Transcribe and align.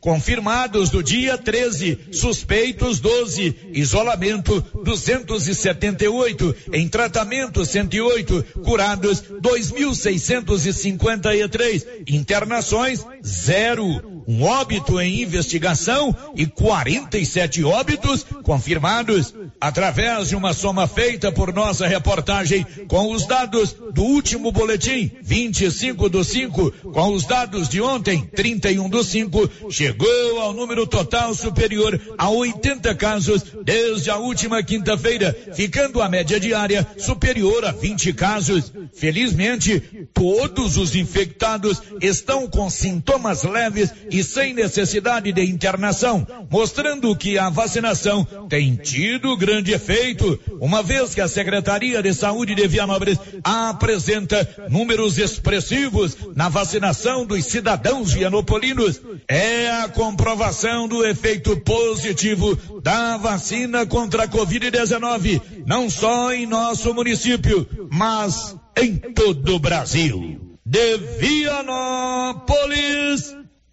Confirmados 0.00 0.90
do 0.90 1.02
dia 1.02 1.38
13, 1.38 1.98
suspeitos 2.12 3.00
12, 3.00 3.56
isolamento 3.72 4.60
278, 4.84 6.54
em 6.72 6.88
tratamento 6.88 7.64
108, 7.64 8.44
curados 8.64 9.22
2.653, 9.40 11.86
internações 12.08 13.04
zero 13.24 14.12
um 14.26 14.44
óbito 14.44 15.00
em 15.00 15.22
investigação 15.22 16.14
e 16.36 16.46
47 16.46 17.64
óbitos 17.64 18.24
confirmados 18.42 19.34
através 19.62 20.28
de 20.28 20.34
uma 20.34 20.52
soma 20.52 20.88
feita 20.88 21.30
por 21.30 21.54
nossa 21.54 21.86
reportagem 21.86 22.66
com 22.88 23.12
os 23.12 23.24
dados 23.28 23.76
do 23.94 24.02
último 24.02 24.50
boletim 24.50 25.08
25 25.22 26.08
do 26.08 26.24
5 26.24 26.72
com 26.92 27.12
os 27.12 27.24
dados 27.24 27.68
de 27.68 27.80
ontem 27.80 28.28
31 28.34 28.88
do 28.88 29.04
5 29.04 29.70
chegou 29.70 30.40
ao 30.40 30.52
número 30.52 30.84
total 30.84 31.32
superior 31.32 32.00
a 32.18 32.28
80 32.28 32.92
casos 32.96 33.44
desde 33.64 34.10
a 34.10 34.16
última 34.16 34.60
quinta-feira, 34.64 35.32
ficando 35.54 36.02
a 36.02 36.08
média 36.08 36.40
diária 36.40 36.84
superior 36.98 37.64
a 37.64 37.70
20 37.70 38.12
casos. 38.14 38.72
Felizmente, 38.92 39.80
todos 40.12 40.76
os 40.76 40.96
infectados 40.96 41.80
estão 42.00 42.48
com 42.48 42.68
sintomas 42.68 43.44
leves 43.44 43.92
e 44.10 44.24
sem 44.24 44.54
necessidade 44.54 45.32
de 45.32 45.44
internação, 45.44 46.26
mostrando 46.50 47.14
que 47.14 47.38
a 47.38 47.48
vacinação 47.48 48.24
tem 48.48 48.74
tido 48.74 49.36
grande 49.36 49.51
efeito, 49.58 50.38
uma 50.60 50.82
vez 50.82 51.14
que 51.14 51.20
a 51.20 51.28
Secretaria 51.28 52.02
de 52.02 52.14
Saúde 52.14 52.54
de 52.54 52.66
Vianópolis 52.66 53.18
apresenta 53.44 54.48
números 54.70 55.18
expressivos 55.18 56.16
na 56.34 56.48
vacinação 56.48 57.26
dos 57.26 57.44
cidadãos 57.44 58.12
vianopolinos. 58.12 59.00
É 59.28 59.70
a 59.70 59.88
comprovação 59.88 60.88
do 60.88 61.04
efeito 61.04 61.56
positivo 61.60 62.56
da 62.80 63.16
vacina 63.16 63.84
contra 63.86 64.22
a 64.24 64.28
Covid-19, 64.28 65.42
não 65.66 65.90
só 65.90 66.32
em 66.32 66.46
nosso 66.46 66.94
município, 66.94 67.68
mas 67.90 68.56
em 68.76 68.96
todo 68.96 69.56
o 69.56 69.58
Brasil. 69.58 70.40
De 70.64 70.96
Vianópolis, 71.18 72.46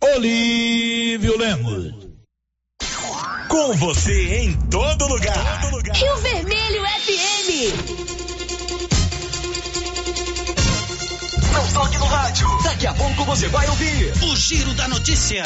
Olívio 0.02 1.38
Lemos. 1.38 2.09
Com 3.50 3.74
você 3.74 4.44
em 4.44 4.54
todo 4.70 5.08
lugar. 5.08 5.62
Todo 5.62 5.78
lugar. 5.78 5.96
Rio 5.96 6.16
Vermelho 6.18 6.84
FM. 6.84 7.50
Não 11.52 11.74
toque 11.74 11.98
no 11.98 12.06
rádio. 12.06 12.48
Daqui 12.64 12.86
a 12.86 12.94
pouco 12.94 13.26
você 13.26 13.48
vai 13.48 13.68
ouvir 13.68 14.14
o 14.24 14.36
Giro 14.36 14.72
da 14.76 14.88
Notícia. 14.88 15.42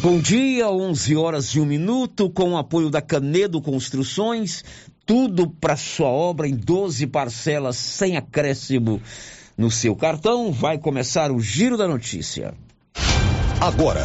Bom 0.00 0.20
dia, 0.20 0.70
11 0.70 1.16
horas 1.16 1.46
e 1.48 1.58
um 1.58 1.66
minuto, 1.66 2.30
com 2.30 2.52
o 2.52 2.56
apoio 2.56 2.88
da 2.88 3.02
Canedo 3.02 3.60
Construções, 3.60 4.62
tudo 5.04 5.50
para 5.50 5.76
sua 5.76 6.06
obra 6.06 6.46
em 6.46 6.54
12 6.54 7.08
parcelas 7.08 7.74
sem 7.76 8.16
acréscimo 8.16 9.02
no 9.58 9.68
seu 9.68 9.96
cartão. 9.96 10.52
Vai 10.52 10.78
começar 10.78 11.32
o 11.32 11.40
Giro 11.40 11.76
da 11.76 11.88
Notícia. 11.88 12.54
Agora, 13.60 14.04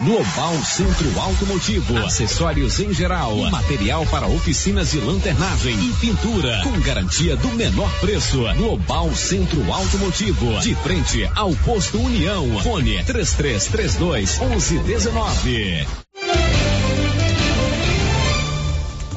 Global 0.00 0.54
Centro 0.62 1.18
Automotivo, 1.18 1.98
acessórios 1.98 2.78
em 2.78 2.94
geral, 2.94 3.36
material 3.50 4.06
para 4.06 4.28
oficinas 4.28 4.92
de 4.92 5.00
lanternagem 5.00 5.74
e 5.74 5.92
pintura, 5.94 6.60
com 6.62 6.78
garantia 6.80 7.34
do 7.34 7.48
menor 7.48 7.90
preço. 7.98 8.44
Global 8.56 9.12
Centro 9.16 9.60
Automotivo, 9.72 10.60
de 10.60 10.72
frente 10.76 11.28
ao 11.34 11.52
posto 11.56 11.98
União. 11.98 12.60
Fone 12.60 13.02
3332 13.02 14.38
1119. 14.38 15.86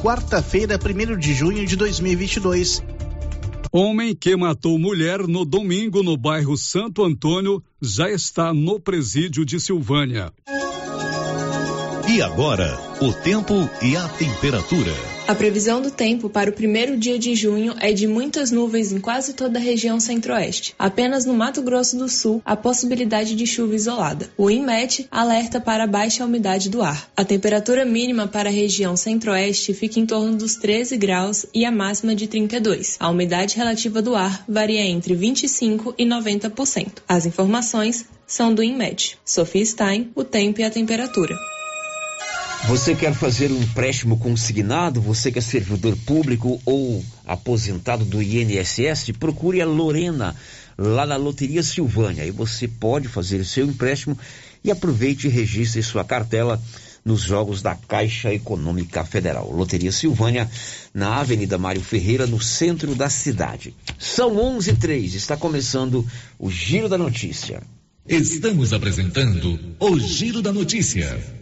Quarta-feira, 0.00 0.76
1 0.76 1.16
de 1.16 1.32
junho 1.32 1.64
de 1.64 1.76
2022. 1.76 2.82
Homem 3.70 4.16
que 4.16 4.36
matou 4.36 4.76
mulher 4.80 5.28
no 5.28 5.44
domingo 5.44 6.02
no 6.02 6.16
bairro 6.16 6.56
Santo 6.56 7.04
Antônio 7.04 7.62
já 7.80 8.10
está 8.10 8.52
no 8.52 8.80
presídio 8.80 9.44
de 9.44 9.60
Silvânia. 9.60 10.32
E 12.08 12.20
agora, 12.20 12.78
o 13.00 13.12
tempo 13.12 13.54
e 13.80 13.96
a 13.96 14.08
temperatura. 14.08 14.92
A 15.28 15.34
previsão 15.36 15.80
do 15.80 15.90
tempo 15.90 16.28
para 16.28 16.50
o 16.50 16.52
primeiro 16.52 16.96
dia 16.96 17.16
de 17.16 17.34
junho 17.34 17.74
é 17.78 17.92
de 17.92 18.08
muitas 18.08 18.50
nuvens 18.50 18.90
em 18.90 18.98
quase 18.98 19.34
toda 19.34 19.58
a 19.58 19.62
região 19.62 20.00
centro-oeste. 20.00 20.74
Apenas 20.76 21.24
no 21.24 21.32
Mato 21.32 21.62
Grosso 21.62 21.96
do 21.96 22.08
Sul 22.08 22.42
há 22.44 22.56
possibilidade 22.56 23.36
de 23.36 23.46
chuva 23.46 23.76
isolada. 23.76 24.28
O 24.36 24.50
INMET 24.50 25.06
alerta 25.12 25.60
para 25.60 25.86
baixa 25.86 26.24
umidade 26.24 26.68
do 26.68 26.82
ar. 26.82 27.08
A 27.16 27.24
temperatura 27.24 27.84
mínima 27.84 28.26
para 28.26 28.48
a 28.48 28.52
região 28.52 28.96
centro-oeste 28.96 29.72
fica 29.72 30.00
em 30.00 30.04
torno 30.04 30.36
dos 30.36 30.56
13 30.56 30.96
graus 30.96 31.46
e 31.54 31.64
a 31.64 31.70
máxima 31.70 32.16
de 32.16 32.26
32. 32.26 32.96
A 32.98 33.08
umidade 33.08 33.56
relativa 33.56 34.02
do 34.02 34.16
ar 34.16 34.44
varia 34.48 34.82
entre 34.82 35.14
25 35.14 35.94
e 35.96 36.04
90%. 36.04 36.94
As 37.08 37.26
informações 37.26 38.04
são 38.26 38.52
do 38.52 38.62
INMET. 38.62 39.18
Sofia 39.24 39.64
Stein, 39.64 40.10
o 40.16 40.24
tempo 40.24 40.60
e 40.60 40.64
a 40.64 40.70
temperatura. 40.70 41.36
Você 42.68 42.94
quer 42.94 43.12
fazer 43.12 43.50
um 43.50 43.60
empréstimo 43.60 44.18
consignado? 44.18 45.00
Você 45.00 45.32
que 45.32 45.38
é 45.38 45.42
servidor 45.42 45.96
público 46.06 46.60
ou 46.64 47.04
aposentado 47.26 48.04
do 48.04 48.22
INSS? 48.22 49.10
Procure 49.18 49.60
a 49.60 49.66
Lorena 49.66 50.34
lá 50.78 51.04
na 51.04 51.16
Loteria 51.16 51.62
Silvânia. 51.62 52.22
Aí 52.22 52.30
você 52.30 52.68
pode 52.68 53.08
fazer 53.08 53.40
o 53.40 53.44
seu 53.44 53.66
empréstimo 53.66 54.16
e 54.62 54.70
aproveite 54.70 55.26
e 55.26 55.30
registre 55.30 55.82
sua 55.82 56.04
cartela 56.04 56.62
nos 57.04 57.20
jogos 57.22 57.62
da 57.62 57.74
Caixa 57.74 58.32
Econômica 58.32 59.04
Federal. 59.04 59.50
Loteria 59.50 59.90
Silvânia, 59.90 60.48
na 60.94 61.16
Avenida 61.16 61.58
Mário 61.58 61.82
Ferreira, 61.82 62.28
no 62.28 62.40
centro 62.40 62.94
da 62.94 63.10
cidade. 63.10 63.74
São 63.98 64.38
11 64.38 64.70
h 64.70 64.80
03 64.80 65.14
está 65.14 65.36
começando 65.36 66.06
o 66.38 66.48
Giro 66.48 66.88
da 66.88 66.96
Notícia. 66.96 67.60
Estamos 68.08 68.72
apresentando 68.72 69.58
o 69.80 69.98
Giro 69.98 70.40
da 70.40 70.52
Notícia. 70.52 71.41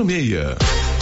5646 0.03 1.00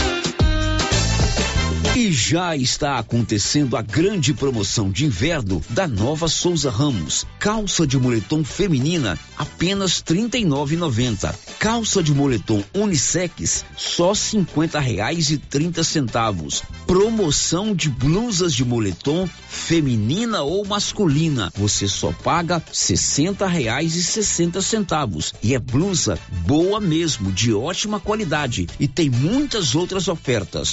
e 2.00 2.10
já 2.10 2.56
está 2.56 2.98
acontecendo 2.98 3.76
a 3.76 3.82
grande 3.82 4.32
promoção 4.32 4.90
de 4.90 5.04
inverno 5.04 5.62
da 5.68 5.86
Nova 5.86 6.28
Souza 6.28 6.70
Ramos. 6.70 7.26
Calça 7.38 7.86
de 7.86 7.98
moletom 7.98 8.42
feminina 8.42 9.18
apenas 9.36 9.98
R$ 9.98 10.14
39,90. 10.14 11.34
Calça 11.58 12.02
de 12.02 12.14
moletom 12.14 12.64
unissex 12.72 13.66
só 13.76 14.14
50 14.14 14.80
reais 14.80 15.30
e 15.30 15.36
30 15.36 15.84
centavos. 15.84 16.62
Promoção 16.86 17.74
de 17.74 17.90
blusas 17.90 18.54
de 18.54 18.64
moletom 18.64 19.28
feminina 19.50 20.40
ou 20.40 20.64
masculina. 20.64 21.52
Você 21.54 21.86
só 21.86 22.12
paga 22.12 22.62
60 22.72 23.46
reais 23.46 23.94
e 23.94 24.02
60 24.02 24.62
centavos. 24.62 25.34
E 25.42 25.54
é 25.54 25.58
blusa 25.58 26.18
boa 26.46 26.80
mesmo, 26.80 27.30
de 27.30 27.52
ótima 27.52 28.00
qualidade. 28.00 28.66
E 28.80 28.88
tem 28.88 29.10
muitas 29.10 29.74
outras 29.74 30.08
ofertas. 30.08 30.72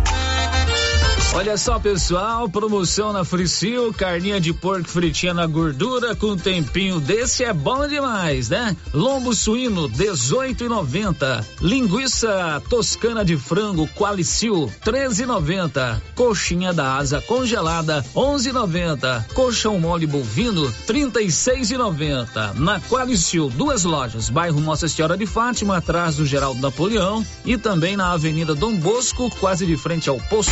Olha 1.33 1.55
só, 1.55 1.79
pessoal, 1.79 2.49
promoção 2.49 3.13
na 3.13 3.23
Fricil, 3.23 3.93
carninha 3.93 4.39
de 4.39 4.51
porco 4.51 4.89
fritinha 4.89 5.33
na 5.33 5.47
gordura 5.47 6.13
com 6.13 6.35
tempinho 6.35 6.99
desse 6.99 7.45
é 7.45 7.53
bom 7.53 7.87
demais, 7.87 8.49
né? 8.49 8.75
Lombo 8.93 9.33
suíno 9.33 9.89
18,90. 9.89 11.45
Linguiça 11.61 12.61
toscana 12.69 13.23
de 13.23 13.37
frango 13.37 13.87
Qualicil 13.95 14.69
13,90. 14.85 16.01
Coxinha 16.15 16.73
da 16.73 16.97
asa 16.97 17.21
congelada 17.21 18.03
11,90. 18.13 19.27
Colchão 19.33 19.79
mole 19.79 20.05
bovino 20.05 20.69
36,90. 20.85 22.55
Na 22.55 22.81
Qualicil, 22.81 23.49
duas 23.49 23.85
lojas, 23.85 24.29
bairro 24.29 24.59
Nossa 24.59 24.89
Senhora 24.89 25.15
de 25.15 25.25
Fátima, 25.25 25.77
atrás 25.77 26.17
do 26.17 26.25
Geraldo 26.25 26.59
Napoleão 26.59 27.25
e 27.45 27.57
também 27.57 27.95
na 27.95 28.11
Avenida 28.11 28.53
Dom 28.53 28.75
Bosco, 28.75 29.29
quase 29.39 29.65
de 29.65 29.77
frente 29.77 30.09
ao 30.09 30.17
posto 30.17 30.51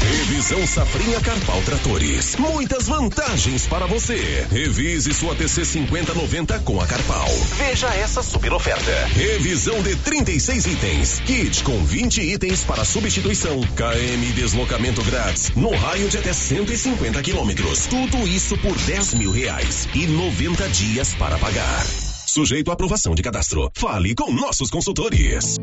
Revisão 0.00 0.64
Safrinha 0.64 1.20
Carpal 1.20 1.60
Tratores. 1.62 2.36
Muitas 2.36 2.86
vantagens 2.86 3.66
para 3.66 3.84
você. 3.86 4.46
Revise 4.48 5.12
sua 5.12 5.34
TC 5.34 5.64
5090 5.64 6.60
com 6.60 6.80
a 6.80 6.86
Carpal. 6.86 7.28
Veja 7.56 7.88
essa 7.88 8.22
super 8.22 8.52
oferta. 8.52 8.92
Revisão 9.06 9.82
de 9.82 9.96
36 9.96 10.66
itens. 10.66 11.20
Kit 11.26 11.64
com 11.64 11.84
20 11.84 12.20
itens 12.20 12.62
para 12.62 12.84
substituição. 12.84 13.60
KM 13.60 14.32
deslocamento 14.34 15.02
grátis. 15.02 15.50
No 15.56 15.74
raio 15.74 16.08
de 16.08 16.18
até 16.18 16.32
150 16.32 17.20
quilômetros. 17.22 17.88
Tudo 17.88 18.18
isso 18.28 18.56
por 18.58 18.78
10 18.78 19.14
mil 19.14 19.32
reais. 19.32 19.88
E 19.96 20.06
90 20.06 20.68
dias 20.68 21.12
para 21.14 21.36
pagar. 21.38 22.07
Sujeito 22.28 22.70
à 22.70 22.74
aprovação 22.74 23.14
de 23.14 23.22
cadastro. 23.22 23.70
Fale 23.72 24.14
com 24.14 24.30
nossos 24.30 24.68
consultores. 24.68 25.56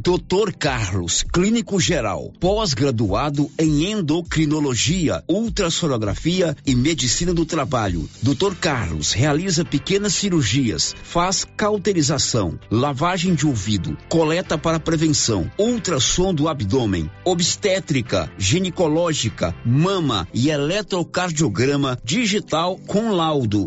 Doutor 0.00 0.52
Carlos, 0.52 1.22
clínico 1.22 1.80
geral, 1.80 2.32
pós-graduado 2.40 3.48
em 3.56 3.92
endocrinologia, 3.92 5.22
ultrassonografia 5.28 6.56
e 6.66 6.74
medicina 6.74 7.32
do 7.32 7.46
trabalho. 7.46 8.10
Doutor 8.20 8.56
Carlos 8.56 9.12
realiza 9.12 9.64
pequenas 9.64 10.12
cirurgias, 10.12 10.92
faz 11.04 11.46
cauterização, 11.56 12.58
lavagem 12.68 13.32
de 13.36 13.46
ouvido, 13.46 13.96
coleta 14.08 14.58
para 14.58 14.80
prevenção, 14.80 15.48
ultrassom 15.56 16.34
do 16.34 16.48
abdômen, 16.48 17.08
obstétrica, 17.24 18.28
ginecológica, 18.36 19.54
mama 19.64 20.26
e 20.34 20.50
eletrocardiograma 20.50 21.96
digital 22.04 22.76
com 22.88 23.12
laudo. 23.12 23.66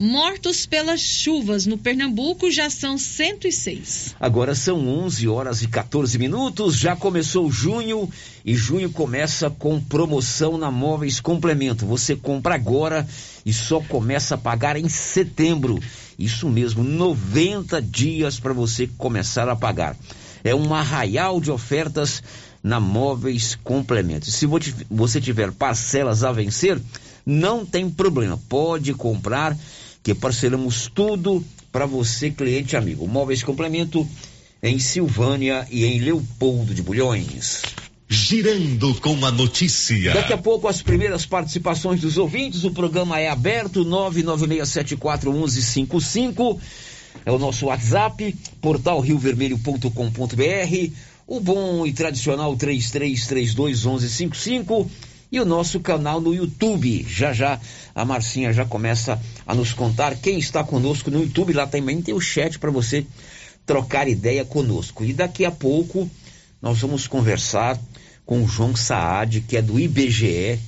Mortos 0.00 0.64
pelas 0.64 1.02
chuvas 1.02 1.66
no 1.66 1.76
Pernambuco 1.76 2.50
já 2.50 2.70
são 2.70 2.96
106. 2.96 4.16
Agora 4.18 4.54
são 4.54 4.88
11 4.88 5.28
horas 5.28 5.60
e 5.60 5.68
14 5.68 6.18
minutos, 6.18 6.78
já 6.78 6.96
começou 6.96 7.52
junho 7.52 8.08
e 8.42 8.54
junho 8.54 8.88
começa 8.88 9.50
com 9.50 9.78
promoção 9.78 10.56
na 10.56 10.70
Móveis 10.70 11.20
Complemento. 11.20 11.84
Você 11.84 12.16
compra 12.16 12.54
agora 12.54 13.06
e 13.44 13.52
só 13.52 13.82
começa 13.82 14.34
a 14.34 14.38
pagar 14.38 14.78
em 14.78 14.88
setembro. 14.88 15.78
Isso 16.18 16.48
mesmo, 16.48 16.82
90 16.82 17.82
dias 17.82 18.40
para 18.40 18.54
você 18.54 18.86
começar 18.96 19.46
a 19.46 19.54
pagar. 19.54 19.94
É 20.42 20.54
um 20.54 20.72
arraial 20.72 21.38
de 21.38 21.50
ofertas 21.50 22.22
na 22.62 22.80
Móveis 22.80 23.56
Complemento. 23.62 24.30
Se 24.30 24.46
você 24.90 25.20
tiver 25.20 25.52
parcelas 25.52 26.24
a 26.24 26.32
vencer, 26.32 26.80
não 27.24 27.64
tem 27.64 27.88
problema, 27.90 28.38
pode 28.48 28.92
comprar 28.94 29.56
que 30.02 30.14
parcelamos 30.14 30.90
tudo 30.92 31.44
para 31.70 31.86
você, 31.86 32.30
cliente 32.30 32.76
amigo. 32.76 33.06
Móveis 33.06 33.42
Complemento 33.42 34.08
em 34.62 34.78
Silvânia 34.78 35.66
e 35.70 35.84
em 35.84 36.00
Leopoldo 36.00 36.74
de 36.74 36.82
Bulhões. 36.82 37.60
Girando 38.08 38.94
com 39.00 39.26
a 39.26 39.30
notícia. 39.30 40.14
Daqui 40.14 40.32
a 40.32 40.38
pouco 40.38 40.66
as 40.66 40.80
primeiras 40.80 41.26
participações 41.26 42.00
dos 42.00 42.16
ouvintes. 42.16 42.64
O 42.64 42.70
programa 42.70 43.20
é 43.20 43.28
aberto 43.28 43.84
996741155. 43.84 46.58
É 47.26 47.30
o 47.30 47.38
nosso 47.38 47.66
WhatsApp, 47.66 48.34
portal 48.62 49.00
riovermelho.com.br. 49.00 50.92
O 51.30 51.40
bom 51.40 51.86
e 51.86 51.92
tradicional 51.92 52.56
33321155 52.56 54.88
e 55.30 55.38
o 55.38 55.44
nosso 55.44 55.78
canal 55.78 56.22
no 56.22 56.34
YouTube. 56.34 57.04
Já 57.06 57.34
já 57.34 57.60
a 57.94 58.02
Marcinha 58.02 58.50
já 58.50 58.64
começa 58.64 59.20
a 59.46 59.54
nos 59.54 59.74
contar 59.74 60.16
quem 60.16 60.38
está 60.38 60.64
conosco 60.64 61.10
no 61.10 61.20
YouTube. 61.20 61.52
Lá 61.52 61.66
também 61.66 62.00
tem 62.00 62.14
o 62.14 62.20
chat 62.20 62.58
para 62.58 62.70
você 62.70 63.04
trocar 63.66 64.08
ideia 64.08 64.42
conosco. 64.42 65.04
E 65.04 65.12
daqui 65.12 65.44
a 65.44 65.50
pouco 65.50 66.10
nós 66.62 66.78
vamos 66.78 67.06
conversar 67.06 67.78
com 68.24 68.42
o 68.42 68.48
João 68.48 68.74
Saad, 68.74 69.42
que 69.42 69.58
é 69.58 69.60
do 69.60 69.78
IBGE. 69.78 70.58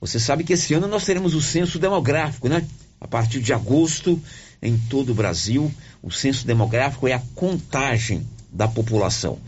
Você 0.00 0.20
sabe 0.20 0.44
que 0.44 0.52
esse 0.52 0.74
ano 0.74 0.86
nós 0.86 1.04
teremos 1.04 1.34
o 1.34 1.42
censo 1.42 1.80
demográfico, 1.80 2.48
né? 2.48 2.64
A 3.00 3.08
partir 3.08 3.40
de 3.40 3.52
agosto, 3.52 4.22
em 4.62 4.78
todo 4.78 5.10
o 5.10 5.14
Brasil, 5.14 5.74
o 6.00 6.08
censo 6.08 6.46
demográfico 6.46 7.08
é 7.08 7.14
a 7.14 7.22
contagem 7.34 8.24
da 8.52 8.68
população. 8.68 9.38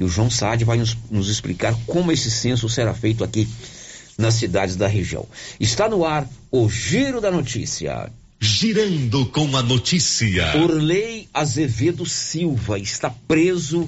E 0.00 0.02
o 0.02 0.08
João 0.08 0.30
Saad 0.30 0.64
vai 0.64 0.78
nos, 0.78 0.96
nos 1.10 1.28
explicar 1.28 1.76
como 1.86 2.10
esse 2.10 2.30
censo 2.30 2.70
será 2.70 2.94
feito 2.94 3.22
aqui 3.22 3.46
nas 4.16 4.32
cidades 4.32 4.74
da 4.74 4.86
região. 4.86 5.26
Está 5.60 5.90
no 5.90 6.06
ar 6.06 6.26
o 6.50 6.70
Giro 6.70 7.20
da 7.20 7.30
Notícia. 7.30 8.10
Girando 8.40 9.26
com 9.26 9.54
a 9.54 9.62
notícia. 9.62 10.56
Orley 10.56 11.28
Azevedo 11.34 12.06
Silva 12.06 12.78
está 12.78 13.10
preso 13.10 13.86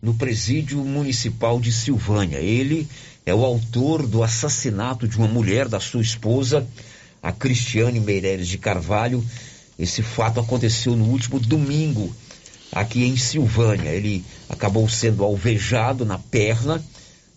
no 0.00 0.14
presídio 0.14 0.78
municipal 0.84 1.58
de 1.58 1.72
Silvânia. 1.72 2.38
Ele 2.38 2.86
é 3.26 3.34
o 3.34 3.44
autor 3.44 4.06
do 4.06 4.22
assassinato 4.22 5.08
de 5.08 5.16
uma 5.16 5.26
mulher, 5.26 5.66
da 5.66 5.80
sua 5.80 6.02
esposa, 6.02 6.64
a 7.20 7.32
Cristiane 7.32 7.98
Meireles 7.98 8.46
de 8.46 8.58
Carvalho. 8.58 9.24
Esse 9.76 10.02
fato 10.02 10.38
aconteceu 10.38 10.94
no 10.94 11.06
último 11.06 11.40
domingo, 11.40 12.14
aqui 12.72 13.04
em 13.04 13.16
Silvânia. 13.16 13.90
Ele 13.90 14.24
acabou 14.48 14.88
sendo 14.88 15.24
alvejado 15.24 16.04
na 16.04 16.18
perna, 16.18 16.82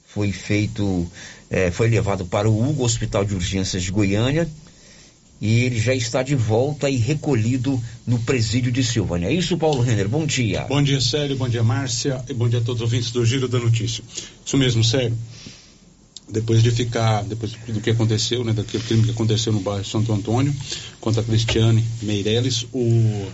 foi 0.08 0.32
feito 0.32 1.10
é, 1.50 1.70
foi 1.70 1.90
levado 1.90 2.26
para 2.26 2.50
o 2.50 2.70
Hugo 2.70 2.84
Hospital 2.84 3.26
de 3.26 3.36
Urgências 3.36 3.84
de 3.84 3.92
Goiânia 3.92 4.50
e 5.42 5.64
ele 5.64 5.80
já 5.80 5.94
está 5.96 6.22
de 6.22 6.36
volta 6.36 6.88
e 6.88 6.96
recolhido 6.96 7.82
no 8.06 8.20
presídio 8.20 8.72
de 8.72 8.84
Silvânia. 8.84 9.28
É 9.28 9.34
isso, 9.34 9.58
Paulo 9.58 9.82
Renner. 9.82 10.08
Bom 10.08 10.24
dia. 10.24 10.62
Bom 10.70 10.84
dia, 10.84 11.02
Célio. 11.02 11.36
Bom 11.36 11.50
dia, 11.50 11.64
Márcia. 11.64 12.24
E 12.30 12.34
bom 12.34 12.48
dia 12.48 12.60
a 12.60 12.62
todos 12.62 12.80
os 12.80 12.86
ouvintes 12.86 13.10
do 13.10 13.26
Giro 13.26 13.48
da 13.48 13.58
Notícia. 13.58 14.04
Isso 14.46 14.56
mesmo, 14.56 14.84
Célio. 14.84 15.18
Depois 16.30 16.62
de 16.62 16.70
ficar, 16.70 17.24
depois 17.24 17.54
do 17.68 17.82
que 17.82 17.90
aconteceu, 17.90 18.44
né, 18.46 18.54
daquele 18.54 18.84
crime 18.84 19.04
que 19.04 19.12
aconteceu 19.12 19.52
no 19.52 19.60
bairro 19.60 19.84
Santo 19.84 20.14
Antônio, 20.14 20.56
contra 21.02 21.22
a 21.22 21.26
Cristiane 21.26 21.84
Meirelles, 22.04 22.68
o 22.72 23.28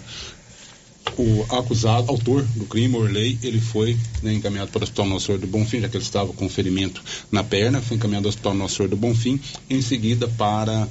o 1.18 1.46
acusado, 1.50 2.10
autor 2.10 2.44
do 2.56 2.66
crime, 2.66 2.96
Orley, 2.96 3.40
ele 3.42 3.60
foi 3.60 3.98
né, 4.22 4.34
encaminhado 4.34 4.72
para 4.72 4.80
o 4.80 4.84
Hospital 4.84 5.06
Nosso 5.08 5.26
Senhor 5.28 5.40
do 5.40 5.48
Bonfim, 5.48 5.82
já 5.82 5.90
que 5.90 5.98
ele 5.98 6.04
estava 6.04 6.32
com 6.34 6.48
ferimento 6.48 7.02
na 7.32 7.44
perna, 7.44 7.82
foi 7.82 7.98
encaminhado 7.98 8.28
ao 8.28 8.30
Hospital 8.30 8.54
Nosso 8.54 8.76
Senhor 8.76 8.90
do 8.90 8.96
Bonfim, 8.96 9.40
em 9.70 9.82
seguida 9.82 10.28
para 10.28 10.88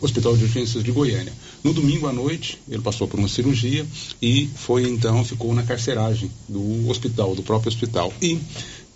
o 0.00 0.04
Hospital 0.04 0.36
de 0.36 0.44
Urgências 0.44 0.82
de 0.82 0.90
Goiânia. 0.90 1.32
No 1.62 1.72
domingo 1.72 2.08
à 2.08 2.12
noite, 2.12 2.58
ele 2.68 2.82
passou 2.82 3.06
por 3.06 3.18
uma 3.18 3.28
cirurgia 3.28 3.86
e 4.20 4.48
foi 4.54 4.88
então, 4.88 5.24
ficou 5.24 5.54
na 5.54 5.62
carceragem 5.62 6.30
do 6.48 6.88
hospital, 6.88 7.34
do 7.34 7.42
próprio 7.42 7.68
hospital. 7.68 8.12
E 8.20 8.38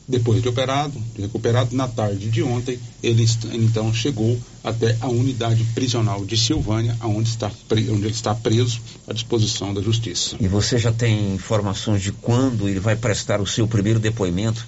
depois 0.08 0.40
de 0.40 0.48
operado, 0.48 1.00
de 1.14 1.22
recuperado, 1.22 1.74
na 1.74 1.88
tarde 1.88 2.30
de 2.30 2.42
ontem, 2.42 2.78
ele 3.02 3.26
então 3.52 3.92
chegou 3.92 4.38
até 4.62 4.96
a 5.00 5.08
unidade 5.08 5.64
prisional 5.74 6.24
de 6.24 6.36
Silvânia, 6.36 6.96
onde, 7.02 7.28
está, 7.28 7.50
onde 7.70 8.04
ele 8.04 8.10
está 8.10 8.34
preso 8.34 8.80
à 9.08 9.12
disposição 9.12 9.74
da 9.74 9.82
justiça. 9.82 10.36
E 10.38 10.46
você 10.46 10.78
já 10.78 10.92
tem 10.92 11.34
informações 11.34 12.02
de 12.02 12.12
quando 12.12 12.68
ele 12.68 12.78
vai 12.78 12.94
prestar 12.94 13.40
o 13.40 13.46
seu 13.46 13.66
primeiro 13.66 13.98
depoimento 13.98 14.64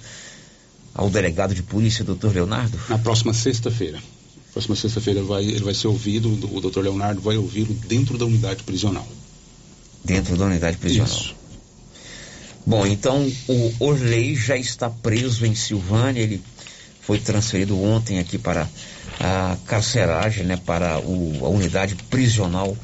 ao 0.93 1.09
delegado 1.09 1.55
de 1.55 1.63
polícia, 1.63 2.03
doutor 2.03 2.33
Leonardo? 2.33 2.77
Na 2.89 2.97
próxima 2.97 3.33
sexta-feira. 3.33 3.99
Próxima 4.51 4.75
sexta-feira 4.75 5.23
vai, 5.23 5.45
ele 5.45 5.63
vai 5.63 5.73
ser 5.73 5.87
ouvido, 5.87 6.29
o 6.53 6.59
doutor 6.59 6.83
Leonardo 6.83 7.21
vai 7.21 7.37
ouvi-lo 7.37 7.73
dentro 7.87 8.17
da 8.17 8.25
unidade 8.25 8.63
prisional. 8.63 9.07
Dentro 10.03 10.35
da 10.35 10.45
unidade 10.45 10.77
prisional. 10.77 11.15
Isso. 11.15 11.38
Bom, 12.69 12.85
então 12.85 13.27
o 13.47 13.73
Orley 13.79 14.35
já 14.35 14.55
está 14.55 14.91
preso 14.91 15.43
em 15.43 15.55
Silvânia, 15.55 16.21
ele 16.21 16.39
foi 17.01 17.17
transferido 17.17 17.75
ontem 17.81 18.19
aqui 18.19 18.37
para 18.37 18.69
a 19.19 19.57
carceragem, 19.65 20.43
né, 20.43 20.55
para 20.55 20.99
o, 20.99 21.43
a 21.43 21.49
unidade 21.49 21.95
prisional 22.11 22.77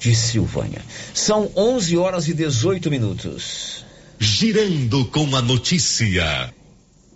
de 0.00 0.12
Silvânia. 0.12 0.82
São 1.14 1.48
11 1.54 1.96
horas 1.98 2.26
e 2.26 2.34
18 2.34 2.90
minutos. 2.90 3.84
Girando 4.18 5.04
com 5.04 5.36
a 5.36 5.40
notícia. 5.40 6.52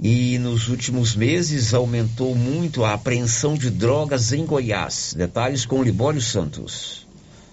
E 0.00 0.38
nos 0.38 0.68
últimos 0.68 1.16
meses 1.16 1.74
aumentou 1.74 2.36
muito 2.36 2.84
a 2.84 2.94
apreensão 2.94 3.54
de 3.54 3.68
drogas 3.68 4.32
em 4.32 4.46
Goiás. 4.46 5.12
Detalhes 5.18 5.66
com 5.66 5.82
Libório 5.82 6.20
Santos. 6.20 7.05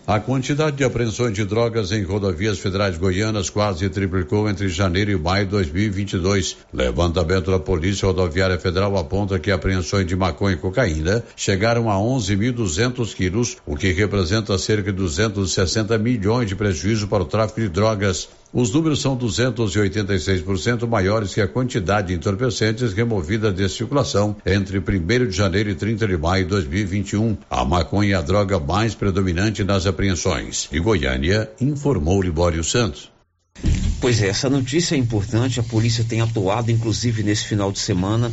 A 0.06 0.20
quantidade 0.20 0.76
de 0.76 0.84
apreensões 0.84 1.34
de 1.34 1.46
drogas 1.46 1.94
em 1.94 2.04
rodovias 2.04 2.60
federais 2.60 2.98
goianas 2.98 3.50
quase 3.50 3.88
triplicou 3.90 4.50
entre 4.50 4.68
janeiro 4.68 5.12
e 5.12 5.16
maio 5.16 5.46
de 5.46 5.52
2022. 5.52 6.58
Levantamento 6.74 7.50
da 7.50 7.58
Polícia 7.58 8.08
Rodoviária 8.08 8.60
Federal 8.60 8.98
aponta 8.98 9.40
que 9.40 9.50
apreensões 9.50 10.06
de 10.06 10.14
maconha 10.14 10.56
e 10.56 10.60
cocaína 10.60 11.24
chegaram 11.38 11.90
a 11.90 11.96
11.200 11.96 13.16
quilos, 13.16 13.56
o 13.66 13.78
que 13.78 13.94
representa 13.94 14.58
cerca 14.58 14.92
de 14.92 14.98
260 14.98 15.98
milhões 15.98 16.50
de 16.50 16.56
prejuízo 16.58 17.08
para 17.08 17.24
o 17.24 17.26
tráfico 17.26 17.62
de 17.62 17.70
drogas. 17.70 18.28
Os 18.54 18.72
números 18.72 19.02
são 19.02 19.18
286% 19.18 20.88
maiores 20.88 21.34
que 21.34 21.42
a 21.42 21.48
quantidade 21.48 22.10
de 22.10 22.14
entorpecentes 22.14 22.94
removida 22.94 23.52
de 23.52 23.68
circulação 23.68 24.36
entre 24.46 24.78
1 24.78 25.28
de 25.28 25.36
janeiro 25.36 25.72
e 25.72 25.76
30 25.76 26.08
de 26.08 26.18
maio 26.18 26.44
de 26.44 26.52
2021. 26.52 27.36
A 27.50 27.66
maconha 27.66 28.14
é 28.14 28.18
a 28.20 28.22
droga 28.22 28.60
mais 28.60 28.94
predominante 28.94 29.64
nas 29.64 29.88
apreensões. 29.88 30.70
E 30.72 30.80
Goiânia 30.80 31.50
informou 31.60 32.22
Libório 32.22 32.64
Santos. 32.64 33.12
Pois 34.00 34.22
é, 34.22 34.28
essa 34.28 34.50
notícia 34.52 34.94
é 34.94 35.00
importante. 35.00 35.60
A 35.60 35.64
polícia 35.64 36.04
tem 36.04 36.22
atuado, 36.22 36.70
inclusive 36.70 37.24
nesse 37.24 37.46
final 37.46 37.72
de 37.72 37.80
semana. 37.80 38.32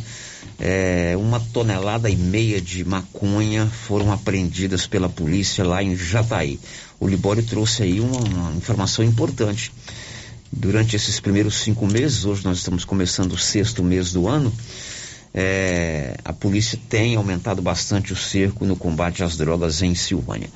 É, 0.59 1.15
uma 1.17 1.39
tonelada 1.39 2.11
e 2.11 2.15
meia 2.15 2.61
de 2.61 2.83
maconha 2.83 3.65
foram 3.65 4.11
apreendidas 4.11 4.85
pela 4.85 5.09
polícia 5.09 5.63
lá 5.63 5.81
em 5.81 5.95
Jataí. 5.95 6.59
O 6.99 7.07
Libório 7.07 7.41
trouxe 7.41 7.81
aí 7.81 7.99
uma, 7.99 8.19
uma 8.19 8.51
informação 8.51 9.03
importante 9.03 9.71
durante 10.51 10.95
esses 10.95 11.19
primeiros 11.19 11.55
cinco 11.61 11.87
meses, 11.87 12.25
hoje 12.25 12.43
nós 12.43 12.57
estamos 12.57 12.83
começando 12.83 13.33
o 13.33 13.37
sexto 13.37 13.83
mês 13.83 14.11
do 14.11 14.27
ano, 14.27 14.53
é, 15.33 16.17
a 16.25 16.33
polícia 16.33 16.77
tem 16.89 17.15
aumentado 17.15 17.61
bastante 17.61 18.11
o 18.11 18.15
cerco 18.15 18.65
no 18.65 18.75
combate 18.75 19.23
às 19.23 19.37
drogas 19.37 19.81
em 19.81 19.95
Silvânia 19.95 20.49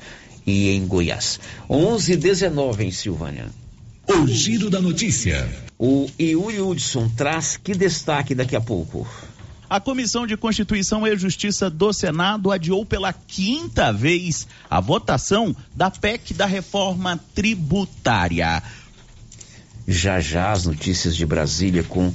e 0.46 0.68
em 0.70 0.86
Goiás. 0.86 1.40
11 1.68 2.12
e 2.12 2.16
19 2.16 2.84
em 2.84 2.90
Silvânia. 2.90 3.46
O 4.06 4.26
Giro 4.26 4.70
da 4.70 4.80
Notícia. 4.80 5.48
O 5.78 6.06
Yuri 6.20 6.60
Hudson 6.60 7.08
traz 7.08 7.56
que 7.56 7.74
destaque 7.74 8.34
daqui 8.34 8.54
a 8.54 8.60
pouco. 8.60 9.06
A 9.68 9.80
Comissão 9.80 10.28
de 10.28 10.36
Constituição 10.36 11.04
e 11.04 11.16
Justiça 11.16 11.68
do 11.68 11.92
Senado 11.92 12.52
adiou 12.52 12.86
pela 12.86 13.12
quinta 13.12 13.92
vez 13.92 14.46
a 14.70 14.78
votação 14.78 15.56
da 15.74 15.90
PEC 15.90 16.34
da 16.34 16.46
reforma 16.46 17.18
tributária. 17.34 18.62
Já 19.86 20.20
já 20.20 20.52
as 20.52 20.64
notícias 20.64 21.14
de 21.14 21.24
Brasília 21.24 21.82
com 21.84 22.12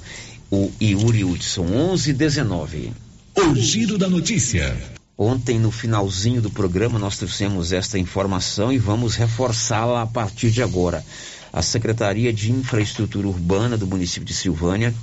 o 0.52 0.72
Yuri 0.82 1.24
Hudson, 1.24 1.66
11 1.66 2.14
19. 2.14 2.92
O 3.36 3.56
Giro 3.56 3.98
da 3.98 4.10
Notícia. 4.10 4.76
Ontem, 5.18 5.60
no 5.60 5.72
finalzinho 5.72 6.42
do 6.42 6.50
programa, 6.50 7.00
nós 7.00 7.18
trouxemos 7.18 7.72
esta 7.72 7.98
informação 7.98 8.74
e 8.74 8.78
vamos 8.78 9.16
reforçá-la 9.16 10.02
a 10.02 10.08
partir 10.08 10.52
de 10.52 10.62
agora. 10.62 11.06
A 11.54 11.62
Secretaria 11.62 12.34
de 12.34 12.52
Infraestrutura 12.52 13.28
Urbana 13.28 13.78
do 13.78 13.88
município 13.88 14.26
de 14.26 14.34
Silvânia 14.34 14.94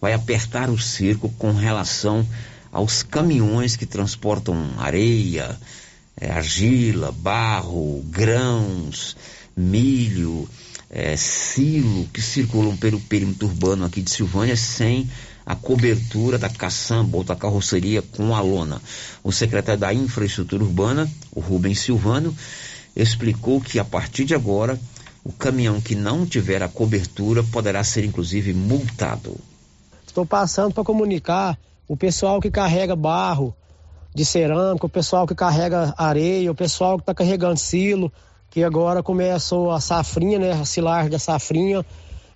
vai 0.00 0.12
apertar 0.12 0.70
o 0.70 0.78
cerco 0.78 1.28
com 1.38 1.52
relação 1.52 2.26
aos 2.70 3.02
caminhões 3.02 3.74
que 3.74 3.86
transportam 3.86 4.70
areia, 4.76 5.58
é, 6.20 6.30
argila, 6.30 7.10
barro, 7.10 8.04
grãos, 8.10 9.16
milho, 9.56 10.48
é, 10.94 11.16
silo, 11.16 12.06
que 12.12 12.22
circulam 12.22 12.76
pelo 12.76 13.00
perímetro 13.00 13.48
urbano 13.48 13.84
aqui 13.84 14.00
de 14.00 14.10
Silvânia 14.10 14.56
sem 14.56 15.10
a 15.44 15.56
cobertura 15.56 16.38
da 16.38 16.48
caçamba 16.48 17.16
ou 17.16 17.24
da 17.24 17.34
carroceria 17.34 18.00
com 18.00 18.32
a 18.32 18.40
lona. 18.40 18.80
O 19.24 19.32
secretário 19.32 19.80
da 19.80 19.92
Infraestrutura 19.92 20.62
Urbana, 20.62 21.10
o 21.32 21.40
Rubens 21.40 21.80
Silvano, 21.80 22.34
explicou 22.94 23.60
que 23.60 23.80
a 23.80 23.84
partir 23.84 24.24
de 24.24 24.36
agora 24.36 24.78
o 25.24 25.32
caminhão 25.32 25.80
que 25.80 25.96
não 25.96 26.24
tiver 26.24 26.62
a 26.62 26.68
cobertura 26.68 27.42
poderá 27.42 27.82
ser 27.82 28.04
inclusive 28.04 28.54
multado. 28.54 29.36
Estou 30.06 30.24
passando 30.24 30.72
para 30.72 30.84
comunicar 30.84 31.58
o 31.88 31.96
pessoal 31.96 32.40
que 32.40 32.52
carrega 32.52 32.94
barro 32.94 33.52
de 34.14 34.24
cerâmica, 34.24 34.86
o 34.86 34.88
pessoal 34.88 35.26
que 35.26 35.34
carrega 35.34 35.92
areia, 35.98 36.52
o 36.52 36.54
pessoal 36.54 36.98
que 36.98 37.02
está 37.02 37.12
carregando 37.12 37.58
silo, 37.58 38.12
que 38.54 38.62
agora 38.62 39.02
começou 39.02 39.72
a 39.72 39.80
safrinha, 39.80 40.38
né, 40.38 40.52
a 40.52 40.64
silagem 40.64 41.10
da 41.10 41.18
safrinha, 41.18 41.84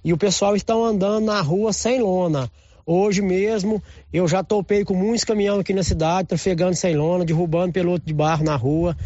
e 0.04 0.12
o 0.12 0.18
pessoal 0.18 0.56
estão 0.56 0.84
andando 0.84 1.24
na 1.24 1.40
rua 1.40 1.72
sem 1.72 2.02
lona. 2.02 2.50
Hoje 2.84 3.22
mesmo 3.22 3.80
eu 4.12 4.26
já 4.26 4.42
topei 4.42 4.84
com 4.84 4.94
muitos 4.94 5.22
caminhões 5.22 5.60
aqui 5.60 5.72
na 5.72 5.84
cidade, 5.84 6.26
trafegando 6.26 6.74
sem 6.74 6.96
lona, 6.96 7.24
derrubando 7.24 7.72
peloto 7.72 8.04
de 8.04 8.12
barro 8.12 8.44
na 8.44 8.56
rua. 8.56 8.96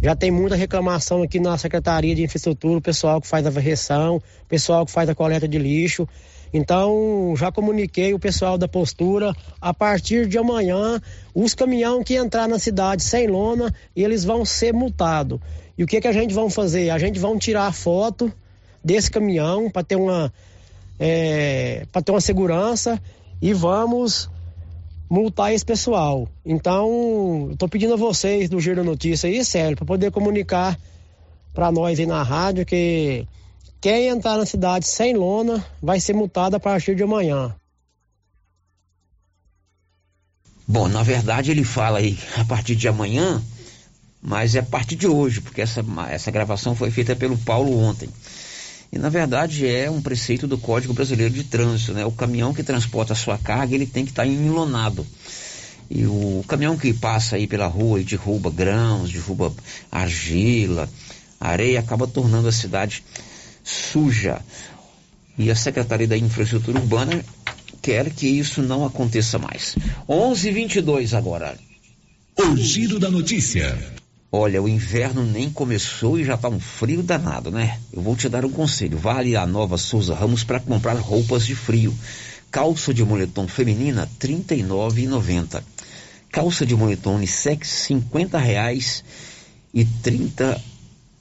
Já 0.00 0.14
tem 0.14 0.30
muita 0.30 0.54
reclamação 0.54 1.24
aqui 1.24 1.40
na 1.40 1.58
Secretaria 1.58 2.14
de 2.14 2.22
Infraestrutura, 2.22 2.78
o 2.78 2.80
pessoal 2.80 3.20
que 3.20 3.26
faz 3.26 3.44
a 3.44 3.50
varreção, 3.50 4.18
o 4.18 4.46
pessoal 4.48 4.86
que 4.86 4.92
faz 4.92 5.08
a 5.08 5.14
coleta 5.14 5.48
de 5.48 5.58
lixo. 5.58 6.06
Então, 6.54 7.34
já 7.36 7.50
comuniquei 7.50 8.14
o 8.14 8.18
pessoal 8.18 8.56
da 8.56 8.68
postura, 8.68 9.34
a 9.60 9.74
partir 9.74 10.28
de 10.28 10.38
amanhã, 10.38 11.00
os 11.34 11.52
caminhões 11.52 12.04
que 12.04 12.14
entrar 12.14 12.48
na 12.48 12.60
cidade 12.60 13.02
sem 13.02 13.26
lona, 13.26 13.74
eles 13.94 14.24
vão 14.24 14.44
ser 14.44 14.72
multados. 14.72 15.40
E 15.80 15.82
o 15.82 15.86
que, 15.86 15.98
que 15.98 16.06
a 16.08 16.12
gente 16.12 16.34
vai 16.34 16.50
fazer? 16.50 16.90
A 16.90 16.98
gente 16.98 17.18
vai 17.18 17.34
tirar 17.38 17.72
foto 17.72 18.30
desse 18.84 19.10
caminhão 19.10 19.70
para 19.70 19.82
ter 19.82 19.96
uma 19.96 20.30
é, 20.98 21.86
para 21.90 22.02
ter 22.02 22.12
uma 22.12 22.20
segurança 22.20 23.00
e 23.40 23.54
vamos 23.54 24.28
multar 25.08 25.54
esse 25.54 25.64
pessoal. 25.64 26.28
Então, 26.44 27.48
estou 27.52 27.66
pedindo 27.66 27.94
a 27.94 27.96
vocês 27.96 28.50
do 28.50 28.60
Giro 28.60 28.84
Notícia 28.84 29.26
aí, 29.26 29.42
sério, 29.42 29.74
para 29.74 29.86
poder 29.86 30.10
comunicar 30.10 30.78
para 31.54 31.72
nós 31.72 31.98
aí 31.98 32.04
na 32.04 32.22
rádio 32.22 32.66
que 32.66 33.26
quem 33.80 34.08
entrar 34.08 34.36
na 34.36 34.44
cidade 34.44 34.86
sem 34.86 35.14
lona 35.14 35.64
vai 35.80 35.98
ser 35.98 36.12
multado 36.12 36.56
a 36.56 36.60
partir 36.60 36.94
de 36.94 37.04
amanhã. 37.04 37.56
Bom, 40.68 40.88
na 40.88 41.02
verdade 41.02 41.50
ele 41.50 41.64
fala 41.64 42.00
aí 42.00 42.18
a 42.36 42.44
partir 42.44 42.76
de 42.76 42.86
amanhã, 42.86 43.42
mas 44.22 44.54
é 44.54 44.58
a 44.58 44.62
partir 44.62 44.96
de 44.96 45.06
hoje, 45.06 45.40
porque 45.40 45.62
essa, 45.62 45.84
essa 46.10 46.30
gravação 46.30 46.74
foi 46.74 46.90
feita 46.90 47.16
pelo 47.16 47.38
Paulo 47.38 47.78
ontem. 47.78 48.08
E 48.92 48.98
na 48.98 49.08
verdade 49.08 49.66
é 49.66 49.90
um 49.90 50.02
preceito 50.02 50.46
do 50.46 50.58
Código 50.58 50.92
Brasileiro 50.92 51.32
de 51.32 51.44
Trânsito, 51.44 51.92
né? 51.92 52.04
O 52.04 52.12
caminhão 52.12 52.52
que 52.52 52.62
transporta 52.62 53.12
a 53.12 53.16
sua 53.16 53.38
carga, 53.38 53.74
ele 53.74 53.86
tem 53.86 54.04
que 54.04 54.10
estar 54.10 54.24
tá 54.24 54.28
enlonado. 54.28 55.06
E 55.88 56.04
o 56.06 56.44
caminhão 56.46 56.76
que 56.76 56.92
passa 56.92 57.36
aí 57.36 57.46
pela 57.46 57.66
rua 57.66 58.00
e 58.00 58.04
derruba 58.04 58.50
grãos, 58.50 59.10
derruba 59.10 59.52
argila, 59.90 60.88
areia, 61.40 61.80
acaba 61.80 62.06
tornando 62.06 62.48
a 62.48 62.52
cidade 62.52 63.02
suja. 63.62 64.40
E 65.38 65.50
a 65.50 65.56
Secretaria 65.56 66.06
da 66.06 66.16
Infraestrutura 66.16 66.78
Urbana 66.78 67.24
quer 67.80 68.10
que 68.10 68.26
isso 68.26 68.60
não 68.60 68.84
aconteça 68.84 69.38
mais. 69.38 69.76
11:22 70.08 71.16
agora. 71.16 71.56
O 72.36 72.56
giro 72.56 72.98
da 72.98 73.10
notícia. 73.10 73.99
Olha, 74.32 74.62
o 74.62 74.68
inverno 74.68 75.24
nem 75.24 75.50
começou 75.50 76.16
e 76.16 76.24
já 76.24 76.36
tá 76.36 76.48
um 76.48 76.60
frio 76.60 77.02
danado, 77.02 77.50
né? 77.50 77.80
Eu 77.92 78.00
vou 78.00 78.14
te 78.14 78.28
dar 78.28 78.44
um 78.44 78.50
conselho. 78.50 78.96
Vá 78.96 79.18
ali 79.18 79.34
à 79.34 79.44
Nova 79.44 79.76
Souza 79.76 80.14
Ramos 80.14 80.44
para 80.44 80.60
comprar 80.60 80.94
roupas 80.94 81.44
de 81.44 81.56
frio. 81.56 81.92
Calça 82.48 82.94
de 82.94 83.04
moletom 83.04 83.48
feminina, 83.48 84.02
R$ 84.02 84.28
39,90. 84.28 85.60
Calça 86.30 86.64
de 86.64 86.76
moletom 86.76 87.16
unissex, 87.16 87.68
50 87.68 88.38
reais 88.38 89.02
e 89.74 89.84
30 89.84 90.60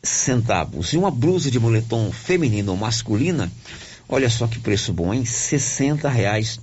centavos. 0.03 0.93
E 0.93 0.97
uma 0.97 1.09
blusa 1.09 1.49
de 1.49 1.59
moletom 1.59 2.11
feminino 2.11 2.73
ou 2.73 2.77
masculina, 2.77 3.51
olha 4.07 4.29
só 4.29 4.45
que 4.45 4.59
preço 4.59 4.93
bom, 4.93 5.11
hein? 5.11 5.25
60 5.25 6.07
reais 6.07 6.59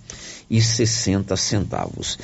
e 0.48 0.62
60 0.62 1.36
centavos. 1.36 2.16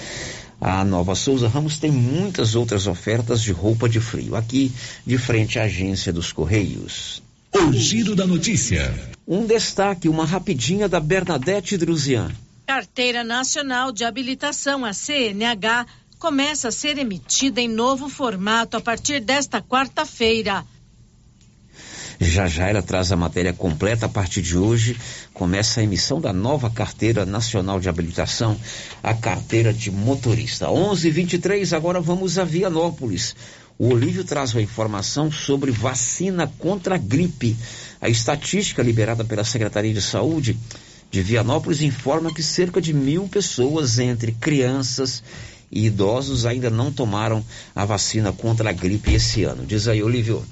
A 0.64 0.84
Nova 0.84 1.16
Souza 1.16 1.48
Ramos 1.48 1.76
tem 1.76 1.90
muitas 1.90 2.54
outras 2.54 2.86
ofertas 2.86 3.42
de 3.42 3.50
roupa 3.50 3.88
de 3.88 3.98
frio. 3.98 4.36
Aqui, 4.36 4.70
de 5.04 5.18
frente 5.18 5.58
à 5.58 5.64
agência 5.64 6.12
dos 6.12 6.32
Correios. 6.32 7.20
O 7.52 7.72
giro 7.72 8.14
da 8.14 8.24
notícia. 8.24 8.94
Um 9.26 9.44
destaque, 9.44 10.08
uma 10.08 10.24
rapidinha 10.24 10.88
da 10.88 11.00
Bernadette 11.00 11.76
Druzian. 11.76 12.30
Carteira 12.64 13.24
Nacional 13.24 13.90
de 13.90 14.04
Habilitação, 14.04 14.84
a 14.84 14.92
CNH, 14.92 15.84
começa 16.16 16.68
a 16.68 16.72
ser 16.72 16.96
emitida 16.96 17.60
em 17.60 17.66
novo 17.66 18.08
formato 18.08 18.76
a 18.76 18.80
partir 18.80 19.18
desta 19.18 19.60
quarta-feira. 19.60 20.64
Já 22.22 22.46
já 22.46 22.68
ela 22.68 22.82
traz 22.82 23.10
a 23.10 23.16
matéria 23.16 23.52
completa. 23.52 24.06
A 24.06 24.08
partir 24.08 24.42
de 24.42 24.56
hoje 24.56 24.96
começa 25.34 25.80
a 25.80 25.82
emissão 25.82 26.20
da 26.20 26.32
nova 26.32 26.70
carteira 26.70 27.26
nacional 27.26 27.80
de 27.80 27.88
habilitação, 27.88 28.56
a 29.02 29.12
carteira 29.12 29.72
de 29.72 29.90
motorista. 29.90 30.68
11:23 30.68 31.72
agora 31.72 32.00
vamos 32.00 32.38
a 32.38 32.44
Vianópolis. 32.44 33.34
O 33.76 33.88
Olívio 33.88 34.22
traz 34.22 34.54
uma 34.54 34.62
informação 34.62 35.32
sobre 35.32 35.72
vacina 35.72 36.46
contra 36.58 36.94
a 36.94 36.98
gripe. 36.98 37.56
A 38.00 38.08
estatística 38.08 38.82
liberada 38.82 39.24
pela 39.24 39.42
Secretaria 39.42 39.92
de 39.92 40.00
Saúde 40.00 40.56
de 41.10 41.22
Vianópolis 41.22 41.82
informa 41.82 42.32
que 42.32 42.42
cerca 42.42 42.80
de 42.80 42.92
mil 42.92 43.26
pessoas, 43.26 43.98
entre 43.98 44.30
crianças 44.30 45.24
e 45.72 45.86
idosos, 45.86 46.46
ainda 46.46 46.70
não 46.70 46.92
tomaram 46.92 47.44
a 47.74 47.84
vacina 47.84 48.32
contra 48.32 48.70
a 48.70 48.72
gripe 48.72 49.12
esse 49.12 49.42
ano. 49.42 49.66
Diz 49.66 49.88
aí, 49.88 50.00
Olívio 50.00 50.44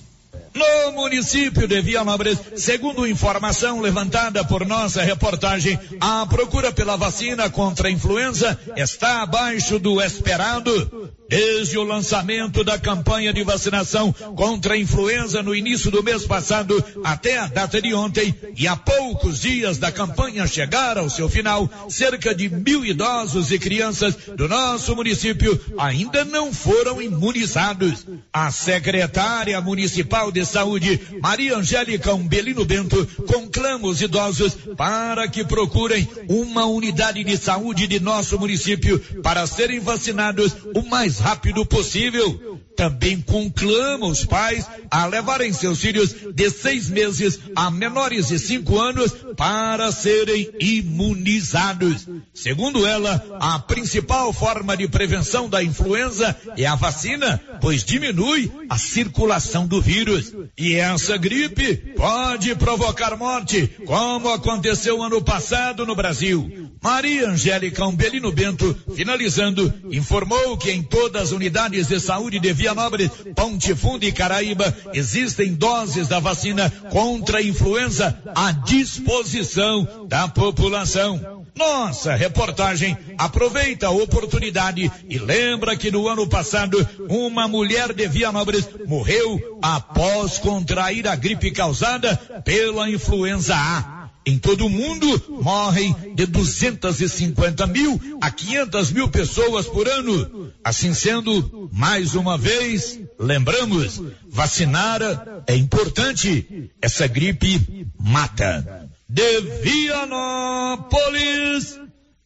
no 0.55 0.93
município 0.93 1.67
de 1.67 1.81
Vianópolis, 1.81 2.39
segundo 2.57 3.07
informação 3.07 3.81
levantada 3.81 4.45
por 4.45 4.67
nossa 4.67 5.03
reportagem, 5.03 5.79
a 6.01 6.27
procura 6.27 6.73
pela 6.73 6.97
vacina 6.97 7.49
contra 7.49 7.89
a 7.89 7.91
influenza 7.91 8.59
está 8.77 9.23
abaixo 9.23 9.79
do 9.79 10.01
esperado. 10.01 11.11
Desde 11.29 11.79
o 11.79 11.85
lançamento 11.85 12.65
da 12.65 12.77
campanha 12.77 13.33
de 13.33 13.45
vacinação 13.45 14.13
contra 14.35 14.75
a 14.75 14.77
influenza 14.77 15.41
no 15.45 15.55
início 15.55 15.89
do 15.89 16.03
mês 16.03 16.27
passado 16.27 16.85
até 17.05 17.39
a 17.39 17.47
data 17.47 17.81
de 17.81 17.95
ontem, 17.95 18.35
e 18.57 18.67
a 18.67 18.75
poucos 18.75 19.41
dias 19.41 19.79
da 19.79 19.93
campanha 19.93 20.45
chegar 20.49 20.99
ao 20.99 21.09
seu 21.09 21.29
final, 21.29 21.71
cerca 21.89 22.35
de 22.35 22.49
mil 22.49 22.85
idosos 22.85 23.53
e 23.53 23.61
crianças 23.61 24.17
do 24.37 24.49
nosso 24.49 24.97
município 24.97 25.61
ainda 25.79 26.25
não 26.25 26.53
foram 26.53 27.01
imunizados. 27.01 28.05
A 28.33 28.51
secretária 28.51 29.61
municipal 29.61 30.33
de 30.33 30.40
saúde, 30.45 31.01
Maria 31.21 31.57
Angélica 31.57 32.15
Umbelino 32.15 32.65
Bento, 32.65 33.07
conclama 33.27 33.89
os 33.89 34.01
idosos 34.01 34.57
para 34.77 35.29
que 35.29 35.45
procurem 35.45 36.09
uma 36.29 36.67
unidade 36.67 37.23
de 37.25 37.37
saúde 37.37 37.87
de 37.87 38.01
nosso 38.01 38.39
município 38.39 38.99
para 39.23 39.47
serem 39.47 39.81
vacinados 39.81 40.55
o 40.75 40.83
mais 40.83 41.19
rápido 41.19 41.65
possível. 41.67 42.59
Também 42.81 43.21
conclama 43.21 44.07
os 44.07 44.25
pais 44.25 44.67
a 44.91 45.05
levarem 45.05 45.53
seus 45.53 45.81
filhos 45.81 46.15
de 46.35 46.49
seis 46.49 46.89
meses 46.89 47.39
a 47.55 47.71
menores 47.71 48.29
de 48.29 48.39
cinco 48.39 48.79
anos 48.79 49.15
para 49.37 49.93
serem 49.93 50.49
imunizados. 50.59 52.09
Segundo 52.33 52.87
ela, 52.87 53.23
a 53.39 53.59
principal 53.59 54.33
forma 54.33 54.79
de 54.79 54.89
prevenção 54.89 55.47
da 55.47 55.63
influenza 55.63 56.35
é 56.57 56.65
a 56.65 56.75
vacina, 56.75 57.39
pois 57.61 57.85
diminui 57.85 58.51
a 58.71 58.79
circulação 58.79 59.67
do 59.67 59.83
vírus. 59.83 60.33
E 60.57 60.75
essa 60.75 61.19
gripe 61.19 61.77
pode 61.97 62.55
provocar 62.55 63.15
morte, 63.15 63.71
como 63.85 64.31
aconteceu 64.31 65.03
ano 65.03 65.21
passado 65.21 65.85
no 65.85 65.95
Brasil. 65.95 66.71
Maria 66.83 67.29
Angélica 67.29 67.85
Umbelino 67.85 68.33
Bento, 68.33 68.75
finalizando, 68.97 69.71
informou 69.91 70.57
que 70.57 70.71
em 70.71 70.83
todas 70.83 71.25
as 71.25 71.33
unidades 71.33 71.89
de 71.89 72.01
saúde 72.01 72.41
de 72.41 72.53
Vianópolis, 72.71 73.11
Ponte 73.35 73.75
Fundo 73.75 74.05
e 74.05 74.13
Caraíba 74.13 74.75
existem 74.93 75.55
doses 75.55 76.07
da 76.07 76.21
vacina 76.21 76.71
contra 76.91 77.39
a 77.39 77.43
influenza 77.43 78.17
à 78.35 78.53
disposição 78.53 80.07
da 80.09 80.29
população. 80.29 81.41
Nossa 81.57 82.15
reportagem 82.15 82.97
aproveita 83.19 83.89
a 83.89 83.91
oportunidade 83.91 84.91
e 85.09 85.19
lembra 85.19 85.77
que 85.77 85.91
no 85.91 86.09
ano 86.09 86.29
passado 86.29 86.89
uma 87.09 87.49
mulher 87.49 87.93
de 87.93 88.07
Vianópolis 88.07 88.69
morreu 88.87 89.59
após 89.61 90.39
contrair 90.39 91.09
a 91.09 91.17
gripe 91.17 91.51
causada 91.51 92.17
pela 92.45 92.89
influenza 92.89 93.55
A. 93.57 94.00
Em 94.31 94.39
todo 94.39 94.65
o 94.67 94.71
mundo 94.71 95.41
morrem 95.43 95.93
de 96.15 96.25
250 96.25 97.67
mil 97.67 98.01
a 98.21 98.31
500 98.31 98.93
mil 98.93 99.09
pessoas 99.09 99.67
por 99.67 99.89
ano. 99.89 100.53
Assim 100.63 100.95
sendo, 100.95 101.69
mais 101.73 102.15
uma 102.15 102.39
vez, 102.39 103.01
lembramos, 103.19 104.01
vacinar 104.29 105.01
é 105.49 105.57
importante. 105.57 106.71
Essa 106.81 107.09
gripe 107.09 107.89
mata. 107.99 108.89
De 109.09 109.41
Vianópolis, 109.65 111.11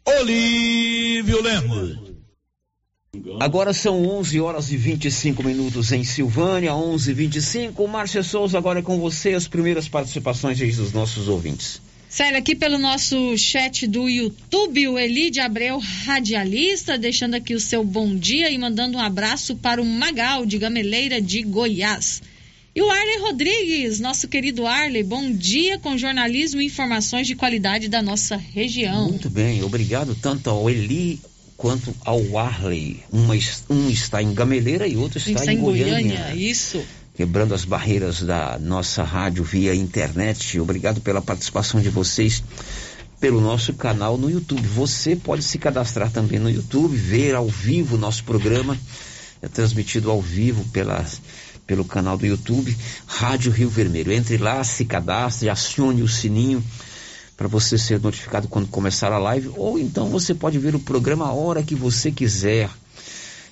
Olívio 0.04 1.40
Lemos. 1.40 2.12
Agora 3.40 3.72
são 3.72 4.06
11 4.06 4.40
horas 4.40 4.70
e 4.70 4.76
25 4.76 5.42
minutos 5.42 5.90
em 5.90 6.04
Silvânia, 6.04 6.74
11:25. 6.74 7.88
Márcia 7.88 8.22
Souza, 8.22 8.58
agora 8.58 8.80
é 8.80 8.82
com 8.82 9.00
você 9.00 9.32
as 9.32 9.48
primeiras 9.48 9.88
participações 9.88 10.58
dos 10.76 10.92
nossos 10.92 11.28
ouvintes. 11.28 11.80
Sério, 12.14 12.38
aqui 12.38 12.54
pelo 12.54 12.78
nosso 12.78 13.36
chat 13.36 13.88
do 13.88 14.08
YouTube, 14.08 14.86
o 14.86 14.96
Elide 14.96 15.40
Abreu, 15.40 15.80
radialista, 16.04 16.96
deixando 16.96 17.34
aqui 17.34 17.56
o 17.56 17.60
seu 17.60 17.82
bom 17.82 18.14
dia 18.14 18.48
e 18.52 18.56
mandando 18.56 18.98
um 18.98 19.00
abraço 19.00 19.56
para 19.56 19.82
o 19.82 19.84
Magal, 19.84 20.46
de 20.46 20.56
Gameleira 20.56 21.20
de 21.20 21.42
Goiás. 21.42 22.22
E 22.72 22.80
o 22.80 22.88
Arley 22.88 23.18
Rodrigues, 23.18 23.98
nosso 23.98 24.28
querido 24.28 24.64
Arley, 24.64 25.02
bom 25.02 25.28
dia 25.32 25.76
com 25.80 25.98
jornalismo 25.98 26.60
e 26.60 26.66
informações 26.66 27.26
de 27.26 27.34
qualidade 27.34 27.88
da 27.88 28.00
nossa 28.00 28.36
região. 28.36 29.08
Muito 29.08 29.28
bem, 29.28 29.64
obrigado 29.64 30.14
tanto 30.14 30.48
ao 30.48 30.70
Eli 30.70 31.18
quanto 31.56 31.92
ao 32.04 32.38
Arley. 32.38 33.00
Uma, 33.10 33.34
um 33.68 33.90
está 33.90 34.22
em 34.22 34.32
Gameleira 34.32 34.86
e 34.86 34.94
outro 34.94 35.18
está, 35.18 35.32
está 35.32 35.52
em, 35.52 35.56
em 35.56 35.60
Goiânia. 35.60 36.16
Goiânia. 36.16 36.36
Isso. 36.36 36.80
Quebrando 37.14 37.54
as 37.54 37.64
barreiras 37.64 38.22
da 38.22 38.58
nossa 38.58 39.04
rádio 39.04 39.44
via 39.44 39.72
internet. 39.72 40.58
Obrigado 40.58 41.00
pela 41.00 41.22
participação 41.22 41.80
de 41.80 41.88
vocês 41.88 42.42
pelo 43.20 43.40
nosso 43.40 43.72
canal 43.72 44.18
no 44.18 44.28
YouTube. 44.28 44.66
Você 44.66 45.14
pode 45.14 45.44
se 45.44 45.56
cadastrar 45.56 46.10
também 46.10 46.40
no 46.40 46.50
YouTube, 46.50 46.96
ver 46.96 47.36
ao 47.36 47.48
vivo 47.48 47.94
o 47.94 47.98
nosso 47.98 48.24
programa. 48.24 48.76
É 49.40 49.46
transmitido 49.46 50.10
ao 50.10 50.20
vivo 50.20 50.64
pela, 50.72 51.06
pelo 51.66 51.84
canal 51.84 52.18
do 52.18 52.26
YouTube, 52.26 52.76
Rádio 53.06 53.52
Rio 53.52 53.70
Vermelho. 53.70 54.12
Entre 54.12 54.36
lá, 54.36 54.64
se 54.64 54.84
cadastre, 54.84 55.48
acione 55.48 56.02
o 56.02 56.08
sininho 56.08 56.64
para 57.36 57.46
você 57.46 57.78
ser 57.78 58.00
notificado 58.00 58.48
quando 58.48 58.66
começar 58.66 59.12
a 59.12 59.18
live, 59.18 59.52
ou 59.56 59.78
então 59.78 60.08
você 60.08 60.34
pode 60.34 60.58
ver 60.58 60.74
o 60.74 60.80
programa 60.80 61.26
a 61.26 61.32
hora 61.32 61.62
que 61.62 61.74
você 61.74 62.10
quiser, 62.10 62.68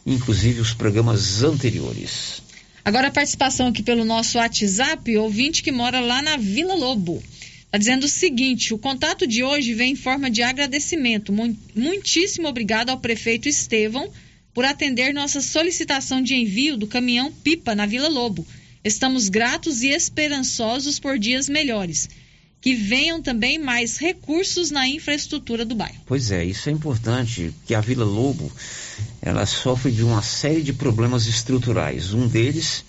inclusive 0.05 0.61
os 0.61 0.75
programas 0.75 1.42
anteriores. 1.42 2.41
Agora 2.85 3.09
a 3.09 3.12
participação 3.12 3.68
aqui 3.68 3.83
pelo 3.83 4.05
nosso 4.05 4.38
WhatsApp, 4.38 5.16
ouvinte 5.16 5.62
que 5.62 5.71
mora 5.71 6.01
lá 6.01 6.21
na 6.21 6.37
Vila 6.37 6.75
Lobo. 6.75 7.23
Está 7.64 7.79
dizendo 7.79 8.05
o 8.05 8.09
seguinte: 8.09 8.75
o 8.75 8.79
contato 8.79 9.27
de 9.27 9.45
hoje 9.45 9.73
vem 9.73 9.92
em 9.92 9.97
forma 9.97 10.29
de 10.29 10.42
agradecimento. 10.42 11.33
Muitíssimo 11.75 12.49
obrigado 12.49 12.90
ao 12.90 12.99
prefeito 12.99 13.49
Estevão 13.49 14.11
por 14.53 14.64
atender 14.64 15.14
nossa 15.14 15.40
solicitação 15.40 16.21
de 16.21 16.35
envio 16.35 16.77
do 16.77 16.87
caminhão 16.88 17.31
Pipa 17.31 17.75
na 17.75 17.87
Vila 17.87 18.09
Lobo. 18.09 18.45
Estamos 18.85 19.29
gratos 19.29 19.83
e 19.83 19.88
esperançosos 19.88 20.99
por 20.99 21.18
dias 21.18 21.49
melhores 21.49 22.09
que 22.62 22.75
venham 22.75 23.21
também 23.21 23.59
mais 23.59 23.99
recursos 23.99 24.71
na 24.71 24.87
infraestrutura 24.87 25.64
do 25.64 25.75
bairro. 25.75 26.01
Pois 26.07 26.31
é, 26.31 26.45
isso 26.45 26.68
é 26.68 26.73
importante, 26.73 27.53
que 27.66 27.75
a 27.75 27.81
Vila 27.81 28.05
Lobo, 28.05 28.53
ela 29.22 29.46
sofre 29.46 29.92
de 29.92 30.02
uma 30.02 30.20
série 30.20 30.62
de 30.62 30.72
problemas 30.72 31.26
estruturais. 31.26 32.12
Um 32.12 32.26
deles 32.26 32.85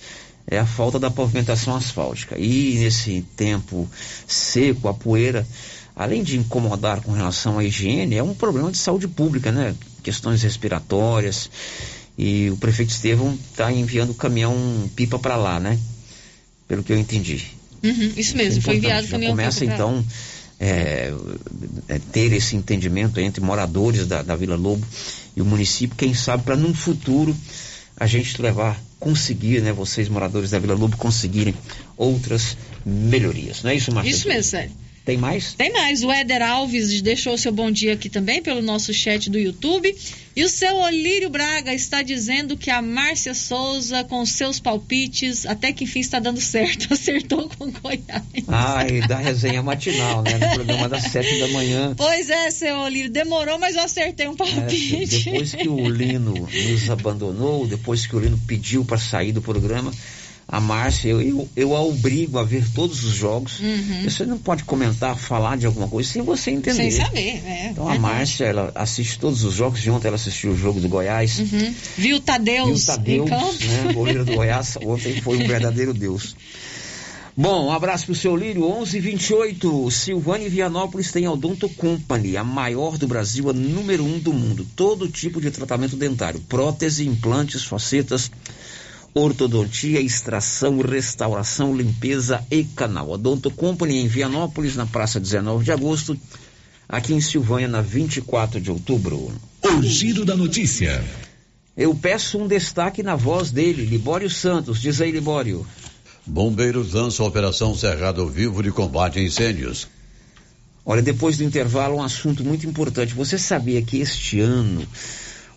é 0.47 0.57
a 0.57 0.65
falta 0.65 0.99
da 0.99 1.11
pavimentação 1.11 1.75
asfáltica. 1.75 2.37
E 2.39 2.75
nesse 2.79 3.23
tempo 3.37 3.87
seco, 4.27 4.87
a 4.87 4.93
poeira, 4.95 5.47
além 5.95 6.23
de 6.23 6.35
incomodar 6.35 7.01
com 7.01 7.11
relação 7.11 7.59
à 7.59 7.63
higiene, 7.63 8.15
é 8.15 8.23
um 8.23 8.33
problema 8.33 8.71
de 8.71 8.79
saúde 8.79 9.07
pública, 9.07 9.51
né? 9.51 9.75
Questões 10.01 10.41
respiratórias. 10.41 11.51
E 12.17 12.49
o 12.49 12.57
prefeito 12.57 12.89
Estevão 12.89 13.37
está 13.51 13.71
enviando 13.71 14.09
o 14.09 14.15
caminhão 14.15 14.55
pipa 14.95 15.19
para 15.19 15.35
lá, 15.35 15.59
né? 15.59 15.79
Pelo 16.67 16.83
que 16.83 16.91
eu 16.91 16.97
entendi. 16.97 17.45
Uhum, 17.83 18.13
isso 18.15 18.35
mesmo, 18.37 18.61
foi 18.61 18.77
enviado 18.77 19.05
o 19.05 19.09
caminhão 19.09 19.33
começa 19.33 19.65
então 19.65 19.97
é, 19.99 20.32
é, 20.63 21.99
ter 22.13 22.32
esse 22.32 22.56
entendimento 22.56 23.19
entre 23.19 23.43
moradores 23.43 24.08
da, 24.08 24.21
da 24.21 24.34
Vila 24.34 24.56
Lobo 24.56 24.86
e 25.36 25.41
o 25.41 25.45
município, 25.45 25.97
quem 25.97 26.13
sabe 26.13 26.43
para 26.43 26.56
num 26.56 26.73
futuro 26.73 27.36
a 27.97 28.08
gente 28.08 28.41
levar, 28.41 28.82
conseguir, 28.97 29.62
né, 29.62 29.73
vocês 29.73 30.08
moradores 30.08 30.52
da 30.52 30.60
Vila 30.60 30.73
Lobo 30.73 30.95
conseguirem 30.95 31.54
outras 31.97 32.56
melhorias, 32.86 33.62
não 33.62 33.71
é 33.71 33.76
isso, 33.76 33.91
Marcelo? 33.91 34.15
Isso 34.15 34.28
mesmo, 34.28 34.43
sério. 34.43 34.71
Tem 35.05 35.17
mais? 35.17 35.53
Tem 35.53 35.71
mais. 35.71 36.01
O 36.01 36.11
Éder 36.11 36.41
Alves 36.41 37.01
deixou 37.01 37.37
seu 37.37 37.51
bom 37.51 37.69
dia 37.69 37.93
aqui 37.93 38.09
também 38.09 38.41
pelo 38.41 38.61
nosso 38.61 38.93
chat 38.93 39.29
do 39.29 39.37
YouTube. 39.37 39.93
E 40.35 40.43
o 40.43 40.49
seu 40.49 40.77
Olírio 40.77 41.29
Braga 41.29 41.73
está 41.73 42.01
dizendo 42.01 42.55
que 42.55 42.71
a 42.71 42.81
Márcia 42.81 43.33
Souza, 43.33 44.03
com 44.05 44.25
seus 44.25 44.61
palpites, 44.61 45.45
até 45.45 45.73
que 45.73 45.83
enfim 45.83 45.99
está 45.99 46.19
dando 46.19 46.39
certo. 46.39 46.91
Acertou 46.93 47.49
com 47.49 47.69
Goiás. 47.69 48.23
Ah, 48.47 48.87
e 48.87 49.05
da 49.05 49.17
resenha 49.17 49.61
matinal, 49.61 50.23
né? 50.23 50.37
No 50.37 50.55
programa 50.55 50.87
das 50.87 51.03
sete 51.03 51.37
da 51.37 51.49
manhã. 51.49 51.93
Pois 51.97 52.29
é, 52.29 52.49
seu 52.49 52.79
Olírio. 52.79 53.11
Demorou, 53.11 53.59
mas 53.59 53.75
eu 53.75 53.83
acertei 53.83 54.27
um 54.29 54.37
palpite. 54.37 55.29
É, 55.29 55.31
depois 55.31 55.53
que 55.53 55.67
o 55.67 55.89
Lino 55.89 56.33
nos 56.33 56.89
abandonou, 56.89 57.67
depois 57.67 58.07
que 58.07 58.15
o 58.15 58.19
Lino 58.19 58.39
pediu 58.47 58.85
para 58.85 58.97
sair 58.97 59.33
do 59.33 59.41
programa 59.41 59.91
a 60.47 60.60
Márcia, 60.60 61.10
eu, 61.10 61.21
eu, 61.21 61.49
eu 61.56 61.75
a 61.75 61.82
obrigo 61.82 62.38
a 62.38 62.43
ver 62.43 62.65
todos 62.73 63.03
os 63.03 63.13
jogos. 63.13 63.60
Uhum. 63.60 64.03
Você 64.03 64.25
não 64.25 64.38
pode 64.38 64.63
comentar, 64.63 65.17
falar 65.17 65.58
de 65.58 65.65
alguma 65.65 65.88
coisa 65.88 66.10
sem 66.10 66.21
você 66.21 66.51
entender. 66.51 66.91
Sem 66.91 66.91
saber, 66.91 67.41
é. 67.45 67.69
Então 67.71 67.88
a 67.88 67.97
Márcia, 67.97 68.45
ela 68.45 68.71
assiste 68.75 69.17
todos 69.19 69.43
os 69.43 69.53
jogos. 69.53 69.82
De 69.82 69.89
ontem 69.89 70.08
ela 70.08 70.15
assistiu 70.15 70.51
o 70.51 70.58
jogo 70.58 70.79
do 70.79 70.89
Goiás. 70.89 71.39
Uhum. 71.39 71.73
Viu 71.97 72.17
o 72.17 72.19
Tadeus, 72.19 72.86
Viu 73.03 73.23
o 73.23 73.27
Tadeus 73.27 73.60
né, 73.60 73.93
goleiro 73.93 74.25
do 74.25 74.34
Goiás. 74.34 74.77
Ontem 74.84 75.21
foi 75.21 75.38
um 75.38 75.47
verdadeiro 75.47 75.93
Deus. 75.93 76.36
Bom, 77.36 77.65
um 77.65 77.71
abraço 77.71 78.06
pro 78.06 78.13
seu 78.13 78.36
Lírio, 78.36 78.62
1128. 78.62 79.89
Silvânia 79.89 80.45
e 80.45 80.49
Vianópolis 80.49 81.12
tem 81.12 81.25
a 81.25 81.32
Odonto 81.32 81.67
Company, 81.67 82.38
a 82.38 82.43
maior 82.43 82.95
do 82.95 83.08
Brasil, 83.08 83.49
a 83.49 83.53
número 83.53 84.03
um 84.06 84.19
do 84.19 84.32
mundo. 84.32 84.67
Todo 84.75 85.08
tipo 85.08 85.41
de 85.41 85.49
tratamento 85.49 85.95
dentário, 85.95 86.39
prótese, 86.41 87.08
implantes, 87.08 87.63
facetas, 87.63 88.29
ortodontia, 89.13 90.02
extração, 90.02 90.80
restauração, 90.80 91.76
limpeza 91.76 92.43
e 92.49 92.63
canal. 92.63 93.12
Odonto 93.12 93.52
Company 93.52 93.99
em 93.99 94.08
Vianópolis, 94.08 94.76
na 94.76 94.86
praça 94.86 95.19
19 95.19 95.63
de 95.63 95.71
agosto, 95.71 96.17
aqui 96.89 97.13
em 97.13 97.21
Silvânia, 97.21 97.67
na 97.67 97.82
24 97.82 98.60
de 98.60 98.71
outubro. 98.71 99.32
O 99.63 99.82
giro 99.84 100.26
da 100.26 100.36
notícia. 100.36 101.04
Eu 101.76 101.93
peço 101.95 102.38
um 102.38 102.47
destaque 102.47 103.02
na 103.02 103.15
voz 103.15 103.52
dele, 103.52 103.86
Libório 103.86 104.30
Santos. 104.30 104.82
Diz 104.82 105.02
aí, 105.02 105.12
Libório. 105.12 105.65
Bombeiros 106.26 106.93
lançam 106.93 107.26
a 107.26 107.30
Operação 107.30 107.76
Cerrado 107.76 108.28
Vivo 108.28 108.63
de 108.63 108.71
combate 108.71 109.19
a 109.19 109.21
incêndios. 109.21 109.88
Olha, 110.86 111.02
depois 111.02 111.38
do 111.38 111.43
intervalo, 111.43 111.95
um 111.95 112.04
assunto 112.04 112.43
muito 112.43 112.67
importante. 112.67 113.13
Você 113.13 113.38
sabia 113.38 113.82
que 113.82 113.97
este 113.97 114.39
ano 114.39 114.86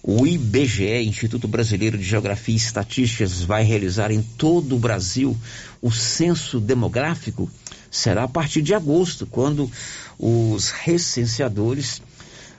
o 0.06 0.24
IBGE, 0.24 1.02
Instituto 1.02 1.48
Brasileiro 1.48 1.98
de 1.98 2.04
Geografia 2.04 2.54
e 2.54 2.56
Estatísticas, 2.56 3.42
vai 3.42 3.64
realizar 3.64 4.12
em 4.12 4.22
todo 4.22 4.76
o 4.76 4.78
Brasil 4.78 5.36
o 5.82 5.90
censo 5.90 6.60
demográfico? 6.60 7.50
Será 7.90 8.22
a 8.22 8.28
partir 8.28 8.62
de 8.62 8.72
agosto, 8.72 9.26
quando 9.26 9.68
os 10.16 10.70
recenseadores 10.70 12.00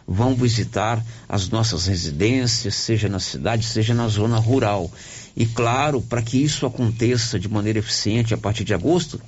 vão 0.05 0.35
visitar 0.35 1.01
as 1.27 1.47
nossas 1.47 1.87
residências, 1.87 2.75
seja 2.75 3.07
na 3.07 3.19
cidade, 3.19 3.65
seja 3.65 3.93
na 3.93 4.09
zona 4.09 4.37
rural. 4.37 4.91
E 5.35 5.45
claro, 5.45 6.01
para 6.01 6.21
que 6.21 6.37
isso 6.37 6.65
aconteça 6.65 7.39
de 7.39 7.47
maneira 7.47 7.79
eficiente 7.79 8.33
a 8.33 8.37
partir 8.37 8.65
de 8.65 8.73
agosto, 8.73 9.21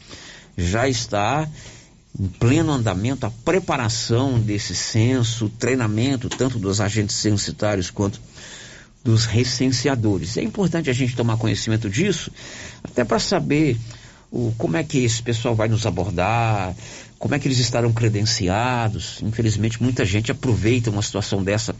já 0.57 0.89
está 0.89 1.47
em 2.17 2.27
pleno 2.27 2.71
andamento 2.71 3.25
a 3.25 3.31
preparação 3.31 4.39
desse 4.39 4.75
censo, 4.75 5.45
o 5.45 5.49
treinamento 5.49 6.29
tanto 6.29 6.57
dos 6.57 6.79
agentes 6.81 7.15
censitários 7.15 7.91
quanto 7.91 8.19
dos 9.03 9.25
recenseadores. 9.25 10.37
É 10.37 10.41
importante 10.41 10.89
a 10.89 10.93
gente 10.93 11.15
tomar 11.15 11.37
conhecimento 11.37 11.89
disso, 11.89 12.31
até 12.83 13.03
para 13.03 13.19
saber 13.19 13.77
o, 14.31 14.53
como 14.57 14.77
é 14.77 14.83
que 14.83 14.99
esse 14.99 15.21
pessoal 15.21 15.55
vai 15.55 15.67
nos 15.67 15.85
abordar, 15.85 16.75
como 17.17 17.35
é 17.35 17.39
que 17.39 17.47
eles 17.47 17.59
estarão 17.59 17.91
credenciados. 17.91 19.19
Infelizmente, 19.21 19.81
muita 19.81 20.05
gente 20.05 20.31
aproveita 20.31 20.89
uma 20.89 21.01
situação 21.01 21.43
dessa 21.43 21.75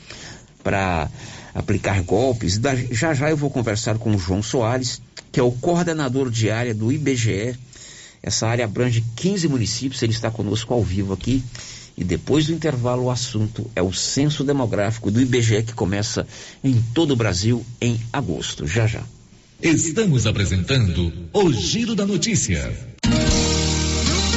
para 0.63 1.09
aplicar 1.53 2.01
golpes. 2.03 2.59
Já 2.91 3.13
já 3.13 3.29
eu 3.29 3.37
vou 3.37 3.49
conversar 3.49 3.97
com 3.97 4.15
o 4.15 4.19
João 4.19 4.43
Soares, 4.43 5.01
que 5.31 5.39
é 5.39 5.43
o 5.43 5.51
coordenador 5.51 6.29
de 6.29 6.49
área 6.51 6.73
do 6.73 6.91
IBGE. 6.91 7.57
Essa 8.21 8.47
área 8.47 8.65
abrange 8.65 9.03
15 9.15 9.47
municípios, 9.47 10.01
ele 10.01 10.13
está 10.13 10.29
conosco 10.29 10.73
ao 10.73 10.84
vivo 10.84 11.13
aqui. 11.13 11.43
E 11.97 12.03
depois 12.03 12.47
do 12.47 12.53
intervalo, 12.53 13.03
o 13.03 13.12
assunto 13.12 13.69
é 13.75 13.82
o 13.82 13.91
censo 13.91 14.43
demográfico 14.43 15.12
do 15.12 15.19
IBGE 15.19 15.63
que 15.63 15.73
começa 15.73 16.25
em 16.63 16.82
todo 16.93 17.12
o 17.12 17.15
Brasil 17.15 17.65
em 17.82 17.99
agosto. 18.13 18.65
Já 18.65 18.88
já. 18.88 19.03
Estamos 19.62 20.25
apresentando 20.25 21.12
o 21.34 21.51
Giro 21.51 21.93
da 21.93 22.05
Notícia. 22.05 22.73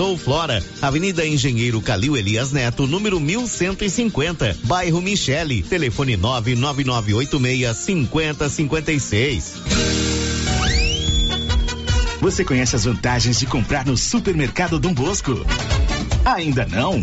ou 0.00 0.16
Flora, 0.16 0.64
Avenida 0.80 1.26
Engenheiro 1.26 1.80
Calil 1.80 2.16
Elias 2.16 2.52
Neto, 2.52 2.86
número 2.86 3.20
1150, 3.20 4.56
bairro 4.64 5.00
Michele, 5.00 5.62
telefone 5.62 6.16
99986 6.16 7.76
5056. 7.76 9.54
Você 12.20 12.44
conhece 12.44 12.76
as 12.76 12.84
vantagens 12.84 13.38
de 13.38 13.46
comprar 13.46 13.86
no 13.86 13.96
Supermercado 13.96 14.78
Dom 14.78 14.92
Bosco? 14.92 15.44
Ainda 16.24 16.66
não? 16.66 17.02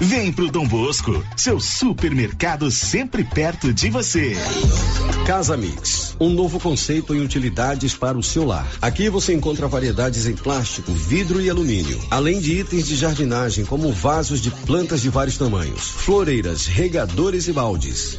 Vem 0.00 0.30
pro 0.30 0.50
Dom 0.50 0.68
Bosco, 0.68 1.24
seu 1.34 1.58
supermercado 1.58 2.70
sempre 2.70 3.24
perto 3.24 3.72
de 3.72 3.88
você. 3.88 4.36
Casa 5.26 5.56
Mix, 5.56 6.14
um 6.20 6.28
novo 6.28 6.60
conceito 6.60 7.14
em 7.14 7.22
utilidades 7.22 7.94
para 7.94 8.18
o 8.18 8.22
seu 8.22 8.44
lar. 8.44 8.66
Aqui 8.82 9.08
você 9.08 9.32
encontra 9.32 9.66
variedades 9.66 10.26
em 10.26 10.36
plástico, 10.36 10.92
vidro 10.92 11.40
e 11.40 11.48
alumínio, 11.48 11.98
além 12.10 12.38
de 12.40 12.60
itens 12.60 12.86
de 12.86 12.94
jardinagem 12.94 13.64
como 13.64 13.90
vasos 13.90 14.42
de 14.42 14.50
plantas 14.50 15.00
de 15.00 15.08
vários 15.08 15.38
tamanhos, 15.38 15.88
floreiras, 15.88 16.66
regadores 16.66 17.48
e 17.48 17.52
baldes. 17.54 18.18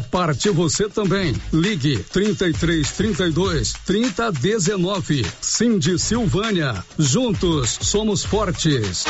parte 0.00 0.50
você 0.50 0.88
também. 0.88 1.34
Ligue 1.52 1.98
33 1.98 2.90
32 2.92 3.72
30 3.84 4.32
19. 4.32 5.26
Cindy 5.40 5.98
Silvânia. 5.98 6.84
Juntos 6.98 7.78
somos 7.82 8.24
fortes. 8.24 9.04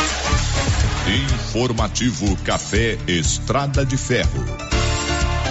Informativo 1.53 2.37
Café 2.45 2.99
Estrada 3.07 3.85
de 3.85 3.97
Ferro. 3.97 4.74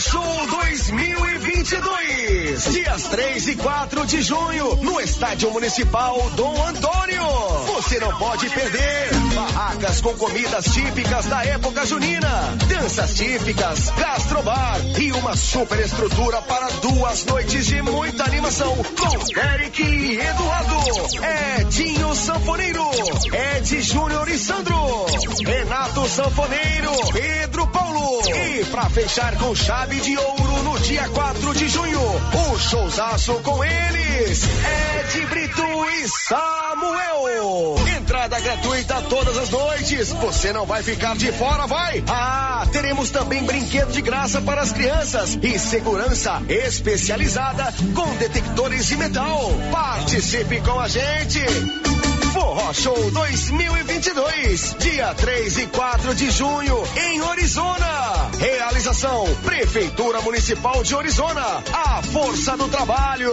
Show 0.00 0.46
2022, 0.46 2.72
dias 2.72 3.02
3 3.08 3.48
e 3.48 3.56
4 3.56 4.06
de 4.06 4.22
junho, 4.22 4.76
no 4.76 5.00
Estádio 5.00 5.50
Municipal 5.50 6.16
Dom 6.36 6.54
Antônio. 6.68 7.26
Você 7.66 7.98
não 7.98 8.16
pode 8.16 8.48
perder. 8.48 9.08
Barracas 9.34 10.00
com 10.00 10.14
comidas 10.14 10.66
típicas 10.66 11.26
da 11.26 11.44
época 11.44 11.84
junina, 11.84 12.56
danças 12.68 13.14
típicas, 13.14 13.90
gastrobar 13.90 14.78
e 15.00 15.10
uma 15.12 15.34
super 15.36 15.80
estrutura 15.80 16.40
para 16.42 16.68
duas 16.80 17.24
noites 17.24 17.66
de 17.66 17.82
muita 17.82 18.22
animação 18.22 18.76
com 18.76 19.40
Eric 19.40 19.82
e 19.82 20.20
Eduardo, 20.20 20.76
Edinho 21.60 22.14
Sanfoneiro, 22.14 22.88
Ed 23.56 23.82
Júnior 23.82 24.28
e 24.28 24.38
Sandro, 24.38 25.06
Renato 25.44 26.08
Sanfoneiro, 26.08 26.92
Pedro 27.12 27.66
Paulo 27.66 27.88
e 28.28 28.64
pra 28.66 28.88
fechar 28.90 29.34
com 29.38 29.54
chave 29.54 29.87
de 29.96 30.16
ouro 30.18 30.62
no 30.64 30.78
dia 30.80 31.08
4 31.08 31.54
de 31.54 31.68
junho, 31.68 32.00
o 32.00 32.58
showzaço 32.58 33.34
com 33.36 33.64
eles, 33.64 34.42
Ed 34.44 35.26
Brito 35.26 35.62
e 35.62 36.08
Samuel. 36.08 37.76
Entrada 37.96 38.38
gratuita 38.38 39.02
todas 39.08 39.36
as 39.38 39.48
noites. 39.48 40.12
Você 40.12 40.52
não 40.52 40.66
vai 40.66 40.82
ficar 40.82 41.16
de 41.16 41.32
fora, 41.32 41.66
vai? 41.66 42.04
Ah, 42.06 42.66
teremos 42.70 43.10
também 43.10 43.42
brinquedo 43.44 43.90
de 43.90 44.02
graça 44.02 44.42
para 44.42 44.60
as 44.60 44.72
crianças 44.72 45.38
e 45.42 45.58
segurança 45.58 46.42
especializada 46.48 47.72
com 47.94 48.14
detectores 48.16 48.86
de 48.86 48.96
metal. 48.96 49.50
Participe 49.72 50.60
com 50.60 50.78
a 50.78 50.88
gente. 50.88 51.40
Forró 52.32 52.72
Show 52.72 53.10
2022, 53.10 54.76
dia 54.78 55.14
3 55.14 55.58
e 55.58 55.66
4 55.66 56.14
de 56.14 56.30
junho, 56.30 56.82
em 56.96 57.20
Orizona. 57.22 58.30
Realização: 58.38 59.24
Prefeitura 59.44 60.20
Municipal 60.20 60.82
de 60.82 60.94
Orizona. 60.94 61.62
A 61.72 62.02
força 62.02 62.56
do 62.56 62.68
trabalho. 62.68 63.32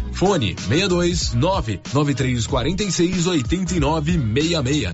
Fone 0.11 0.55
62 0.67 1.33
99346 1.33 3.27
8966. 3.27 4.91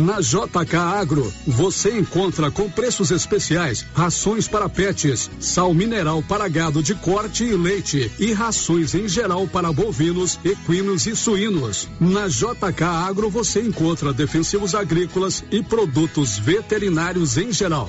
Na 0.00 0.20
JK 0.20 0.76
Agro, 0.76 1.32
você 1.46 1.98
encontra 1.98 2.50
com 2.50 2.68
preços 2.68 3.10
especiais 3.10 3.86
rações 3.94 4.46
para 4.46 4.68
pets, 4.68 5.30
sal 5.40 5.72
mineral 5.72 6.22
para 6.22 6.46
gado 6.48 6.82
de 6.82 6.94
corte 6.94 7.44
e 7.44 7.56
leite 7.56 8.12
e 8.18 8.32
rações 8.34 8.94
em 8.94 9.08
geral 9.08 9.46
para 9.46 9.72
bovinos, 9.72 10.38
equinos 10.44 11.06
e 11.06 11.16
suínos. 11.16 11.88
Na 11.98 12.28
JK 12.28 12.84
Agro 12.84 13.30
você 13.30 13.62
encontra 13.62 14.12
defensivos 14.12 14.74
agrícolas 14.74 15.42
e 15.50 15.62
produtos 15.62 16.38
veterinários 16.38 17.38
em 17.38 17.50
geral. 17.50 17.88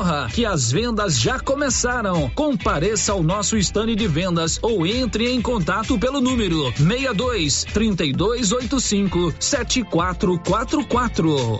corra, 0.01 0.27
que 0.33 0.43
as 0.45 0.71
vendas 0.71 1.19
já 1.19 1.39
começaram. 1.39 2.29
Compareça 2.31 3.11
ao 3.11 3.21
nosso 3.21 3.55
estande 3.55 3.95
de 3.95 4.07
vendas 4.07 4.57
ou 4.61 4.87
entre 4.87 5.29
em 5.29 5.41
contato 5.41 5.99
pelo 5.99 6.19
número 6.19 6.73
62 6.75 7.65
3285 7.65 9.33
7444. 9.39 11.59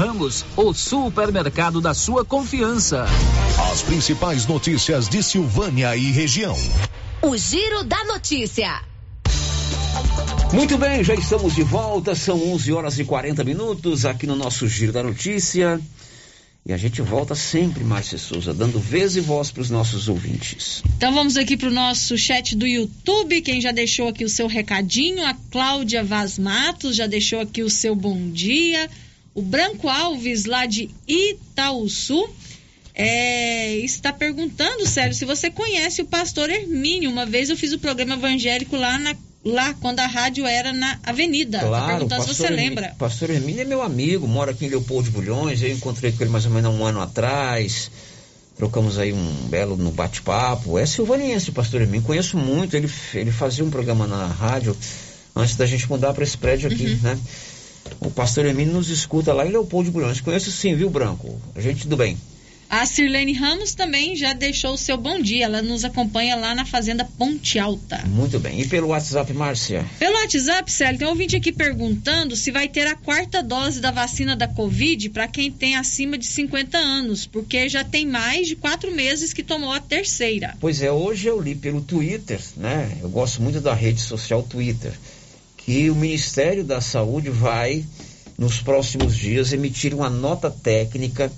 Ramos, 0.00 0.46
o 0.56 0.72
supermercado 0.72 1.78
da 1.78 1.92
sua 1.92 2.24
confiança. 2.24 3.04
As 3.70 3.82
principais 3.82 4.46
notícias 4.46 5.06
de 5.06 5.22
Silvânia 5.22 5.94
e 5.94 6.10
região. 6.10 6.56
O 7.20 7.36
Giro 7.36 7.84
da 7.84 8.02
Notícia. 8.04 8.80
Muito 10.54 10.78
bem, 10.78 11.04
já 11.04 11.12
estamos 11.12 11.54
de 11.54 11.62
volta, 11.62 12.14
são 12.14 12.42
11 12.50 12.72
horas 12.72 12.98
e 12.98 13.04
40 13.04 13.44
minutos 13.44 14.06
aqui 14.06 14.26
no 14.26 14.34
nosso 14.34 14.66
Giro 14.66 14.90
da 14.90 15.02
Notícia. 15.02 15.78
E 16.64 16.72
a 16.72 16.78
gente 16.78 17.02
volta 17.02 17.34
sempre, 17.34 17.84
Márcia 17.84 18.16
Souza, 18.16 18.54
dando 18.54 18.80
vez 18.80 19.16
e 19.16 19.20
voz 19.20 19.50
para 19.50 19.60
os 19.60 19.68
nossos 19.68 20.08
ouvintes. 20.08 20.82
Então 20.96 21.12
vamos 21.12 21.36
aqui 21.36 21.58
para 21.58 21.68
o 21.68 21.72
nosso 21.72 22.16
chat 22.16 22.56
do 22.56 22.66
YouTube. 22.66 23.42
Quem 23.42 23.60
já 23.60 23.70
deixou 23.70 24.08
aqui 24.08 24.24
o 24.24 24.30
seu 24.30 24.46
recadinho, 24.46 25.22
a 25.26 25.34
Cláudia 25.50 26.02
Vaz 26.02 26.38
Matos 26.38 26.96
já 26.96 27.06
deixou 27.06 27.40
aqui 27.40 27.62
o 27.62 27.68
seu 27.68 27.94
bom 27.94 28.30
dia. 28.30 28.88
O 29.34 29.42
Branco 29.42 29.88
Alves, 29.88 30.44
lá 30.44 30.66
de 30.66 30.90
Itaúsu, 31.06 32.28
é, 32.94 33.76
está 33.78 34.12
perguntando, 34.12 34.86
Sérgio, 34.86 35.14
se 35.14 35.24
você 35.24 35.50
conhece 35.50 36.02
o 36.02 36.04
pastor 36.06 36.50
Hermínio. 36.50 37.10
Uma 37.10 37.24
vez 37.24 37.48
eu 37.48 37.56
fiz 37.56 37.72
o 37.72 37.78
programa 37.78 38.14
evangélico 38.14 38.76
lá, 38.76 38.98
na, 38.98 39.14
lá 39.44 39.72
quando 39.74 40.00
a 40.00 40.06
rádio 40.06 40.44
era 40.46 40.72
na 40.72 40.98
Avenida. 41.04 41.60
Tá 41.60 41.86
perguntando 41.86 42.22
se 42.22 42.34
você 42.34 42.44
Hermínio- 42.44 42.66
lembra. 42.68 42.94
Pastor 42.98 43.30
Hermínio 43.30 43.62
é 43.62 43.64
meu 43.64 43.82
amigo, 43.82 44.26
mora 44.26 44.50
aqui 44.50 44.66
em 44.66 44.68
Leopoldo 44.68 45.04
de 45.04 45.10
Bulhões. 45.10 45.62
Eu 45.62 45.70
encontrei 45.70 46.12
com 46.12 46.22
ele 46.22 46.30
mais 46.30 46.44
ou 46.44 46.50
menos 46.50 46.70
há 46.70 46.74
um 46.74 46.84
ano 46.84 47.00
atrás. 47.00 47.90
Trocamos 48.56 48.98
aí 48.98 49.12
um 49.12 49.32
belo 49.48 49.76
no 49.76 49.90
bate-papo. 49.90 50.76
É 50.78 50.84
silvaniense 50.84 51.52
pastor 51.52 51.80
Hermínio, 51.80 52.02
conheço 52.06 52.36
muito. 52.36 52.76
Ele, 52.76 52.90
ele 53.14 53.30
fazia 53.30 53.64
um 53.64 53.70
programa 53.70 54.06
na 54.06 54.26
rádio 54.26 54.76
antes 55.34 55.54
da 55.56 55.64
gente 55.64 55.88
mudar 55.88 56.12
para 56.12 56.24
esse 56.24 56.36
prédio 56.36 56.70
aqui, 56.70 56.98
né? 57.00 57.18
O 58.00 58.10
pastor 58.10 58.46
Hermínio 58.46 58.74
nos 58.74 58.88
escuta 58.88 59.32
lá 59.32 59.46
em 59.46 59.50
Leopoldo 59.50 59.86
de 59.86 59.92
Bulhões. 59.92 60.20
Conheço 60.20 60.50
sim, 60.52 60.74
viu, 60.74 60.90
Branco? 60.90 61.40
A 61.54 61.60
gente 61.60 61.88
do 61.88 61.96
bem. 61.96 62.16
A 62.70 62.86
Sirlene 62.86 63.32
Ramos 63.32 63.74
também 63.74 64.14
já 64.14 64.32
deixou 64.32 64.74
o 64.74 64.78
seu 64.78 64.96
bom 64.96 65.20
dia. 65.20 65.46
Ela 65.46 65.60
nos 65.60 65.84
acompanha 65.84 66.36
lá 66.36 66.54
na 66.54 66.64
Fazenda 66.64 67.04
Ponte 67.04 67.58
Alta. 67.58 68.00
Muito 68.06 68.38
bem. 68.38 68.60
E 68.60 68.68
pelo 68.68 68.88
WhatsApp, 68.88 69.32
Márcia? 69.32 69.84
Pelo 69.98 70.14
WhatsApp, 70.14 70.70
Célio, 70.70 70.96
tem 70.96 71.08
um 71.08 71.10
ouvinte 71.10 71.34
aqui 71.34 71.50
perguntando 71.50 72.36
se 72.36 72.52
vai 72.52 72.68
ter 72.68 72.86
a 72.86 72.94
quarta 72.94 73.42
dose 73.42 73.80
da 73.80 73.90
vacina 73.90 74.36
da 74.36 74.46
Covid 74.46 75.08
para 75.08 75.26
quem 75.26 75.50
tem 75.50 75.74
acima 75.74 76.16
de 76.16 76.26
50 76.26 76.78
anos, 76.78 77.26
porque 77.26 77.68
já 77.68 77.82
tem 77.82 78.06
mais 78.06 78.46
de 78.46 78.54
quatro 78.54 78.94
meses 78.94 79.32
que 79.32 79.42
tomou 79.42 79.72
a 79.72 79.80
terceira. 79.80 80.56
Pois 80.60 80.80
é, 80.80 80.92
hoje 80.92 81.26
eu 81.26 81.40
li 81.40 81.56
pelo 81.56 81.80
Twitter, 81.80 82.40
né? 82.56 82.98
Eu 83.02 83.08
gosto 83.08 83.42
muito 83.42 83.60
da 83.60 83.74
rede 83.74 84.00
social 84.00 84.44
Twitter, 84.44 84.92
que 85.70 85.88
o 85.88 85.94
Ministério 85.94 86.64
da 86.64 86.80
Saúde 86.80 87.30
vai, 87.30 87.84
nos 88.36 88.60
próximos 88.60 89.14
dias, 89.14 89.52
emitir 89.52 89.94
uma 89.94 90.10
nota 90.10 90.50
técnica 90.50 91.30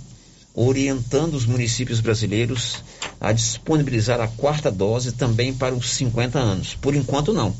orientando 0.54 1.34
os 1.34 1.44
municípios 1.44 2.00
brasileiros 2.00 2.82
a 3.20 3.30
disponibilizar 3.30 4.22
a 4.22 4.28
quarta 4.28 4.70
dose 4.70 5.12
também 5.12 5.52
para 5.52 5.74
os 5.74 5.90
50 5.90 6.38
anos. 6.38 6.74
Por 6.74 6.94
enquanto, 6.94 7.34
não. 7.34 7.54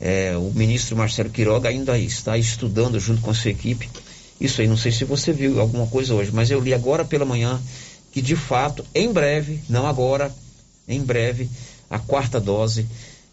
É, 0.00 0.36
o 0.36 0.50
ministro 0.56 0.96
Marcelo 0.96 1.30
Quiroga 1.30 1.68
ainda 1.68 1.96
está 1.96 2.36
estudando 2.36 2.98
junto 2.98 3.22
com 3.22 3.30
a 3.30 3.34
sua 3.34 3.52
equipe. 3.52 3.88
Isso 4.40 4.60
aí, 4.60 4.66
não 4.66 4.76
sei 4.76 4.90
se 4.90 5.04
você 5.04 5.32
viu 5.32 5.60
alguma 5.60 5.86
coisa 5.86 6.14
hoje, 6.14 6.32
mas 6.34 6.50
eu 6.50 6.58
li 6.58 6.74
agora 6.74 7.04
pela 7.04 7.24
manhã 7.24 7.62
que 8.10 8.20
de 8.20 8.34
fato, 8.34 8.84
em 8.92 9.12
breve, 9.12 9.60
não 9.68 9.86
agora, 9.86 10.34
em 10.88 11.00
breve, 11.00 11.48
a 11.88 12.00
quarta 12.00 12.40
dose 12.40 12.84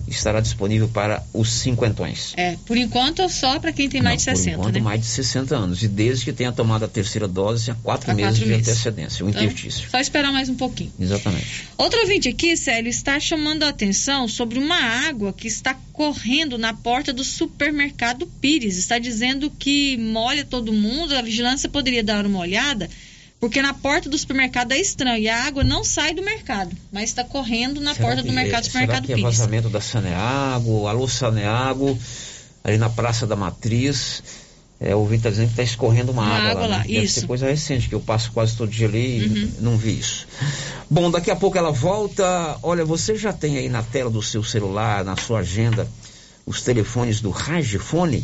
estará 0.08 0.39
disponível 0.39 0.88
para 0.88 1.24
os 1.34 1.51
cinquentões. 1.51 2.34
É, 2.36 2.58
por 2.66 2.78
enquanto 2.78 3.28
só 3.30 3.60
para 3.60 3.72
quem 3.72 3.89
tem 3.89 4.01
mais 4.01 4.20
de 4.20 4.26
Por 4.26 4.36
60, 4.38 4.58
enquanto, 4.60 4.74
né? 4.76 4.82
mais 4.82 5.01
de 5.01 5.08
60 5.08 5.56
anos. 5.56 5.84
E 5.84 5.88
desde 5.88 6.26
que 6.26 6.34
tenha 6.34 6.51
tomado 6.51 6.86
a 6.86 6.88
terceira 6.88 7.28
dose, 7.28 7.72
há 7.72 7.76
quatro 7.76 8.12
Há 8.12 8.14
meses 8.14 8.32
quatro 8.39 8.45
de 8.45 8.49
meses. 8.51 8.68
antecedência, 8.70 9.26
o 9.26 9.30
Então, 9.30 9.43
interstício. 9.43 9.89
Só 9.89 9.99
esperar 9.99 10.32
mais 10.32 10.49
um 10.49 10.56
pouquinho. 10.56 10.91
Exatamente. 10.99 11.68
Outro 11.78 11.99
ouvinte 12.01 12.28
aqui, 12.30 12.56
Célio, 12.58 12.89
está 12.89 13.20
chamando 13.20 13.64
a 13.64 13.70
atenção 13.70 14.28
sobre 14.28 14.60
uma 14.60 14.76
água 15.08 15.34
que 15.34 15.47
está 15.47 15.74
correndo 15.93 16.58
na 16.58 16.74
porta 16.74 17.14
do 17.14 17.24
supermercado 17.24 18.28
Pires. 18.41 18.78
Está 18.78 18.99
dizendo 18.99 19.49
que 19.49 19.97
molha 19.97 20.43
todo 20.43 20.74
mundo, 20.74 21.14
a 21.16 21.22
vigilância 21.22 21.70
poderia 21.70 22.04
dar 22.04 22.26
uma 22.26 22.39
olhada, 22.39 22.89
porque 23.44 23.62
na 23.62 23.74
porta 23.74 24.10
do 24.10 24.18
supermercado 24.18 24.72
é 24.72 24.80
estranho 24.80 25.22
e 25.22 25.28
a 25.28 25.44
água 25.44 25.66
não 25.66 25.84
sai 25.84 26.14
do 26.14 26.24
mercado, 26.24 26.74
mas 26.89 27.10
está 27.10 27.26
correndo 27.26 27.82
na 27.82 27.94
Será 27.94 28.08
porta 28.08 28.22
que 28.22 28.30
do 28.30 28.34
mercado 28.34 28.62
do 28.62 28.66
supermercado 28.68 29.06
Será 29.06 29.16
que 29.18 29.22
é 29.22 29.26
vazamento 29.26 29.70
da 29.70 29.82
Saneago, 29.82 30.88
alô 30.88 31.10
Saneago, 31.10 32.00
ali 32.64 32.78
na 32.78 32.89
Praça 32.89 33.28
da 33.28 33.36
Matriz. 33.36 34.24
É, 34.80 34.96
o 34.96 35.00
ouvinte 35.00 35.18
está 35.18 35.30
dizendo 35.30 35.48
que 35.48 35.52
está 35.52 35.64
escorrendo 35.64 36.14
uma, 36.14 36.22
Uma 36.24 36.36
água, 36.38 36.52
água 36.52 36.62
lá. 36.62 36.68
lá, 36.68 36.78
né? 36.78 36.84
Deve 36.88 37.04
isso. 37.04 37.20
ser 37.20 37.28
coisa 37.28 37.46
recente, 37.46 37.89
que 37.89 37.96
eu 37.96 38.00
passo 38.00 38.32
quase 38.32 38.56
todo 38.56 38.72
dia 38.72 38.88
ali 38.88 39.26
e 39.26 39.54
não 39.60 39.76
vi 39.76 40.00
isso. 40.00 40.26
Bom, 40.89 41.12
daqui 41.12 41.30
a 41.30 41.36
pouco 41.36 41.58
ela 41.58 41.70
volta. 41.70 42.58
Olha, 42.64 42.86
você 42.86 43.18
já 43.18 43.34
tem 43.34 43.58
aí 43.58 43.68
na 43.68 43.84
tela 43.84 44.10
do 44.10 44.22
seu 44.22 44.41
celular, 44.41 45.04
na 45.04 45.18
sua 45.18 45.39
agenda, 45.39 45.86
os 46.46 46.62
telefones 46.62 47.20
do 47.20 47.30
Ragifone? 47.30 48.24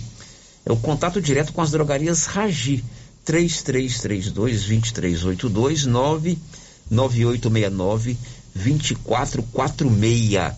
É 0.65 0.72
o 0.72 0.78
contato 0.78 1.22
direto 1.22 1.51
com 1.51 1.61
as 1.61 1.72
drogarias 1.72 2.26
Ragi. 2.26 2.86
3332-2382 3.30 5.86
99869 5.86 8.17
2446. 8.55 10.53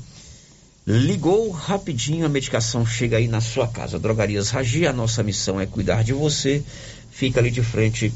Ligou 0.88 1.52
rapidinho, 1.52 2.26
a 2.26 2.30
medicação 2.30 2.86
chega 2.86 3.18
aí 3.18 3.28
na 3.28 3.42
sua 3.42 3.68
casa. 3.68 4.00
Drogarias 4.00 4.50
Ragi, 4.50 4.88
a 4.88 4.94
nossa 4.94 5.22
missão 5.22 5.60
é 5.60 5.66
cuidar 5.66 6.02
de 6.04 6.14
você. 6.14 6.64
Fica 7.12 7.40
ali 7.40 7.52
de 7.52 7.62
frente 7.62 8.12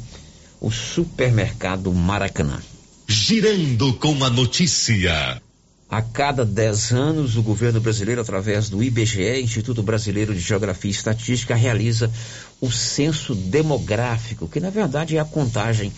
o 0.60 0.72
supermercado 0.72 1.94
Maracanã. 1.94 2.60
Girando 3.08 3.94
com 3.96 4.24
a 4.24 4.30
notícia. 4.30 5.42
A 5.90 6.02
cada 6.02 6.44
10 6.44 6.92
anos, 6.94 7.38
o 7.38 7.44
governo 7.44 7.80
brasileiro, 7.80 8.20
através 8.20 8.70
do 8.70 8.84
IBGE, 8.84 9.42
Instituto 9.42 9.84
Brasileiro 9.84 10.34
de 10.34 10.40
Geografia 10.40 10.90
e 10.90 10.94
Estatística, 10.94 11.54
realiza 11.54 12.12
o 12.60 12.72
censo 12.72 13.36
demográfico, 13.36 14.48
que 14.48 14.60
na 14.60 14.72
verdade 14.72 15.16
é 15.16 15.20
a 15.20 15.26
contagem 15.26 15.94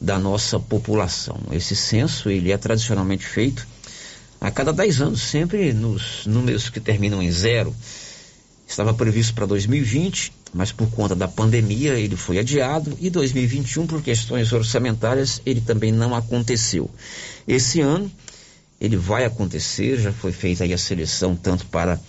da 0.00 0.18
nossa 0.18 0.60
população. 0.60 1.40
Esse 1.50 1.74
censo 1.74 2.30
ele 2.30 2.52
é 2.52 2.56
tradicionalmente 2.56 3.26
feito 3.26 3.66
a 4.40 4.50
cada 4.50 4.72
10 4.72 5.00
anos, 5.00 5.22
sempre 5.22 5.72
nos 5.72 6.24
números 6.24 6.68
que 6.70 6.80
terminam 6.80 7.20
em 7.20 7.30
zero. 7.30 7.74
Estava 8.66 8.94
previsto 8.94 9.34
para 9.34 9.46
2020, 9.46 10.32
mas 10.54 10.72
por 10.72 10.88
conta 10.90 11.14
da 11.14 11.28
pandemia 11.28 11.94
ele 11.94 12.16
foi 12.16 12.38
adiado 12.38 12.96
e 13.00 13.10
2021 13.10 13.86
por 13.86 14.02
questões 14.02 14.52
orçamentárias 14.52 15.42
ele 15.44 15.60
também 15.60 15.90
não 15.90 16.14
aconteceu. 16.14 16.88
Esse 17.46 17.80
ano 17.80 18.10
ele 18.82 18.96
vai 18.96 19.24
acontecer, 19.24 19.96
já 19.96 20.12
foi 20.12 20.32
feita 20.32 20.64
aí 20.64 20.72
a 20.74 20.78
seleção 20.78 21.36
tanto 21.36 21.64
para 21.66 22.00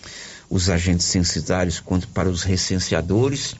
os 0.50 0.72
agentes 0.72 1.06
censitários 1.06 1.80
quanto 1.80 2.08
para 2.08 2.28
os 2.28 2.42
recenseadores. 2.42 3.54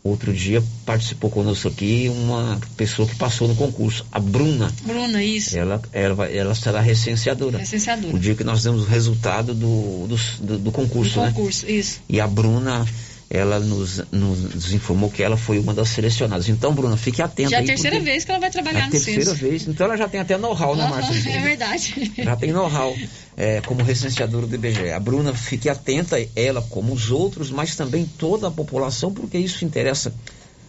Outro 0.00 0.32
dia 0.32 0.62
participou 0.86 1.28
conosco 1.28 1.66
aqui 1.66 2.08
uma 2.08 2.60
pessoa 2.76 3.08
que 3.08 3.16
passou 3.16 3.48
no 3.48 3.56
concurso, 3.56 4.06
a 4.12 4.20
Bruna. 4.20 4.72
Bruna, 4.82 5.24
isso. 5.24 5.58
Ela, 5.58 5.82
ela, 5.92 6.26
ela 6.26 6.54
será 6.54 6.80
recenseadora. 6.80 7.58
Recenseadora. 7.58 8.14
O 8.14 8.18
dia 8.18 8.36
que 8.36 8.44
nós 8.44 8.62
demos 8.62 8.82
o 8.84 8.86
resultado 8.86 9.52
do, 9.52 10.06
do, 10.06 10.16
do, 10.40 10.58
do 10.58 10.70
concurso, 10.70 11.14
Do 11.14 11.20
né? 11.22 11.32
concurso, 11.32 11.68
isso. 11.68 12.00
E 12.08 12.20
a 12.20 12.28
Bruna, 12.28 12.86
ela 13.34 13.58
nos, 13.58 14.00
nos 14.12 14.72
informou 14.72 15.10
que 15.10 15.20
ela 15.20 15.36
foi 15.36 15.58
uma 15.58 15.74
das 15.74 15.88
selecionadas. 15.88 16.48
Então, 16.48 16.72
Bruna, 16.72 16.96
fique 16.96 17.20
atenta 17.20 17.50
Já 17.50 17.56
é 17.56 17.60
a 17.62 17.64
terceira 17.64 17.98
vez 17.98 18.24
que 18.24 18.30
ela 18.30 18.38
vai 18.38 18.48
É 18.48 18.52
trabalhar 18.52 18.84
a 18.84 18.86
no 18.86 18.92
terceira 18.92 19.24
censo. 19.24 19.34
vez. 19.34 19.66
Então 19.66 19.86
ela 19.86 19.96
já 19.96 20.08
tem 20.08 20.20
até 20.20 20.38
know-how, 20.38 20.76
né, 20.76 20.86
Márcia? 20.86 21.30
é 21.30 21.40
verdade. 21.40 22.12
Já 22.16 22.36
tem 22.36 22.52
know-how 22.52 22.96
é, 23.36 23.60
como 23.62 23.82
recenseadora 23.82 24.46
do 24.46 24.54
IBGE. 24.54 24.90
A 24.92 25.00
Bruna, 25.00 25.34
fique 25.34 25.68
atenta, 25.68 26.16
ela 26.36 26.62
como 26.62 26.92
os 26.92 27.10
outros, 27.10 27.50
mas 27.50 27.74
também 27.74 28.06
toda 28.06 28.46
a 28.46 28.50
população, 28.52 29.12
porque 29.12 29.36
isso 29.36 29.64
interessa 29.64 30.14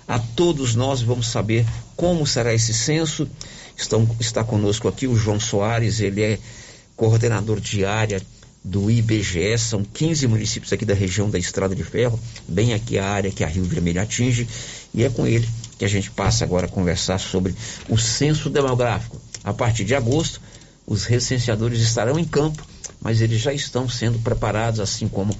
a 0.07 0.17
todos 0.17 0.73
nós. 0.73 1.03
Vamos 1.03 1.27
saber 1.27 1.67
como 1.95 2.25
será 2.25 2.51
esse 2.51 2.73
censo. 2.73 3.29
Estão, 3.77 4.09
está 4.19 4.43
conosco 4.43 4.87
aqui 4.87 5.05
o 5.05 5.15
João 5.15 5.39
Soares, 5.39 5.99
ele 5.99 6.23
é 6.23 6.39
coordenador 6.95 7.59
de 7.59 7.85
área 7.85 8.19
do 8.65 8.89
IBGE, 8.89 9.55
são 9.59 9.83
15 9.83 10.27
municípios 10.27 10.73
aqui 10.73 10.83
da 10.83 10.95
região 10.95 11.29
da 11.29 11.37
Estrada 11.37 11.75
de 11.75 11.83
Ferro, 11.83 12.19
bem 12.47 12.73
aqui 12.73 12.97
a 12.97 13.05
área 13.05 13.29
que 13.29 13.43
a 13.43 13.47
Rio 13.47 13.63
Vermelho 13.63 14.01
atinge, 14.01 14.47
e 14.91 15.03
é 15.03 15.09
com 15.09 15.27
ele 15.27 15.47
que 15.77 15.85
a 15.85 15.87
gente 15.87 16.09
passa 16.09 16.43
agora 16.43 16.65
a 16.65 16.69
conversar 16.69 17.19
sobre 17.19 17.53
o 17.87 17.95
censo 17.95 18.49
demográfico. 18.49 19.21
A 19.43 19.53
partir 19.53 19.83
de 19.83 19.93
agosto, 19.93 20.41
os 20.87 21.05
recenseadores 21.05 21.79
estarão 21.79 22.17
em 22.17 22.25
campo, 22.25 22.65
mas 22.99 23.21
eles 23.21 23.39
já 23.39 23.53
estão 23.53 23.87
sendo 23.87 24.17
preparados, 24.17 24.79
assim 24.79 25.07
como 25.07 25.37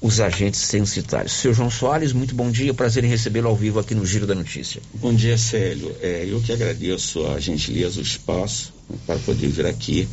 os 0.00 0.20
agentes 0.20 0.60
censitários. 0.60 1.32
Seu 1.32 1.52
João 1.52 1.72
Soares, 1.72 2.12
muito 2.12 2.36
bom 2.36 2.52
dia, 2.52 2.72
prazer 2.72 3.02
em 3.02 3.08
recebê-lo 3.08 3.48
ao 3.48 3.56
vivo 3.56 3.80
aqui 3.80 3.96
no 3.96 4.06
Giro 4.06 4.28
da 4.28 4.34
Notícia. 4.34 4.80
Bom 4.94 5.12
dia, 5.12 5.36
Célio. 5.36 5.92
É, 6.00 6.24
eu 6.28 6.40
que 6.40 6.52
agradeço 6.52 7.26
a 7.26 7.40
gentileza, 7.40 7.98
o 7.98 8.02
espaço 8.02 8.72
para 9.08 9.18
poder 9.18 9.48
vir 9.48 9.66
aqui 9.66 10.08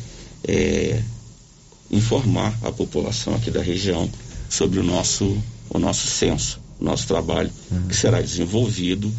é, 0.48 1.00
informar 1.92 2.58
a 2.64 2.72
população 2.72 3.36
aqui 3.36 3.50
da 3.50 3.62
região 3.62 4.10
sobre 4.50 4.80
o 4.80 4.84
nosso, 4.84 5.38
o 5.70 5.80
nosso 5.80 6.08
censo, 6.08 6.60
o 6.80 6.84
nosso 6.84 7.08
trabalho, 7.08 7.52
que 7.88 7.96
será 7.96 8.22
desenvolvido 8.22 9.12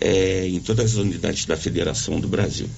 é, 0.00 0.46
em 0.48 0.60
todas 0.60 0.92
as 0.92 0.96
unidades 0.96 1.44
da 1.44 1.56
Federação 1.56 2.18
do 2.20 2.28
Brasil. 2.28 2.68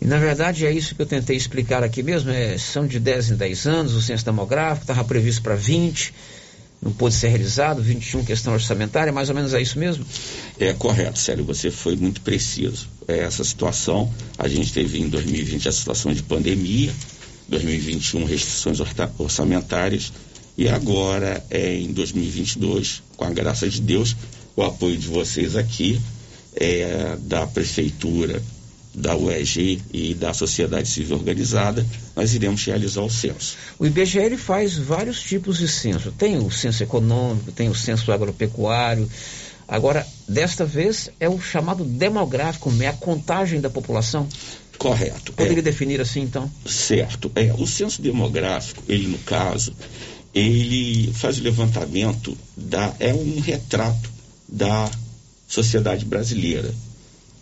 E 0.00 0.04
na 0.04 0.18
verdade 0.18 0.66
é 0.66 0.72
isso 0.72 0.94
que 0.94 1.02
eu 1.02 1.06
tentei 1.06 1.36
explicar 1.36 1.82
aqui 1.84 2.02
mesmo, 2.02 2.30
é, 2.30 2.58
são 2.58 2.86
de 2.86 2.98
10 2.98 3.30
em 3.30 3.36
10 3.36 3.66
anos, 3.66 3.94
o 3.94 4.02
censo 4.02 4.24
demográfico 4.24 4.82
estava 4.82 5.04
previsto 5.04 5.42
para 5.42 5.54
20, 5.54 6.12
não 6.82 6.90
pôde 6.90 7.14
ser 7.14 7.28
realizado, 7.28 7.80
21 7.80 8.24
questão 8.24 8.52
orçamentária, 8.52 9.12
mais 9.12 9.28
ou 9.28 9.34
menos 9.36 9.54
é 9.54 9.62
isso 9.62 9.78
mesmo? 9.78 10.04
É 10.58 10.72
correto, 10.72 11.20
Célio, 11.20 11.44
você 11.44 11.70
foi 11.70 11.94
muito 11.94 12.20
preciso. 12.22 12.88
É, 13.06 13.20
essa 13.20 13.44
situação, 13.44 14.12
a 14.36 14.48
gente 14.48 14.72
teve 14.72 15.00
em 15.00 15.08
2020 15.08 15.68
a 15.68 15.72
situação 15.72 16.12
de 16.12 16.24
pandemia, 16.24 16.92
2021 17.52 18.24
restrições 18.24 18.80
orçamentárias 19.18 20.12
e 20.56 20.68
agora 20.68 21.44
é 21.50 21.74
em 21.74 21.92
2022, 21.92 23.02
com 23.16 23.24
a 23.24 23.30
graça 23.30 23.68
de 23.68 23.80
Deus, 23.80 24.16
o 24.56 24.62
apoio 24.62 24.96
de 24.96 25.06
vocês 25.06 25.54
aqui, 25.54 26.00
é, 26.56 27.16
da 27.20 27.46
prefeitura, 27.46 28.42
da 28.94 29.16
UEG 29.16 29.82
e 29.92 30.14
da 30.14 30.34
sociedade 30.34 30.88
civil 30.88 31.16
organizada, 31.16 31.86
nós 32.14 32.34
iremos 32.34 32.64
realizar 32.64 33.02
o 33.02 33.10
censo. 33.10 33.56
O 33.78 33.86
IBGE 33.86 34.18
ele 34.18 34.36
faz 34.36 34.76
vários 34.76 35.22
tipos 35.22 35.58
de 35.58 35.68
censo. 35.68 36.12
Tem 36.12 36.36
o 36.38 36.50
censo 36.50 36.82
econômico, 36.82 37.52
tem 37.52 37.70
o 37.70 37.74
censo 37.74 38.12
agropecuário. 38.12 39.08
Agora, 39.66 40.06
desta 40.28 40.66
vez 40.66 41.10
é 41.18 41.28
o 41.28 41.40
chamado 41.40 41.84
demográfico, 41.84 42.70
é 42.82 42.88
a 42.88 42.92
contagem 42.92 43.60
da 43.60 43.70
população. 43.70 44.28
Correto. 44.82 45.32
Poderia 45.34 45.62
definir 45.62 46.00
assim, 46.00 46.22
então? 46.22 46.50
Certo. 46.66 47.30
É, 47.36 47.54
o 47.56 47.64
censo 47.68 48.02
demográfico, 48.02 48.82
ele 48.88 49.06
no 49.06 49.18
caso, 49.18 49.72
ele 50.34 51.12
faz 51.12 51.38
o 51.38 51.42
levantamento 51.44 52.36
da 52.56 52.92
é 52.98 53.14
um 53.14 53.38
retrato 53.38 54.10
da 54.48 54.90
sociedade 55.46 56.04
brasileira. 56.04 56.74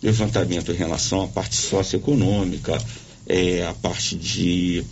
Levantamento 0.03 0.71
em 0.71 0.75
relação 0.75 1.23
à 1.23 1.27
parte 1.29 1.55
socioeconômica, 1.55 2.79
é, 3.25 3.65
a 3.65 3.73
parte 3.73 4.15
de, 4.15 4.83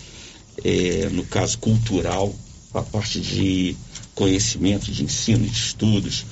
é, 0.65 1.07
no 1.11 1.25
caso 1.25 1.59
cultural, 1.59 2.33
a 2.73 2.81
parte 2.81 3.19
de 3.19 3.77
conhecimento, 4.15 4.91
de 4.91 5.03
ensino, 5.03 5.45
de 5.45 5.53
estudos, 5.53 6.25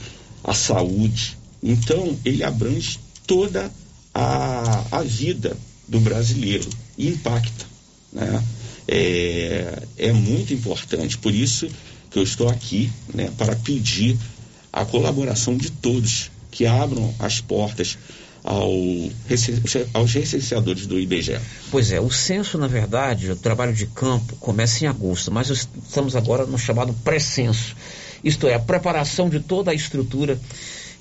a 0.43 0.55
saúde. 0.55 1.38
Então, 1.61 2.18
ele 2.26 2.43
abrange 2.43 2.97
toda 3.28 3.72
a, 4.15 4.84
a 4.97 5.03
vida 5.03 5.55
do 5.88 6.00
brasileiro 6.00 6.70
e 6.98 7.10
impacta. 7.10 7.66
Né? 8.12 8.44
É, 8.88 9.84
é 9.98 10.14
muito 10.14 10.54
importante, 10.54 11.18
por 11.18 11.34
isso 11.34 11.68
que 12.10 12.20
eu 12.20 12.24
estou 12.24 12.50
aqui 12.50 12.90
né, 13.14 13.32
para 13.38 13.56
pedir 13.56 14.18
a 14.72 14.86
colaboração 14.86 15.58
de 15.58 15.72
todos 15.72 16.32
que 16.52 16.66
abram 16.66 17.14
as 17.20 17.42
portas 17.42 17.98
ao, 18.44 18.72
aos 19.94 20.14
recenseadores 20.14 20.88
do 20.88 20.98
IBGE. 20.98 21.40
Pois 21.70 21.92
é, 21.92 22.00
o 22.00 22.10
censo, 22.10 22.58
na 22.58 22.68
verdade, 22.68 23.30
o 23.30 23.36
trabalho 23.36 23.74
de 23.74 23.86
campo 23.88 24.36
começa 24.38 24.86
em 24.86 24.88
agosto, 24.88 25.32
mas 25.32 25.50
estamos 25.50 26.16
agora 26.16 26.46
no 26.46 26.58
chamado 26.58 26.94
pré-censo. 27.04 27.76
Isto 28.24 28.48
é, 28.48 28.54
a 28.54 28.60
preparação 28.60 29.30
de 29.30 29.40
toda 29.40 29.72
a 29.72 29.74
estrutura 29.74 30.40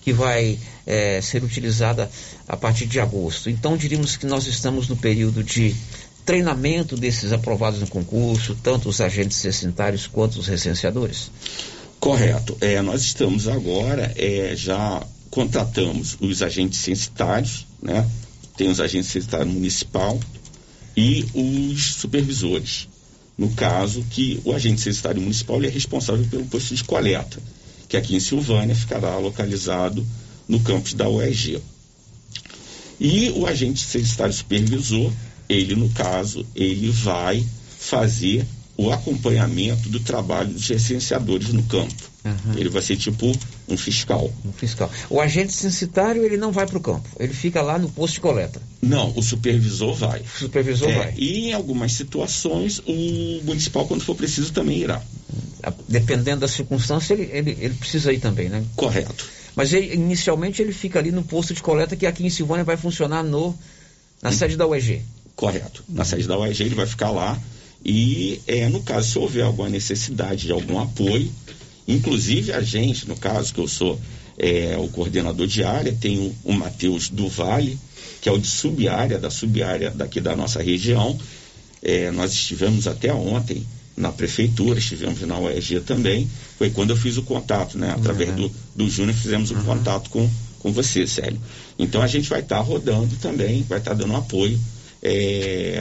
que 0.07 0.13
vai 0.13 0.57
eh, 0.87 1.21
ser 1.21 1.43
utilizada 1.43 2.09
a 2.47 2.57
partir 2.57 2.87
de 2.87 3.01
agosto. 3.01 3.51
Então, 3.51 3.77
diríamos 3.77 4.17
que 4.17 4.25
nós 4.25 4.47
estamos 4.47 4.89
no 4.89 4.97
período 4.97 5.43
de 5.43 5.75
treinamento 6.25 6.97
desses 6.97 7.33
aprovados 7.33 7.81
no 7.81 7.89
concurso, 7.89 8.57
tanto 8.63 8.89
os 8.89 9.01
agentes 9.01 9.37
censitários 9.39 10.07
quanto 10.07 10.39
os 10.39 10.47
recenseadores. 10.47 11.29
Correto. 11.99 12.57
É, 12.61 12.81
nós 12.83 13.03
estamos 13.03 13.49
agora, 13.49 14.13
é, 14.15 14.55
já 14.55 15.05
contratamos 15.29 16.17
os 16.21 16.41
agentes 16.41 16.79
censitários, 16.79 17.67
né? 17.83 18.09
Tem 18.57 18.69
os 18.71 18.79
agentes 18.79 19.11
censitários 19.11 19.53
municipal 19.53 20.21
e 20.97 21.27
os 21.35 21.97
supervisores. 21.97 22.87
No 23.37 23.51
caso 23.51 24.07
que 24.09 24.41
o 24.45 24.53
agente 24.53 24.81
censitário 24.81 25.21
municipal 25.21 25.61
é 25.65 25.69
responsável 25.69 26.25
pelo 26.31 26.47
posto 26.47 26.77
de 26.77 26.85
coleta, 26.85 27.41
que 27.89 27.97
aqui 27.97 28.17
em 28.17 28.21
Silvânia 28.21 28.75
ficará 28.75 29.17
localizado 29.19 30.07
no 30.49 30.61
campus 30.61 30.95
da 30.95 31.09
UEG. 31.09 31.61
E 32.99 33.31
o 33.31 33.47
agente 33.47 33.81
censitário 33.81 34.33
supervisor, 34.33 35.13
ele 35.49 35.75
no 35.75 35.89
caso, 35.91 36.47
ele 36.55 36.91
vai 36.91 37.45
fazer 37.79 38.47
o 38.77 38.91
acompanhamento 38.91 39.89
do 39.89 40.01
trabalho 40.01 40.53
dos 40.53 40.69
recenseadores 40.69 41.53
no 41.53 41.63
campo. 41.65 41.95
Ele 42.57 42.69
vai 42.69 42.83
ser 42.83 42.97
tipo 42.97 43.33
um 43.69 43.77
fiscal. 43.77 44.33
Um 44.45 44.53
fiscal. 44.53 44.91
O 45.09 45.21
agente 45.21 45.53
censitário, 45.53 46.25
ele 46.25 46.37
não 46.37 46.51
vai 46.51 46.67
para 46.67 46.77
o 46.77 46.81
campo, 46.81 47.09
ele 47.21 47.33
fica 47.33 47.63
lá 47.63 47.79
no 47.79 47.89
posto 47.89 48.15
de 48.15 48.21
coleta. 48.21 48.61
Não, 48.83 49.13
o 49.17 49.23
supervisor 49.23 49.95
vai. 49.95 50.21
O 50.21 50.39
supervisor 50.39 50.89
É, 50.89 50.99
vai. 50.99 51.15
E 51.17 51.49
em 51.49 51.53
algumas 51.53 51.93
situações, 51.93 52.81
o 52.85 53.41
municipal, 53.45 53.87
quando 53.87 54.03
for 54.03 54.17
preciso, 54.17 54.53
também 54.53 54.79
irá. 54.79 55.01
Dependendo 55.89 56.41
da 56.41 56.49
circunstância, 56.49 57.15
ele, 57.15 57.31
ele, 57.33 57.57
ele 57.61 57.75
precisa 57.75 58.13
ir 58.13 58.21
também, 58.21 58.49
né? 58.49 58.65
Correto. 58.75 59.27
Mas 59.55 59.73
ele, 59.73 59.95
inicialmente 59.95 60.61
ele 60.61 60.73
fica 60.73 60.99
ali 60.99 61.11
no 61.11 61.23
posto 61.23 61.55
de 61.55 61.63
coleta 61.63 61.97
que 61.97 62.07
aqui 62.07 62.25
em 62.25 62.31
Silvânia 62.31 62.65
vai 62.65 62.77
funcionar 62.77 63.23
no, 63.23 63.57
na 64.23 64.31
sede 64.33 64.57
da 64.57 64.67
UEG. 64.67 65.03
Correto. 65.35 65.83
Na 65.89 66.05
sede 66.05 66.29
da 66.29 66.39
UEG 66.39 66.63
ele 66.63 66.75
vai 66.75 66.87
ficar 66.87 67.11
lá 67.11 67.39
e, 67.85 68.41
é, 68.47 68.69
no 68.69 68.83
caso, 68.83 69.13
se 69.13 69.19
houver 69.19 69.45
alguma 69.45 69.69
necessidade 69.69 70.47
de 70.47 70.53
algum 70.53 70.79
apoio, 70.79 71.31
Inclusive 71.87 72.53
a 72.53 72.61
gente, 72.61 73.07
no 73.07 73.17
caso 73.17 73.55
que 73.55 73.61
eu 73.61 73.69
sou 73.69 73.99
é, 74.37 74.77
o 74.79 74.89
coordenador 74.89 75.47
de 75.47 75.63
área, 75.63 75.97
tem 75.99 76.19
o, 76.19 76.35
o 76.51 76.53
Matheus 76.53 77.09
do 77.09 77.29
Vale, 77.29 77.79
que 78.21 78.29
é 78.29 78.33
o 78.33 78.39
de 78.39 78.49
subárea, 78.49 79.19
da 79.19 79.31
subárea 79.31 79.91
daqui 79.91 80.21
da 80.21 80.35
nossa 80.35 80.61
região. 80.61 81.17
É, 81.81 82.11
nós 82.11 82.33
estivemos 82.33 82.89
até 82.89 83.15
ontem 83.15 83.65
na 83.97 84.13
prefeitura, 84.13 84.79
estivemos 84.79 85.21
na 85.23 85.39
UEG 85.39 85.81
também. 85.81 86.29
Foi 86.59 86.71
quando 86.71 86.91
eu 86.91 86.97
fiz 86.97 87.17
o 87.17 87.23
contato, 87.23 87.79
né? 87.79 87.93
Através 87.97 88.31
Uhum. 88.31 88.37
do, 88.37 88.53
do 88.77 88.91
Júnior 88.91 89.17
fizemos 89.17 89.51
o 89.51 89.55
contato 89.57 90.11
com, 90.11 90.29
com 90.61 90.71
você, 90.73 91.07
Célio. 91.07 91.41
Então 91.79 92.03
a 92.03 92.07
gente 92.07 92.29
vai 92.29 92.41
estar 92.41 92.61
rodando 92.61 93.17
também, 93.17 93.63
vai 93.69 93.79
estar 93.79 93.95
dando 93.95 94.15
apoio 94.15 94.59
é, 95.03 95.79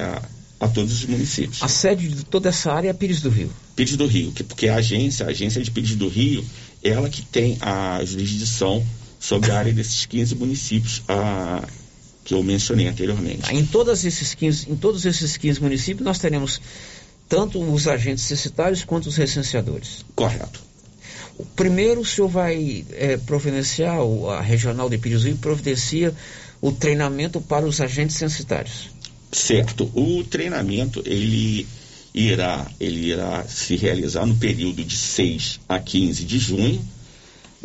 a, 0.60 0.66
a 0.66 0.68
todos 0.70 0.94
os 0.94 1.06
municípios. 1.06 1.62
A 1.62 1.68
sede 1.68 2.08
de 2.08 2.24
toda 2.26 2.50
essa 2.50 2.72
área 2.72 2.90
é 2.90 2.94
Pires 2.94 3.22
do 3.22 3.30
Rio. 3.30 3.52
Pires 3.76 3.98
do 3.98 4.08
Rio, 4.08 4.32
que, 4.32 4.44
porque 4.44 4.68
a 4.70 4.76
agência, 4.76 5.26
a 5.26 5.30
agência 5.30 5.62
de 5.62 5.70
Pires 5.72 5.96
do 5.96 6.08
Rio, 6.08 6.44
ela 6.84 7.10
que 7.10 7.22
tem 7.22 7.58
a 7.60 8.00
jurisdição 8.06 8.86
sobre 9.20 9.52
a 9.52 9.58
área 9.58 9.74
desses 9.74 10.06
15 10.06 10.36
municípios 10.36 11.02
a, 11.08 11.68
que 12.24 12.34
eu 12.34 12.42
mencionei 12.44 12.88
anteriormente. 12.88 13.54
Em, 13.54 13.66
todas 13.66 14.06
esses 14.06 14.34
15, 14.34 14.72
em 14.72 14.76
todos 14.76 15.06
esses 15.06 15.36
15 15.38 15.62
municípios 15.62 16.06
nós 16.06 16.20
teremos 16.20 16.62
tanto 17.28 17.60
os 17.60 17.88
agentes 17.88 18.24
censitários 18.24 18.84
quanto 18.84 19.08
os 19.08 19.16
recenseadores. 19.16 20.06
Correto. 20.16 20.64
O 21.38 21.46
primeiro 21.46 22.02
o 22.02 22.06
senhor 22.06 22.30
vai 22.30 22.86
eh, 22.92 23.18
providenciar, 23.18 23.98
a 24.30 24.42
regional 24.42 24.90
de 24.90 24.98
Rio 24.98 25.36
providencia 25.36 26.14
o 26.62 26.72
treinamento 26.72 27.42
para 27.42 27.66
os 27.66 27.82
agentes 27.82 28.16
censitários. 28.16 28.90
Certo. 29.32 29.92
O 29.94 30.24
treinamento 30.24 31.04
ele 31.06 31.68
irá, 32.14 32.66
ele 32.80 33.10
irá 33.10 33.44
se 33.44 33.76
realizar 33.76 34.26
no 34.26 34.36
período 34.36 34.84
de 34.84 34.96
6 34.96 35.60
a 35.68 35.78
15 35.78 36.24
de 36.24 36.40
junho 36.40 36.82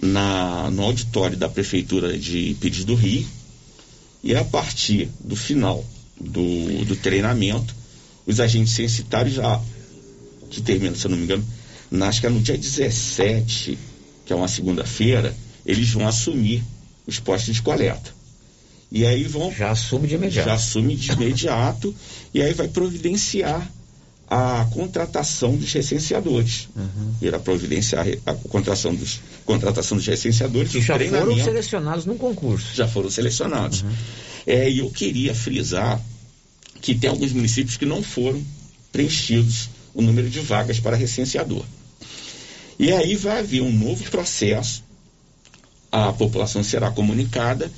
na, 0.03 0.69
no 0.71 0.83
auditório 0.83 1.37
da 1.37 1.49
Prefeitura 1.49 2.19
de 2.19 2.57
Pires 2.61 2.85
do 2.85 2.97
Rio. 2.97 3.27
E 4.23 4.35
a 4.35 4.45
partir 4.45 5.09
do 5.21 5.37
final 5.37 5.85
do, 6.21 6.85
do 6.85 6.97
treinamento, 6.97 7.75
os 8.27 8.41
agentes 8.41 8.75
censitários 8.75 9.35
já, 9.35 9.61
que 10.51 10.61
termina, 10.61 10.95
se 10.95 11.07
eu 11.07 11.11
não 11.11 11.19
me 11.19 11.25
engano, 11.25 11.45
acho 12.03 12.21
que 12.21 12.27
é 12.27 12.31
no 12.31 12.41
dia 12.41 12.57
17, 12.57 13.79
que 14.25 14.33
é 14.33 14.37
uma 14.37 14.49
segunda-feira, 14.49 15.35
eles 15.67 15.91
vão 15.91 16.07
assumir 16.07 16.63
os 17.07 17.19
postos 17.19 17.55
de 17.55 17.63
coleta. 17.63 18.21
E 18.93 19.07
aí 19.07 19.25
vão. 19.25 19.53
Já 19.53 19.71
assume 19.71 20.09
de 20.09 20.15
imediato. 20.17 20.49
Já 20.49 20.55
assume 20.55 20.97
de 20.97 21.13
imediato. 21.13 21.95
e 22.35 22.43
aí 22.43 22.53
vai 22.53 22.69
providenciar 22.69 23.71
a 24.29 24.67
contratação 24.73 25.57
dos 25.57 25.73
recenseadores. 25.73 26.69
Uhum. 26.77 27.15
Irá 27.21 27.39
providenciar 27.39 28.07
a 28.25 28.35
contratação 28.35 28.95
dos, 28.95 29.21
contratação 29.45 29.97
dos 29.97 30.07
recenseadores. 30.07 30.71
Que 30.71 30.81
já 30.81 30.97
foram 30.97 31.37
selecionados 31.43 32.07
no 32.07 32.15
concurso. 32.15 32.75
Já 32.75 32.87
foram 32.87 33.11
selecionados. 33.11 33.83
Uhum. 33.83 33.91
É, 34.47 34.71
e 34.71 34.79
eu 34.79 34.91
queria 34.91 35.35
frisar 35.35 36.01
que 36.81 36.95
tem 36.95 37.11
alguns 37.11 37.33
municípios 37.33 37.77
que 37.77 37.87
não 37.87 38.03
foram 38.03 38.43
preenchidos 38.93 39.69
o 39.95 40.03
número 40.03 40.29
de 40.29 40.41
vagas 40.41 40.79
para 40.79 40.97
recenseador. 40.97 41.65
E 42.79 42.93
aí 42.93 43.15
vai 43.15 43.41
haver 43.41 43.61
um 43.61 43.73
novo 43.73 44.03
processo, 44.11 44.83
a 45.93 46.13
população 46.13 46.63
será 46.63 46.91
comunicada 46.91 47.71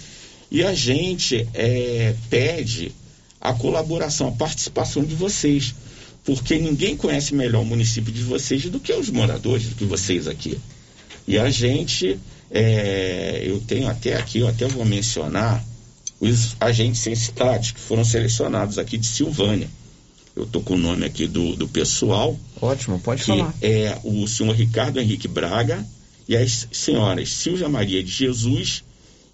e 0.50 0.62
a 0.62 0.74
gente 0.74 1.48
é, 1.54 2.14
pede 2.28 2.92
a 3.40 3.52
colaboração, 3.52 4.28
a 4.28 4.32
participação 4.32 5.02
de 5.02 5.14
vocês, 5.14 5.74
porque 6.24 6.58
ninguém 6.58 6.96
conhece 6.96 7.34
melhor 7.34 7.62
o 7.62 7.66
município 7.66 8.12
de 8.12 8.22
vocês 8.22 8.62
do 8.66 8.78
que 8.78 8.92
os 8.92 9.10
moradores, 9.10 9.66
do 9.66 9.74
que 9.74 9.84
vocês 9.84 10.28
aqui. 10.28 10.60
E 11.26 11.38
a 11.38 11.50
gente, 11.50 12.20
é, 12.50 13.42
eu 13.44 13.60
tenho 13.60 13.88
até 13.88 14.14
aqui, 14.14 14.38
eu 14.38 14.48
até 14.48 14.66
vou 14.68 14.84
mencionar 14.84 15.64
os 16.22 16.56
agentes 16.60 17.00
censitários 17.00 17.72
que 17.72 17.80
foram 17.80 18.04
selecionados 18.04 18.78
aqui 18.78 18.96
de 18.96 19.06
Silvânia. 19.06 19.68
Eu 20.36 20.44
estou 20.44 20.62
com 20.62 20.74
o 20.74 20.78
nome 20.78 21.04
aqui 21.04 21.26
do, 21.26 21.56
do 21.56 21.66
pessoal. 21.66 22.38
Ótimo, 22.60 23.00
pode 23.00 23.22
que 23.22 23.26
falar. 23.26 23.52
É 23.60 23.98
o 24.04 24.26
senhor 24.28 24.54
Ricardo 24.54 25.00
Henrique 25.00 25.26
Braga 25.26 25.84
e 26.28 26.36
as 26.36 26.68
senhoras 26.70 27.28
Silvia 27.28 27.68
Maria 27.68 28.02
de 28.04 28.10
Jesus 28.10 28.84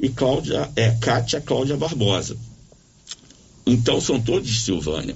e 0.00 0.08
Cláudia, 0.08 0.70
é, 0.74 0.90
Cátia 0.92 1.42
Cláudia 1.42 1.76
Barbosa. 1.76 2.38
Então 3.66 4.00
são 4.00 4.18
todos 4.18 4.48
de 4.48 4.58
Silvânia. 4.58 5.14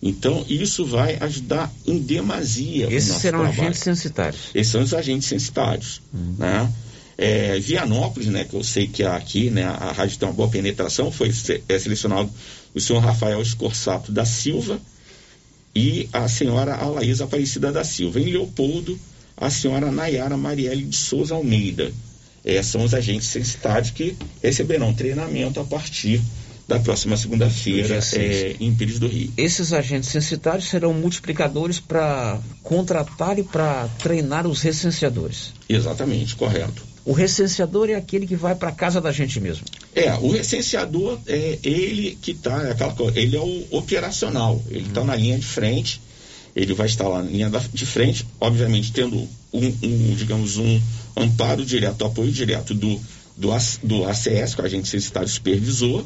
Então 0.00 0.46
isso 0.48 0.86
vai 0.86 1.18
ajudar 1.20 1.70
em 1.86 1.98
demasia. 1.98 2.90
Esses 2.90 3.16
serão 3.16 3.40
trabalho. 3.40 3.60
agentes 3.60 3.80
censitários. 3.80 4.42
Esses 4.54 4.72
são 4.72 4.80
os 4.80 4.94
agentes 4.94 5.28
censitários. 5.28 6.00
Né? 6.38 6.72
É, 7.18 7.58
Vianópolis, 7.58 8.28
né, 8.28 8.44
que 8.44 8.54
eu 8.54 8.62
sei 8.62 8.86
que 8.86 9.02
aqui 9.02 9.48
né, 9.48 9.64
a 9.64 9.92
rádio 9.92 10.18
tem 10.18 10.28
uma 10.28 10.34
boa 10.34 10.48
penetração, 10.48 11.10
foi 11.10 11.32
é, 11.68 11.78
selecionado 11.78 12.30
o 12.74 12.80
senhor 12.80 13.00
Rafael 13.00 13.40
Escorsato 13.40 14.12
da 14.12 14.26
Silva 14.26 14.78
e 15.74 16.08
a 16.12 16.28
senhora 16.28 16.74
Alaísa 16.74 17.24
Aparecida 17.24 17.72
da 17.72 17.84
Silva. 17.84 18.20
Em 18.20 18.30
Leopoldo, 18.30 18.98
a 19.36 19.50
senhora 19.50 19.90
Nayara 19.90 20.36
Marielle 20.36 20.84
de 20.84 20.96
Souza 20.96 21.34
Almeida. 21.34 21.92
É, 22.44 22.62
são 22.62 22.84
os 22.84 22.94
agentes 22.94 23.26
censitários 23.26 23.90
que 23.90 24.16
receberão 24.42 24.94
treinamento 24.94 25.58
a 25.58 25.64
partir 25.64 26.22
da 26.68 26.78
próxima 26.78 27.16
segunda-feira 27.16 27.98
é, 28.14 28.56
em 28.60 28.74
Pires 28.74 28.98
do 28.98 29.06
Rio. 29.06 29.32
Esses 29.36 29.72
agentes 29.72 30.10
censitários 30.10 30.68
serão 30.68 30.92
multiplicadores 30.92 31.80
para 31.80 32.40
contratar 32.62 33.38
e 33.38 33.42
para 33.42 33.88
treinar 33.98 34.46
os 34.46 34.62
recenseadores. 34.62 35.52
Exatamente, 35.68 36.34
correto. 36.34 36.85
O 37.06 37.12
recenseador 37.12 37.88
é 37.88 37.94
aquele 37.94 38.26
que 38.26 38.34
vai 38.34 38.56
para 38.56 38.72
casa 38.72 39.00
da 39.00 39.12
gente 39.12 39.38
mesmo. 39.40 39.64
É, 39.94 40.12
o 40.14 40.28
recenseador 40.32 41.20
é 41.28 41.56
ele 41.62 42.18
que 42.20 42.32
está, 42.32 42.74
coisa, 42.96 43.18
ele 43.18 43.36
é 43.36 43.40
o 43.40 43.64
operacional, 43.70 44.60
ele 44.68 44.88
está 44.88 45.04
na 45.04 45.14
linha 45.14 45.38
de 45.38 45.46
frente, 45.46 46.00
ele 46.54 46.74
vai 46.74 46.86
estar 46.88 47.06
lá 47.06 47.22
na 47.22 47.30
linha 47.30 47.48
da- 47.48 47.62
de 47.72 47.86
frente, 47.86 48.26
obviamente 48.40 48.90
tendo 48.92 49.16
um, 49.52 49.66
um, 49.84 50.14
digamos, 50.16 50.56
um 50.56 50.80
amparo 51.16 51.64
direto, 51.64 52.04
apoio 52.04 52.32
direto 52.32 52.74
do, 52.74 53.00
do, 53.36 53.50
do 53.84 54.04
ACS, 54.04 54.54
que 54.56 54.60
é 54.60 54.64
o 54.64 54.66
agente 54.66 54.88
censitário 54.88 55.28
supervisor, 55.28 56.04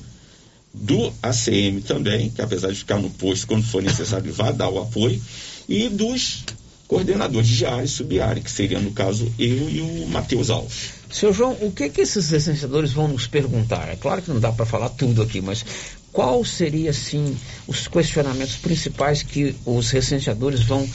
do 0.72 1.12
ACM 1.22 1.80
também, 1.80 2.28
que 2.30 2.42
apesar 2.42 2.68
de 2.68 2.76
ficar 2.76 2.98
no 2.98 3.08
posto 3.10 3.46
quando 3.46 3.64
for 3.64 3.82
necessário, 3.82 4.30
vai 4.34 4.52
dar 4.52 4.68
o 4.68 4.78
apoio, 4.78 5.20
e 5.68 5.88
dos 5.88 6.44
coordenadores 6.90 7.46
de 7.46 7.64
área 7.64 7.84
e 7.84 7.88
subárea, 7.88 8.42
que 8.42 8.50
seria, 8.50 8.80
no 8.80 8.90
caso, 8.90 9.32
eu 9.38 9.70
e 9.70 9.80
o 9.80 10.08
Matheus 10.08 10.50
Alves. 10.50 10.90
Seu 11.08 11.32
João, 11.32 11.56
o 11.60 11.70
que 11.70 11.88
que 11.88 12.00
esses 12.00 12.28
recenseadores 12.30 12.90
vão 12.90 13.06
nos 13.06 13.28
perguntar? 13.28 13.88
É 13.88 13.94
claro 13.94 14.20
que 14.20 14.28
não 14.28 14.40
dá 14.40 14.50
para 14.50 14.66
falar 14.66 14.88
tudo 14.88 15.22
aqui, 15.22 15.40
mas 15.40 15.64
qual 16.12 16.44
seria 16.44 16.90
assim 16.90 17.36
os 17.68 17.86
questionamentos 17.86 18.56
principais 18.56 19.22
que 19.22 19.54
os 19.64 19.88
recenseadores 19.90 20.64
vão 20.64 20.88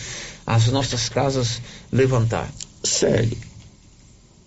às 0.46 0.68
nossas 0.68 1.08
casas 1.08 1.62
levantar? 1.90 2.54
Sério. 2.84 3.38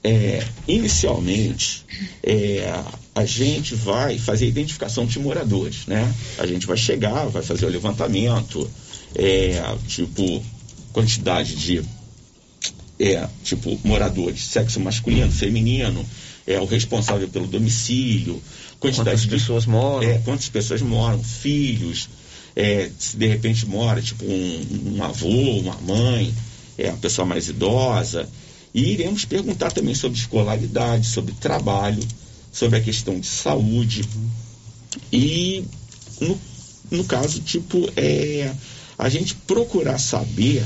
É, 0.05 0.47
inicialmente, 0.69 1.87
é, 2.23 2.71
a 3.15 3.25
gente 3.25 3.75
vai 3.75 4.19
fazer 4.19 4.45
a 4.45 4.49
identificação 4.49 5.07
de 5.07 5.19
moradores, 5.19 5.87
né? 5.87 6.15
A 6.37 6.47
gente 6.47 6.67
vai 6.67 6.77
chegar, 6.77 7.25
vai 7.29 7.43
fazer 7.43 7.65
o 7.65 7.71
levantamento, 7.71 8.71
é, 9.15 9.63
tipo, 9.87 10.45
quantidade 10.93 11.55
de, 11.57 11.83
é, 12.99 13.29
tipo, 13.43 13.79
moradores, 13.85 14.45
sexo 14.45 14.81
masculino, 14.81 15.31
feminino, 15.31 16.05
é, 16.47 16.59
o 16.61 16.65
responsável 16.65 17.29
pelo 17.29 17.47
domicílio, 17.47 18.43
quantidade 18.81 19.11
Quantas 19.11 19.23
de 19.23 19.29
pessoas 19.29 19.67
moram? 19.67 20.09
é, 20.09 20.19
quantas 20.19 20.49
pessoas 20.49 20.81
moram, 20.83 21.23
filhos, 21.23 22.09
é, 22.57 22.91
se 22.99 23.17
de 23.17 23.27
repente 23.27 23.67
mora, 23.67 24.03
tipo, 24.03 24.25
um, 24.25 24.97
um 24.97 25.03
avô, 25.05 25.59
uma 25.59 25.77
mãe, 25.77 26.35
é, 26.77 26.89
uma 26.89 26.99
pessoa 26.99 27.25
mais 27.27 27.49
idosa. 27.49 28.29
E 28.75 28.93
iremos 28.93 29.25
perguntar 29.25 29.73
também 29.73 29.95
sobre 29.95 30.19
escolaridade, 30.19 31.07
sobre 31.07 31.33
trabalho, 31.35 32.03
sobre 32.53 32.79
a 32.79 32.81
questão 32.81 33.19
de 33.19 33.27
saúde. 33.27 34.05
E, 35.13 35.65
no, 36.21 36.41
no 36.91 37.05
caso, 37.05 37.41
tipo, 37.41 37.91
é, 37.97 38.53
a 38.99 39.09
gente 39.09 39.35
procurar 39.35 39.99
saber 39.99 40.65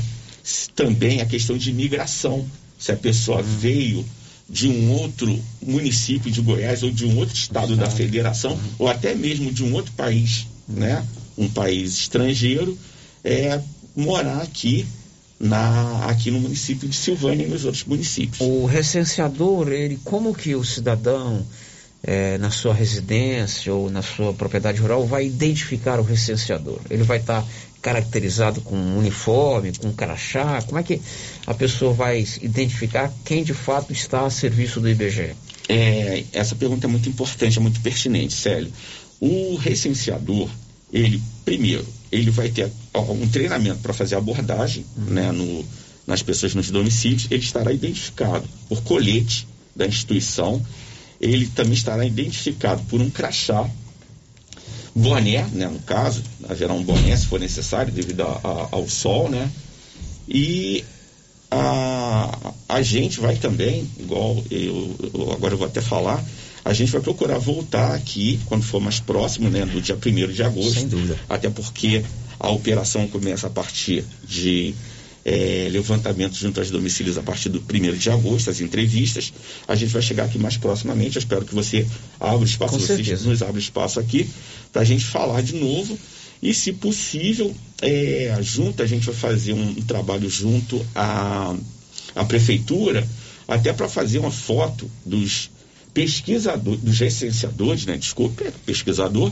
também 0.75 1.21
a 1.21 1.25
questão 1.25 1.57
de 1.57 1.69
imigração. 1.69 2.45
Se 2.77 2.91
a 2.91 2.97
pessoa 2.97 3.41
veio 3.41 4.03
de 4.49 4.67
um 4.67 4.91
outro 4.91 5.39
município 5.61 6.29
de 6.29 6.41
Goiás 6.41 6.83
ou 6.83 6.91
de 6.91 7.05
um 7.05 7.17
outro 7.17 7.35
estado 7.35 7.75
da 7.75 7.89
federação, 7.89 8.59
ou 8.77 8.87
até 8.87 9.15
mesmo 9.15 9.51
de 9.51 9.63
um 9.63 9.73
outro 9.73 9.93
país, 9.93 10.47
né? 10.67 11.05
Um 11.37 11.49
país 11.49 11.97
estrangeiro, 11.97 12.77
é, 13.23 13.61
morar 13.95 14.41
aqui 14.41 14.85
na, 15.39 16.05
aqui 16.05 16.29
no 16.29 16.39
município 16.39 16.87
de 16.87 16.95
Silvânia 16.95 17.45
e 17.45 17.49
nos 17.49 17.65
outros 17.65 17.83
municípios. 17.83 18.39
O 18.41 18.65
recenseador, 18.65 19.69
ele, 19.69 19.99
como 20.03 20.33
que 20.33 20.55
o 20.55 20.63
cidadão 20.63 21.45
é, 22.03 22.37
na 22.37 22.51
sua 22.51 22.73
residência 22.73 23.73
ou 23.73 23.89
na 23.89 24.01
sua 24.01 24.33
propriedade 24.33 24.79
rural 24.79 25.05
vai 25.05 25.25
identificar 25.25 25.99
o 25.99 26.03
recenseador? 26.03 26.79
Ele 26.89 27.03
vai 27.03 27.19
estar 27.19 27.41
tá 27.41 27.47
caracterizado 27.83 28.61
com 28.61 28.75
um 28.75 28.97
uniforme, 28.97 29.73
com 29.77 29.89
um 29.89 29.93
crachá? 29.93 30.61
Como 30.63 30.79
é 30.79 30.83
que 30.83 30.99
a 31.45 31.53
pessoa 31.53 31.93
vai 31.93 32.25
identificar 32.41 33.13
quem 33.25 33.43
de 33.43 33.53
fato 33.53 33.91
está 33.91 34.25
a 34.25 34.29
serviço 34.29 34.79
do 34.79 34.89
IBGE? 34.89 35.35
É, 35.67 36.23
essa 36.31 36.55
pergunta 36.55 36.87
é 36.87 36.89
muito 36.89 37.09
importante, 37.09 37.57
é 37.59 37.61
muito 37.61 37.81
pertinente, 37.81 38.33
Célio. 38.33 38.71
O 39.19 39.55
recenseador, 39.57 40.49
ele, 40.91 41.21
primeiro, 41.43 41.85
ele 42.11 42.31
vai 42.31 42.49
ter 42.49 42.71
um 42.95 43.27
treinamento 43.27 43.79
para 43.79 43.93
fazer 43.93 44.15
abordagem 44.15 44.85
uhum. 44.97 45.13
né, 45.13 45.31
no, 45.31 45.65
nas 46.07 46.23
pessoas 46.23 46.55
nos 46.55 46.71
domicílios, 46.71 47.27
ele 47.29 47.43
estará 47.43 47.71
identificado 47.71 48.47
por 48.69 48.81
colete 48.83 49.45
da 49.75 49.85
instituição, 49.85 50.65
ele 51.19 51.47
também 51.47 51.73
estará 51.73 52.05
identificado 52.05 52.81
por 52.83 53.01
um 53.01 53.09
crachá, 53.09 53.69
boné, 54.95 55.45
né, 55.51 55.67
no 55.67 55.79
caso, 55.79 56.21
haverá 56.47 56.73
um 56.73 56.83
boné 56.83 57.15
se 57.15 57.25
for 57.25 57.39
necessário, 57.39 57.91
devido 57.91 58.21
a, 58.21 58.39
a, 58.43 58.67
ao 58.71 58.87
sol, 58.87 59.29
né? 59.29 59.49
E 60.27 60.83
a, 61.49 62.53
a 62.69 62.81
gente 62.81 63.19
vai 63.19 63.35
também, 63.35 63.89
igual 63.99 64.43
eu, 64.49 64.95
eu, 65.13 65.31
agora 65.31 65.53
eu 65.53 65.57
vou 65.57 65.67
até 65.67 65.81
falar, 65.81 66.23
a 66.65 66.73
gente 66.73 66.91
vai 66.91 67.01
procurar 67.01 67.37
voltar 67.37 67.93
aqui 67.93 68.39
quando 68.45 68.63
for 68.63 68.79
mais 68.79 68.99
próximo, 68.99 69.49
né, 69.49 69.65
do 69.65 69.81
dia 69.81 69.95
1 69.95 70.31
de 70.31 70.43
agosto. 70.43 70.73
Sem 70.73 70.87
dúvida. 70.87 71.19
Até 71.27 71.49
porque 71.49 72.03
a 72.39 72.49
operação 72.49 73.07
começa 73.07 73.47
a 73.47 73.49
partir 73.49 74.03
de 74.27 74.73
é, 75.25 75.69
levantamento 75.71 76.35
junto 76.35 76.59
aos 76.59 76.69
domicílios 76.69 77.17
a 77.17 77.23
partir 77.23 77.49
do 77.49 77.59
1 77.59 77.97
de 77.97 78.09
agosto, 78.09 78.49
as 78.49 78.59
entrevistas. 78.59 79.33
A 79.67 79.75
gente 79.75 79.91
vai 79.91 80.01
chegar 80.01 80.25
aqui 80.25 80.37
mais 80.37 80.57
proximamente. 80.57 81.15
Eu 81.15 81.21
espero 81.21 81.45
que 81.45 81.55
você 81.55 81.87
abra 82.19 82.45
espaço, 82.45 82.79
você 82.79 83.15
nos 83.25 83.41
abra 83.41 83.59
espaço 83.59 83.99
aqui 83.99 84.29
para 84.71 84.81
a 84.81 84.85
gente 84.85 85.05
falar 85.05 85.41
de 85.41 85.55
novo. 85.55 85.97
E, 86.41 86.53
se 86.53 86.73
possível, 86.73 87.55
é, 87.81 88.37
junto, 88.41 88.83
a 88.83 88.85
gente 88.85 89.05
vai 89.05 89.15
fazer 89.15 89.53
um, 89.53 89.69
um 89.69 89.81
trabalho 89.81 90.29
junto 90.29 90.85
à, 90.93 91.55
à 92.13 92.25
prefeitura, 92.25 93.07
até 93.47 93.71
para 93.71 93.87
fazer 93.87 94.19
uma 94.19 94.31
foto 94.31 94.91
dos 95.05 95.49
pesquisadores, 95.93 96.81
dos 96.81 96.99
recenseadores, 96.99 97.85
né? 97.85 97.95
Desculpa, 97.95 98.43
pesquisador, 98.65 99.31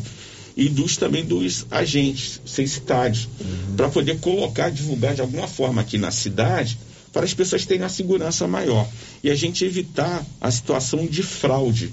e 0.56 0.68
dos 0.70 0.98
também 0.98 1.24
dos 1.24 1.66
agentes 1.72 2.42
censitários, 2.46 3.28
uhum. 3.40 3.76
para 3.76 3.90
poder 3.90 4.20
colocar, 4.20 4.70
divulgar 4.70 5.16
de 5.16 5.22
alguma 5.22 5.48
forma 5.48 5.82
aqui 5.82 5.98
na 5.98 6.12
cidade, 6.12 6.78
para 7.12 7.26
as 7.26 7.34
pessoas 7.34 7.66
terem 7.66 7.84
uma 7.84 7.90
segurança 7.90 8.48
maior. 8.48 8.88
E 9.24 9.30
a 9.30 9.36
gente 9.36 9.66
evitar 9.66 10.26
a 10.40 10.52
situação 10.52 11.06
de 11.06 11.24
fraude, 11.24 11.92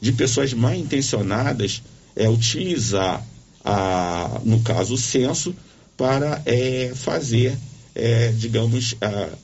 de 0.00 0.12
pessoas 0.12 0.52
mal 0.52 0.74
intencionadas 0.74 1.82
é, 2.16 2.28
utilizar, 2.28 3.24
a, 3.64 4.40
no 4.44 4.60
caso, 4.60 4.94
o 4.94 4.98
censo, 4.98 5.54
para 5.96 6.40
é, 6.46 6.92
fazer, 6.94 7.56
é, 7.94 8.28
digamos, 8.28 8.94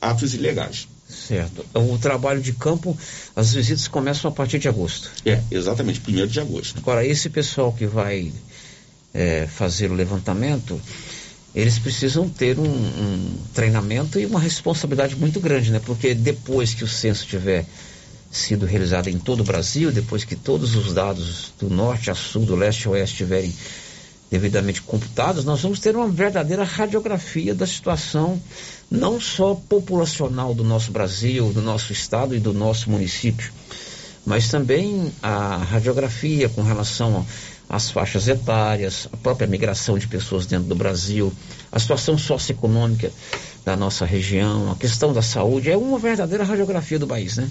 atos 0.01 0.33
ilegais. 0.33 0.87
Certo. 1.07 1.65
O 1.73 1.97
trabalho 1.97 2.41
de 2.41 2.51
campo, 2.51 2.97
as 3.35 3.53
visitas 3.53 3.87
começam 3.87 4.29
a 4.29 4.33
partir 4.33 4.59
de 4.59 4.67
agosto. 4.67 5.09
É, 5.25 5.41
exatamente, 5.49 6.01
primeiro 6.01 6.29
de 6.29 6.39
agosto. 6.39 6.77
Agora, 6.79 7.05
esse 7.05 7.29
pessoal 7.29 7.71
que 7.71 7.85
vai 7.85 8.31
é, 9.13 9.47
fazer 9.47 9.91
o 9.91 9.93
levantamento, 9.93 10.79
eles 11.55 11.79
precisam 11.79 12.29
ter 12.29 12.59
um, 12.59 12.65
um, 12.65 13.37
treinamento 13.53 14.19
e 14.19 14.25
uma 14.25 14.39
responsabilidade 14.39 15.15
muito 15.15 15.39
grande, 15.39 15.71
né? 15.71 15.81
Porque 15.83 16.13
depois 16.13 16.73
que 16.73 16.83
o 16.83 16.87
censo 16.87 17.25
tiver 17.25 17.65
sido 18.31 18.65
realizado 18.65 19.09
em 19.09 19.17
todo 19.17 19.39
o 19.39 19.43
Brasil, 19.43 19.91
depois 19.91 20.23
que 20.23 20.35
todos 20.35 20.75
os 20.75 20.93
dados 20.93 21.53
do 21.59 21.69
norte 21.69 22.11
a 22.11 22.15
sul, 22.15 22.45
do 22.45 22.55
leste 22.55 22.87
a 22.87 22.91
oeste 22.91 23.13
estiverem 23.13 23.53
devidamente 24.29 24.81
computados, 24.81 25.45
nós 25.45 25.61
vamos 25.61 25.79
ter 25.79 25.95
uma 25.95 26.07
verdadeira 26.07 26.63
radiografia 26.63 27.55
da 27.55 27.65
situação 27.65 28.39
não 28.91 29.19
só 29.19 29.55
populacional 29.55 30.53
do 30.53 30.63
nosso 30.63 30.91
Brasil, 30.91 31.51
do 31.51 31.61
nosso 31.61 31.93
estado 31.93 32.35
e 32.35 32.39
do 32.39 32.53
nosso 32.53 32.89
município, 32.89 33.51
mas 34.25 34.49
também 34.49 35.11
a 35.23 35.57
radiografia 35.57 36.49
com 36.49 36.61
relação 36.61 37.25
às 37.69 37.89
faixas 37.89 38.27
etárias, 38.27 39.07
a 39.11 39.17
própria 39.17 39.47
migração 39.47 39.97
de 39.97 40.07
pessoas 40.07 40.45
dentro 40.45 40.67
do 40.67 40.75
Brasil, 40.75 41.33
a 41.71 41.79
situação 41.79 42.17
socioeconômica 42.17 43.11
da 43.65 43.75
nossa 43.75 44.05
região, 44.05 44.71
a 44.71 44.75
questão 44.75 45.11
da 45.11 45.21
saúde, 45.21 45.69
é 45.69 45.75
uma 45.75 45.99
verdadeira 45.99 46.43
radiografia 46.43 46.97
do 46.97 47.07
país, 47.07 47.37
né? 47.37 47.49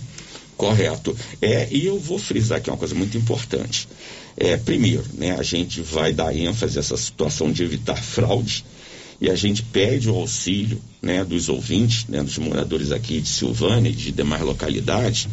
Correto. 0.57 1.15
É, 1.43 1.69
e 1.71 1.85
eu 1.85 1.99
vou 1.99 2.19
frisar 2.19 2.59
aqui 2.59 2.71
uma 2.71 2.79
coisa 2.79 2.95
muito 2.95 3.17
importante. 3.19 3.87
É, 4.37 4.57
primeiro, 4.57 5.05
né, 5.13 5.37
a 5.39 5.43
gente 5.43 5.83
vai 5.83 6.13
dar 6.13 6.35
ênfase 6.35 6.79
a 6.79 6.81
essa 6.81 6.97
situação 6.97 7.53
de 7.53 7.63
evitar 7.63 7.97
fraude 7.97 8.65
e 9.21 9.31
a 9.31 9.35
gente 9.35 9.63
pede 9.63 10.11
o 10.11 10.15
auxílio 10.15 10.81
né, 11.01 11.25
dos 11.25 11.49
ouvintes, 11.49 12.07
né, 12.07 12.23
dos 12.23 12.39
moradores 12.39 12.93
aqui 12.93 13.21
de 13.21 13.29
Silvânia 13.29 13.91
e 13.91 13.95
de 13.95 14.13
demais 14.13 14.43
localidades, 14.43 15.29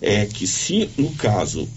é 0.00 0.26
que 0.26 0.46
se, 0.46 0.88
no 0.96 1.10
caso, 1.12 1.68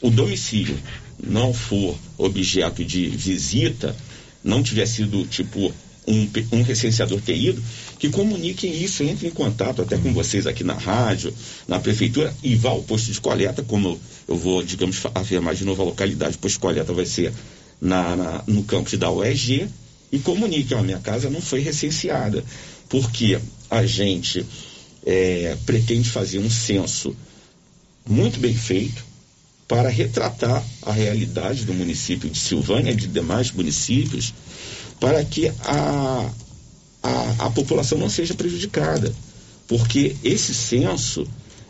o 0.00 0.10
domicílio 0.10 0.78
não 1.22 1.52
for 1.52 1.96
objeto 2.16 2.84
de 2.84 3.08
visita, 3.08 3.94
não 4.42 4.62
tiver 4.62 4.86
sido, 4.86 5.26
tipo, 5.26 5.72
um, 6.06 6.28
um 6.52 6.62
recenseador 6.62 7.20
ter 7.20 7.36
ido, 7.36 7.62
que 7.98 8.08
comuniquem 8.08 8.82
isso, 8.82 9.02
entrem 9.02 9.30
em 9.30 9.34
contato 9.34 9.82
até 9.82 9.98
com 9.98 10.12
vocês 10.12 10.46
aqui 10.46 10.64
na 10.64 10.74
rádio, 10.74 11.32
na 11.66 11.78
prefeitura, 11.78 12.34
e 12.42 12.54
vá 12.54 12.70
ao 12.70 12.82
posto 12.82 13.12
de 13.12 13.20
coleta, 13.20 13.62
como 13.62 14.00
eu 14.26 14.36
vou, 14.36 14.62
digamos, 14.62 15.02
afirmar 15.14 15.54
de 15.54 15.64
novo 15.64 15.82
a 15.82 15.84
localidade, 15.84 16.36
o 16.36 16.38
posto 16.38 16.54
de 16.54 16.60
coleta 16.60 16.92
vai 16.92 17.04
ser 17.04 17.32
na, 17.80 18.16
na 18.16 18.44
no 18.46 18.64
campus 18.64 18.94
da 18.94 19.10
UEG, 19.10 19.68
e 20.10 20.18
comunique, 20.18 20.74
ó, 20.74 20.82
minha 20.82 20.98
casa 20.98 21.28
não 21.28 21.40
foi 21.40 21.60
recenseada, 21.60 22.42
porque 22.88 23.38
a 23.68 23.84
gente 23.84 24.46
é, 25.04 25.56
pretende 25.66 26.08
fazer 26.08 26.38
um 26.38 26.48
censo 26.48 27.14
muito 28.06 28.40
bem 28.40 28.54
feito 28.54 29.07
para 29.68 29.90
retratar 29.90 30.64
a 30.82 30.92
realidade 30.92 31.66
do 31.66 31.74
município 31.74 32.30
de 32.30 32.38
Silvânia 32.38 32.90
e 32.90 32.96
de 32.96 33.06
demais 33.06 33.52
municípios, 33.52 34.32
para 34.98 35.22
que 35.22 35.48
a, 35.48 36.30
a, 37.02 37.46
a 37.46 37.50
população 37.50 37.98
não 37.98 38.08
seja 38.08 38.32
prejudicada. 38.32 39.14
Porque 39.68 40.16
esse 40.24 40.54
censo, 40.54 41.28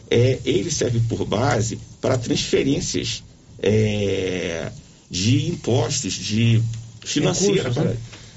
é, 0.08 0.38
ele 0.44 0.70
serve 0.70 1.00
por 1.08 1.26
base 1.26 1.80
para 2.00 2.16
transferências 2.16 3.24
é, 3.60 4.70
de 5.10 5.48
impostos, 5.48 6.12
de 6.12 6.62
financeiras 7.04 7.74
para, 7.74 7.84
né? 7.84 7.96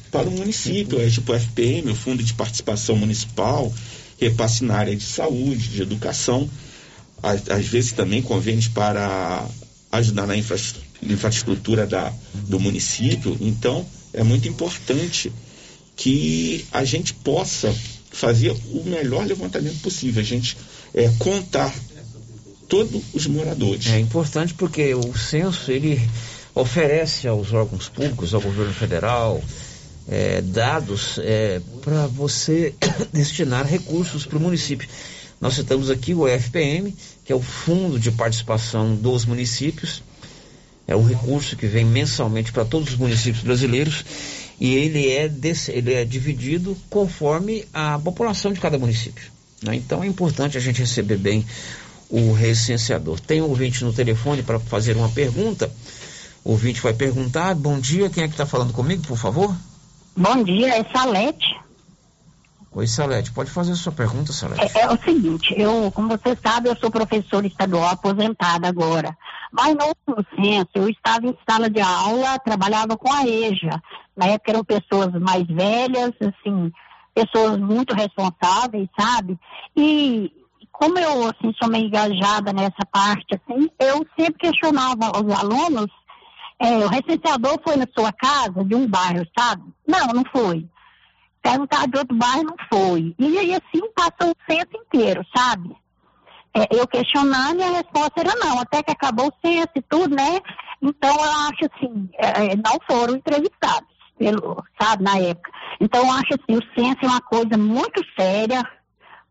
para 0.10 0.28
o 0.28 0.32
município, 0.32 1.00
é 1.00 1.08
tipo 1.08 1.32
o 1.32 1.36
FPM, 1.36 1.92
o 1.92 1.96
Fundo 1.96 2.24
de 2.24 2.34
Participação 2.34 2.96
Municipal, 2.96 3.72
repasse 4.20 4.64
na 4.64 4.76
área 4.76 4.96
de 4.96 5.04
saúde, 5.04 5.68
de 5.68 5.82
educação, 5.84 6.50
às, 7.22 7.50
às 7.50 7.66
vezes 7.66 7.92
também 7.92 8.22
convênios 8.22 8.68
para 8.68 9.48
ajudar 9.92 10.28
na 10.28 10.36
infraestrutura 10.38 11.86
da, 11.86 12.14
do 12.48 12.60
município. 12.60 13.38
Então, 13.40 13.86
é 14.14 14.24
muito 14.24 14.48
importante 14.48 15.32
que 15.96 16.66
a 16.72 16.84
gente 16.84 17.14
possa 17.14 17.74
fazer 18.12 18.52
o 18.52 18.84
melhor 18.86 19.26
levantamento 19.26 19.80
possível, 19.82 20.22
a 20.22 20.26
gente 20.26 20.58
é, 20.94 21.10
contar 21.20 21.74
todos 22.68 23.02
os 23.14 23.28
moradores. 23.28 23.88
É 23.88 24.00
importante 24.00 24.54
porque 24.54 24.94
o 24.94 25.18
censo 25.18 25.72
ele 25.72 26.02
oferece 26.54 27.28
aos 27.28 27.54
órgãos 27.54 27.90
públicos, 27.90 28.34
ao 28.34 28.42
governo 28.42 28.74
federal, 28.74 29.42
é, 30.08 30.42
dados 30.42 31.20
é, 31.20 31.62
para 31.82 32.08
você 32.08 32.74
destinar 33.12 33.66
recursos 33.66 34.26
para 34.26 34.38
o 34.38 34.42
município. 34.42 34.88
Nós 35.42 35.56
citamos 35.56 35.90
aqui 35.90 36.14
o 36.14 36.28
FPM, 36.28 36.96
que 37.26 37.34
é 37.34 37.36
o 37.36 37.42
Fundo 37.42 38.00
de 38.00 38.12
Participação 38.12 38.96
dos 38.96 39.26
Municípios, 39.26 40.04
é 40.88 40.96
um 40.96 41.04
recurso 41.04 41.56
que 41.56 41.68
vem 41.68 41.86
mensalmente 41.86 42.52
para 42.52 42.66
todos 42.66 42.90
os 42.90 42.98
municípios 42.98 43.44
brasileiros 43.44 44.04
e 44.60 44.76
ele 44.76 45.10
é, 45.10 45.28
desse, 45.28 45.72
ele 45.72 45.94
é 45.94 46.04
dividido 46.06 46.78
conforme 46.90 47.66
a 47.74 47.98
população 47.98 48.54
de 48.54 48.60
cada 48.60 48.78
município. 48.78 49.32
Né? 49.64 49.76
Então 49.76 50.04
é 50.04 50.08
importante 50.08 50.58
a 50.58 50.62
gente 50.62 50.82
receber 50.82 51.18
bem 51.18 51.46
o 52.10 52.34
recenseador. 52.34 53.20
Tem 53.20 53.42
um 53.42 53.48
ouvinte 53.48 53.84
no 53.84 53.94
telefone 53.94 54.44
para 54.44 54.60
fazer 54.60 54.98
uma 54.98 55.10
pergunta. 55.10 55.72
O 56.44 56.52
ouvinte 56.52 56.82
vai 56.82 56.94
perguntar: 56.94 57.56
Bom 57.56 57.80
dia, 57.80 58.10
quem 58.10 58.24
é 58.24 58.28
que 58.28 58.34
está 58.34 58.46
falando 58.46 58.74
comigo, 58.74 59.02
por 59.08 59.18
favor? 59.18 59.56
Bom 60.16 60.44
dia, 60.44 60.78
é 60.78 60.84
Salete. 60.92 61.46
Oi, 62.74 62.88
Salete, 62.88 63.34
pode 63.34 63.52
fazer 63.52 63.74
a 63.74 63.76
sua 63.76 63.92
pergunta, 63.92 64.32
Salete? 64.32 64.78
É, 64.78 64.84
é, 64.84 64.88
o 64.88 64.98
seguinte, 65.04 65.54
eu, 65.58 65.92
como 65.92 66.08
você 66.08 66.38
sabe, 66.42 66.70
eu 66.70 66.78
sou 66.78 66.90
professora 66.90 67.46
estadual 67.46 67.90
aposentada 67.90 68.66
agora. 68.66 69.16
Mas 69.52 69.76
no 69.76 69.88
último 69.88 70.26
censo, 70.34 70.70
eu 70.76 70.88
estava 70.88 71.28
em 71.28 71.38
sala 71.48 71.70
de 71.70 71.82
aula, 71.82 72.40
trabalhava 72.40 72.96
com 72.96 73.12
a 73.12 73.28
EJA. 73.28 73.82
Na 74.16 74.28
época 74.28 74.52
eram 74.52 74.64
pessoas 74.64 75.12
mais 75.20 75.46
velhas, 75.48 76.14
assim, 76.22 76.72
pessoas 77.14 77.58
muito 77.58 77.94
responsáveis, 77.94 78.88
sabe? 78.98 79.38
E 79.76 80.32
como 80.72 80.98
eu 80.98 81.26
assim, 81.26 81.54
sou 81.62 81.70
meio 81.70 81.88
engajada 81.88 82.54
nessa 82.54 82.86
parte, 82.90 83.36
assim, 83.36 83.70
eu 83.80 84.06
sempre 84.18 84.40
questionava 84.40 85.12
os 85.22 85.40
alunos, 85.40 85.92
é, 86.58 86.78
o 86.86 86.88
recenseador 86.88 87.60
foi 87.64 87.76
na 87.76 87.88
sua 87.94 88.14
casa 88.14 88.64
de 88.64 88.76
um 88.76 88.88
bairro, 88.88 89.28
sabe? 89.38 89.64
Não, 89.86 90.08
não 90.08 90.24
foi. 90.32 90.66
Perguntar 91.42 91.88
de 91.88 91.98
outro 91.98 92.16
bairro, 92.16 92.44
não 92.44 92.56
foi. 92.72 93.16
E 93.18 93.38
aí, 93.38 93.54
assim, 93.54 93.82
passou 93.96 94.32
o 94.32 94.52
centro 94.52 94.78
inteiro, 94.78 95.26
sabe? 95.36 95.76
É, 96.54 96.68
eu 96.70 96.88
questionando 96.88 97.60
e 97.60 97.64
a 97.64 97.72
resposta 97.72 98.20
era 98.20 98.36
não, 98.36 98.60
até 98.60 98.84
que 98.84 98.92
acabou 98.92 99.28
o 99.28 99.48
censo 99.48 99.70
e 99.76 99.82
tudo, 99.82 100.16
né? 100.16 100.42
Então, 100.82 101.10
eu 101.10 101.32
acho 101.48 101.70
assim, 101.72 102.10
é, 102.14 102.56
não 102.56 102.78
foram 102.86 103.16
entrevistados, 103.16 103.90
pelo, 104.18 104.64
sabe, 104.80 105.04
na 105.04 105.18
época. 105.18 105.50
Então, 105.80 106.02
eu 106.02 106.12
acho 106.12 106.28
assim, 106.34 106.58
o 106.58 106.76
censo 106.76 107.00
é 107.04 107.08
uma 107.08 107.22
coisa 107.22 107.58
muito 107.58 108.04
séria, 108.18 108.64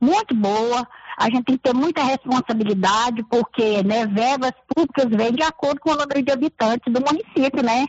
muito 0.00 0.34
boa, 0.34 0.86
a 1.18 1.24
gente 1.26 1.44
tem 1.44 1.56
que 1.56 1.62
ter 1.62 1.74
muita 1.74 2.02
responsabilidade, 2.02 3.22
porque 3.24 3.82
né, 3.82 4.06
verbas 4.06 4.52
públicas 4.74 5.06
vêm 5.10 5.32
de 5.32 5.42
acordo 5.42 5.78
com 5.80 5.90
o 5.90 5.96
número 5.96 6.22
de 6.22 6.32
habitantes 6.32 6.90
do 6.90 7.00
município, 7.00 7.62
né? 7.62 7.86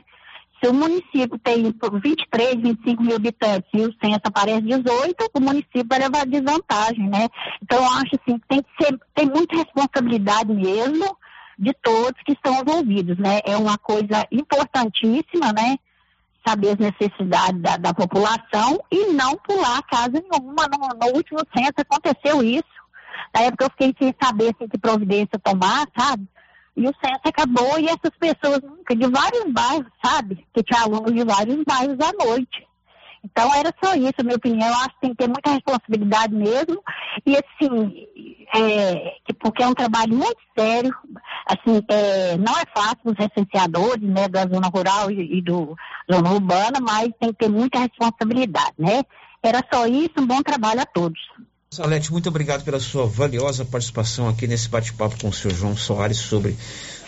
Se 0.61 0.69
o 0.69 0.73
município 0.73 1.39
tem 1.39 1.63
23, 1.63 2.55
25 2.61 3.01
mil 3.01 3.15
habitantes 3.15 3.67
e 3.73 3.81
o 3.81 3.93
censo 3.99 4.21
aparece 4.23 4.61
18, 4.61 5.15
o 5.33 5.39
município 5.39 5.87
vai 5.89 5.99
levar 5.99 6.27
desvantagem, 6.27 7.09
né? 7.09 7.27
Então, 7.63 7.79
eu 7.79 7.85
acho 7.85 8.15
assim, 8.21 8.37
que 8.37 8.47
tem 8.47 8.61
que 8.61 8.69
ser, 8.79 8.99
tem 9.15 9.25
muita 9.25 9.55
responsabilidade 9.55 10.53
mesmo 10.53 11.17
de 11.57 11.73
todos 11.81 12.21
que 12.23 12.33
estão 12.33 12.61
envolvidos, 12.61 13.17
né? 13.17 13.39
É 13.43 13.57
uma 13.57 13.77
coisa 13.77 14.27
importantíssima, 14.31 15.51
né? 15.51 15.77
Saber 16.45 16.69
as 16.69 16.77
necessidades 16.77 17.59
da, 17.59 17.77
da 17.77 17.93
população 17.93 18.83
e 18.91 19.13
não 19.13 19.35
pular 19.37 19.81
casa 19.83 20.11
nenhuma. 20.11 20.67
No, 20.67 21.07
no 21.07 21.15
último 21.15 21.39
censo 21.55 21.73
aconteceu 21.77 22.43
isso. 22.43 22.63
Na 23.33 23.41
época 23.41 23.65
eu 23.65 23.69
fiquei 23.71 23.95
sem 23.99 24.15
saber 24.21 24.53
assim, 24.55 24.67
que 24.67 24.77
providência 24.77 25.39
tomar, 25.43 25.87
sabe? 25.97 26.27
E 26.75 26.87
o 26.87 26.93
censo 27.03 27.21
acabou 27.25 27.79
e 27.79 27.85
essas 27.85 28.15
pessoas 28.17 28.61
nunca, 28.61 28.95
de 28.95 29.07
vários 29.07 29.51
bairros, 29.51 29.91
sabe? 30.03 30.45
Que 30.53 30.63
tinha 30.63 30.81
alunos 30.81 31.13
de 31.13 31.23
vários 31.23 31.63
bairros 31.63 31.97
à 31.99 32.25
noite. 32.25 32.67
Então 33.23 33.53
era 33.53 33.71
só 33.83 33.93
isso, 33.93 34.23
minha 34.23 34.35
opinião. 34.35 34.67
Eu 34.67 34.75
acho 34.75 34.89
que 34.89 35.01
tem 35.01 35.09
que 35.11 35.17
ter 35.17 35.27
muita 35.27 35.51
responsabilidade 35.51 36.33
mesmo. 36.33 36.81
E 37.25 37.35
assim, 37.35 38.07
é, 38.55 39.15
porque 39.39 39.61
é 39.61 39.67
um 39.67 39.73
trabalho 39.73 40.15
muito 40.15 40.39
sério. 40.57 40.91
Assim, 41.45 41.81
é, 41.89 42.37
não 42.37 42.53
é 42.53 42.63
fácil 42.75 43.01
os 43.05 43.17
recenseadores, 43.17 44.01
né, 44.01 44.27
da 44.27 44.41
zona 44.41 44.67
rural 44.67 45.11
e, 45.11 45.37
e 45.37 45.41
do 45.41 45.75
zona 46.11 46.31
urbana, 46.31 46.79
mas 46.81 47.09
tem 47.19 47.29
que 47.29 47.39
ter 47.39 47.49
muita 47.49 47.79
responsabilidade, 47.79 48.73
né? 48.77 49.03
Era 49.43 49.63
só 49.71 49.85
isso, 49.87 50.13
um 50.19 50.25
bom 50.25 50.41
trabalho 50.41 50.81
a 50.81 50.85
todos. 50.85 51.19
Salete, 51.73 52.11
muito 52.11 52.27
obrigado 52.27 52.65
pela 52.65 52.81
sua 52.81 53.05
valiosa 53.05 53.63
participação 53.63 54.27
aqui 54.27 54.45
nesse 54.45 54.67
bate-papo 54.67 55.17
com 55.17 55.29
o 55.29 55.33
senhor 55.33 55.55
João 55.55 55.77
Soares 55.77 56.17
sobre 56.17 56.57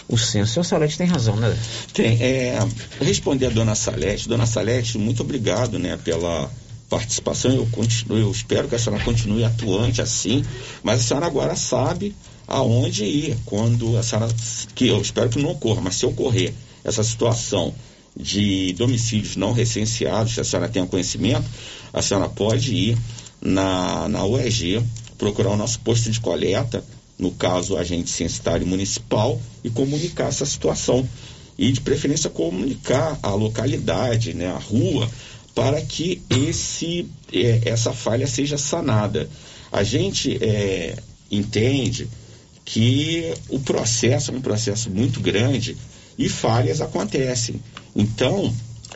o 0.08 0.18
censo. 0.18 0.62
O 0.62 0.64
Salete 0.64 0.98
tem 0.98 1.06
razão, 1.06 1.36
né? 1.36 1.54
Tem. 1.94 2.18
É, 2.24 2.60
responder 3.02 3.48
a 3.48 3.50
dona 3.50 3.76
Salete. 3.76 4.30
Dona 4.30 4.46
Salete, 4.46 4.98
muito 4.98 5.22
obrigado 5.22 5.78
né, 5.78 5.98
pela 5.98 6.50
participação. 6.90 7.52
Eu, 7.52 7.68
continuo, 7.74 8.18
eu 8.18 8.32
espero 8.32 8.70
que 8.70 8.76
a 8.76 8.80
senhora 8.80 9.04
continue 9.04 9.44
atuante 9.44 10.02
assim, 10.02 10.46
mas 10.82 11.02
a 11.02 11.04
senhora 11.04 11.26
agora 11.26 11.58
sabe 11.58 12.16
aonde 12.48 13.04
ir 13.04 13.38
quando 13.46 13.98
a 13.98 14.02
senhora. 14.02 14.34
Que 14.74 14.88
eu 14.88 15.02
espero 15.02 15.30
que 15.30 15.42
não 15.42 15.50
ocorra, 15.50 15.82
mas 15.82 15.96
se 15.96 16.06
ocorrer 16.06 16.54
essa 16.86 17.04
situação 17.04 17.76
de 18.16 18.72
domicílios 18.78 19.36
não 19.36 19.52
recenseados, 19.52 20.36
se 20.36 20.40
a 20.40 20.44
senhora 20.46 20.70
tem 20.70 20.86
conhecimento, 20.88 21.44
a 21.92 22.02
senhora 22.02 22.30
pode 22.30 22.74
ir 22.74 22.98
na, 23.44 24.08
na 24.08 24.26
UEG, 24.26 24.82
procurar 25.18 25.52
o 25.52 25.58
nosso 25.58 25.80
posto 25.82 26.10
de 26.10 26.20
coleta, 26.20 26.84
no 27.20 27.32
caso, 27.32 27.74
o 27.74 27.78
agente 27.78 28.10
censitário 28.10 28.66
municipal, 28.66 29.40
e 29.64 29.70
comunicar 29.70 30.30
essa 30.30 30.46
situação. 30.46 31.08
E, 31.58 31.72
de 31.72 31.82
preferência, 31.82 32.30
comunicar 32.30 33.20
a 33.22 33.30
localidade, 33.36 34.34
né, 34.34 34.48
a 34.48 34.58
rua, 34.58 35.10
para 35.54 35.80
que 35.82 36.22
esse, 36.30 37.08
é, 37.32 37.62
essa 37.66 37.94
falha 37.94 38.26
seja 38.26 38.58
sanada. 38.58 39.30
A 39.72 39.84
gente 39.84 40.38
é, 40.44 40.96
entende 41.30 42.08
que 42.66 43.34
o 43.50 43.60
processo 43.60 44.32
é 44.32 44.34
um 44.34 44.42
processo 44.42 44.90
muito 44.90 45.20
grande 45.20 45.78
e 46.18 46.28
falhas 46.28 46.82
acontecem. 46.82 47.62
Então, 47.96 48.52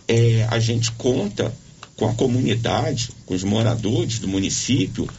é, 0.08 0.48
a 0.50 0.58
gente 0.58 0.91
conta 0.93 1.54
com 1.98 2.08
a 2.08 2.14
comunidade, 2.14 3.10
com 3.26 3.34
os 3.34 3.43
moradores 3.43 4.20
do 4.20 4.28
município, 4.28 5.10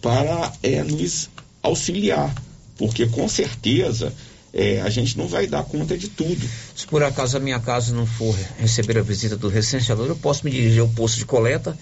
para 0.00 0.52
é, 0.62 0.82
nos 0.84 1.28
auxiliar, 1.62 2.32
porque 2.76 3.06
com 3.06 3.28
certeza 3.28 4.14
é, 4.54 4.80
a 4.80 4.88
gente 4.88 5.18
não 5.18 5.26
vai 5.26 5.46
dar 5.46 5.64
conta 5.64 5.98
de 5.98 6.08
tudo. 6.08 6.48
Se 6.74 6.86
por 6.86 7.02
acaso 7.02 7.36
a 7.36 7.40
minha 7.40 7.58
casa 7.58 7.92
não 7.92 8.06
for 8.06 8.34
receber 8.58 8.96
a 8.98 9.02
visita 9.02 9.36
do 9.36 9.48
recenseador, 9.48 10.06
eu 10.06 10.16
posso 10.16 10.44
me 10.44 10.50
dirigir 10.50 10.80
ao 10.80 10.88
posto 10.88 11.18
de 11.18 11.26
coleta, 11.26 11.76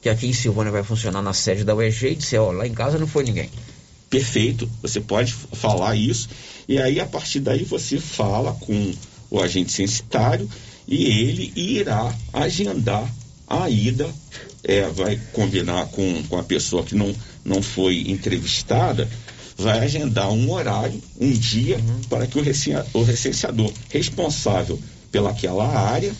que 0.00 0.08
aqui 0.08 0.26
em 0.26 0.32
Silvânia 0.32 0.72
vai 0.72 0.82
funcionar 0.82 1.22
na 1.22 1.32
sede 1.32 1.62
da 1.62 1.74
UEG, 1.74 2.08
e 2.08 2.14
dizer, 2.16 2.38
ó, 2.38 2.50
lá 2.50 2.66
em 2.66 2.74
casa 2.74 2.98
não 2.98 3.06
foi 3.06 3.22
ninguém. 3.22 3.48
Perfeito, 4.10 4.68
você 4.82 5.00
pode 5.00 5.32
falar 5.32 5.94
isso, 5.94 6.28
e 6.68 6.76
aí 6.78 7.00
a 7.00 7.06
partir 7.06 7.40
daí 7.40 7.64
você 7.64 7.98
fala 7.98 8.52
com 8.52 8.92
o 9.30 9.40
agente 9.40 9.72
censitário 9.72 10.46
e 10.86 11.06
ele 11.06 11.52
irá 11.56 12.14
agendar 12.32 13.08
a 13.46 13.68
ida 13.68 14.08
é, 14.64 14.88
vai 14.88 15.20
combinar 15.32 15.86
com, 15.86 16.22
com 16.24 16.38
a 16.38 16.42
pessoa 16.42 16.82
que 16.82 16.94
não, 16.94 17.14
não 17.44 17.62
foi 17.62 18.04
entrevistada, 18.08 19.08
vai 19.56 19.80
agendar 19.80 20.30
um 20.30 20.50
horário, 20.50 21.00
um 21.20 21.30
dia, 21.30 21.76
uhum. 21.76 22.00
para 22.08 22.26
que 22.26 22.38
o, 22.38 22.42
o 22.94 23.02
recenseador 23.02 23.72
responsável 23.90 24.78
pelaquela 25.10 25.66
área 25.66 26.12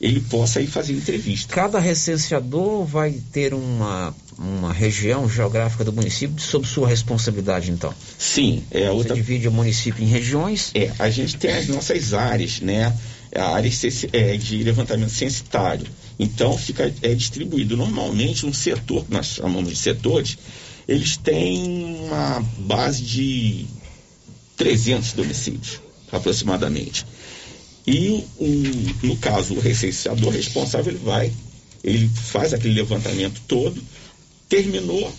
ele 0.00 0.20
possa 0.20 0.60
ir 0.60 0.68
fazer 0.68 0.92
entrevista. 0.92 1.52
Cada 1.52 1.78
recenseador 1.78 2.84
vai 2.84 3.12
ter 3.32 3.52
uma, 3.52 4.14
uma 4.38 4.72
região 4.72 5.28
geográfica 5.28 5.84
do 5.84 5.92
município 5.92 6.40
sob 6.40 6.66
sua 6.66 6.88
responsabilidade, 6.88 7.70
então? 7.72 7.92
Sim. 8.16 8.62
É 8.70 8.90
outra... 8.90 9.14
Você 9.14 9.20
divide 9.20 9.48
o 9.48 9.52
município 9.52 10.04
em 10.04 10.06
regiões? 10.06 10.70
É, 10.74 10.92
a 11.00 11.10
gente 11.10 11.36
tem 11.36 11.52
as 11.52 11.66
nossas 11.66 12.14
áreas, 12.14 12.60
né? 12.60 12.96
A 13.34 13.54
área 13.54 13.70
é, 14.12 14.36
de 14.36 14.62
levantamento 14.62 15.10
censitário 15.10 15.86
então 16.18 16.56
fica 16.58 16.92
é 17.02 17.14
distribuído. 17.14 17.76
Normalmente 17.76 18.44
um 18.44 18.52
setor, 18.52 19.04
que 19.04 19.12
nós 19.12 19.26
chamamos 19.26 19.70
de 19.70 19.76
setores, 19.76 20.36
eles 20.86 21.16
têm 21.16 21.96
uma 22.06 22.40
base 22.58 23.02
de 23.02 23.66
300 24.56 25.12
domicílios, 25.12 25.80
aproximadamente. 26.10 27.06
E 27.86 28.24
o, 28.38 29.06
no 29.06 29.16
caso, 29.16 29.54
o 29.54 29.60
recenseador 29.60 30.32
responsável 30.32 30.92
ele 30.92 31.02
vai, 31.02 31.32
ele 31.82 32.08
faz 32.08 32.52
aquele 32.52 32.74
levantamento 32.74 33.40
todo, 33.46 33.80
terminou, 34.48 35.10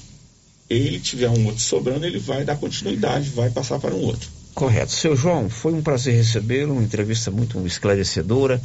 ele 0.69 0.99
tiver 0.99 1.29
um 1.29 1.45
outro 1.45 1.61
sobrando, 1.61 2.05
ele 2.05 2.19
vai 2.19 2.43
dar 2.43 2.57
continuidade, 2.57 3.29
vai 3.29 3.49
passar 3.49 3.79
para 3.79 3.95
um 3.95 4.01
outro. 4.01 4.29
Correto. 4.53 4.91
Seu 4.91 5.15
João, 5.15 5.49
foi 5.49 5.73
um 5.73 5.81
prazer 5.81 6.13
recebê-lo, 6.15 6.73
uma 6.73 6.83
entrevista 6.83 7.31
muito 7.31 7.65
esclarecedora. 7.65 8.61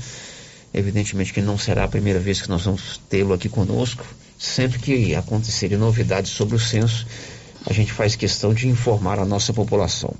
Evidentemente 0.74 1.32
que 1.32 1.40
não 1.40 1.56
será 1.56 1.84
a 1.84 1.88
primeira 1.88 2.18
vez 2.18 2.42
que 2.42 2.48
nós 2.48 2.64
vamos 2.64 3.00
tê-lo 3.08 3.32
aqui 3.32 3.48
conosco. 3.48 4.04
Sempre 4.36 4.80
que 4.80 5.14
acontecerem 5.14 5.78
novidades 5.78 6.32
sobre 6.32 6.56
o 6.56 6.58
censo, 6.58 7.06
a 7.64 7.72
gente 7.72 7.92
faz 7.92 8.16
questão 8.16 8.52
de 8.52 8.68
informar 8.68 9.20
a 9.20 9.24
nossa 9.24 9.52
população. 9.52 10.12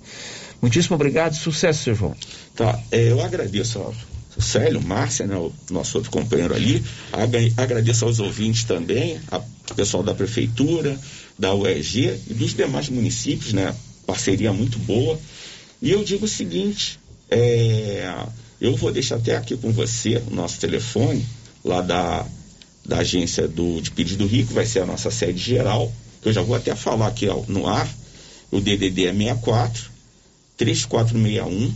Muitíssimo 0.63 0.95
obrigado, 0.95 1.35
sucesso, 1.35 1.83
seu 1.83 1.95
João. 1.95 2.15
Tá, 2.55 2.81
é, 2.91 3.11
eu 3.11 3.23
agradeço 3.23 3.79
ao 3.81 3.93
Célio, 4.39 4.81
Márcia, 4.81 5.27
né, 5.27 5.37
o 5.37 5.53
nosso 5.71 5.99
outro 5.99 6.11
companheiro 6.11 6.55
ali, 6.55 6.83
agradeço 7.57 8.05
aos 8.05 8.19
ouvintes 8.19 8.65
também, 8.65 9.21
ao 9.31 9.45
pessoal 9.77 10.03
da 10.03 10.15
Prefeitura, 10.15 10.99
da 11.39 11.55
UEG 11.55 12.21
e 12.29 12.35
dos 12.35 12.55
demais 12.55 12.89
municípios, 12.89 13.53
né, 13.53 13.75
parceria 14.07 14.53
muito 14.53 14.79
boa. 14.79 15.19
E 15.83 15.91
eu 15.91 16.03
digo 16.03 16.25
o 16.25 16.29
seguinte, 16.29 16.99
é, 17.31 18.09
eu 18.61 18.77
vou 18.77 18.93
deixar 18.93 19.17
até 19.17 19.37
aqui 19.37 19.57
com 19.57 19.73
você 19.73 20.23
o 20.31 20.35
nosso 20.35 20.59
telefone, 20.61 21.25
lá 21.65 21.81
da, 21.81 22.27
da 22.85 22.99
agência 22.99 23.49
do, 23.49 23.81
de 23.81 23.91
pedido 23.91 24.27
rico, 24.27 24.53
vai 24.53 24.67
ser 24.67 24.81
a 24.81 24.87
nossa 24.87 25.11
sede 25.11 25.39
geral, 25.39 25.93
que 26.23 26.29
eu 26.29 26.33
já 26.33 26.43
vou 26.43 26.57
até 26.57 26.75
falar 26.75 27.09
aqui 27.09 27.29
ó, 27.29 27.43
no 27.49 27.67
ar. 27.67 27.89
O 28.51 28.61
DDD 28.61 29.07
é 29.07 29.13
64 29.13 29.91
3461 30.57 31.75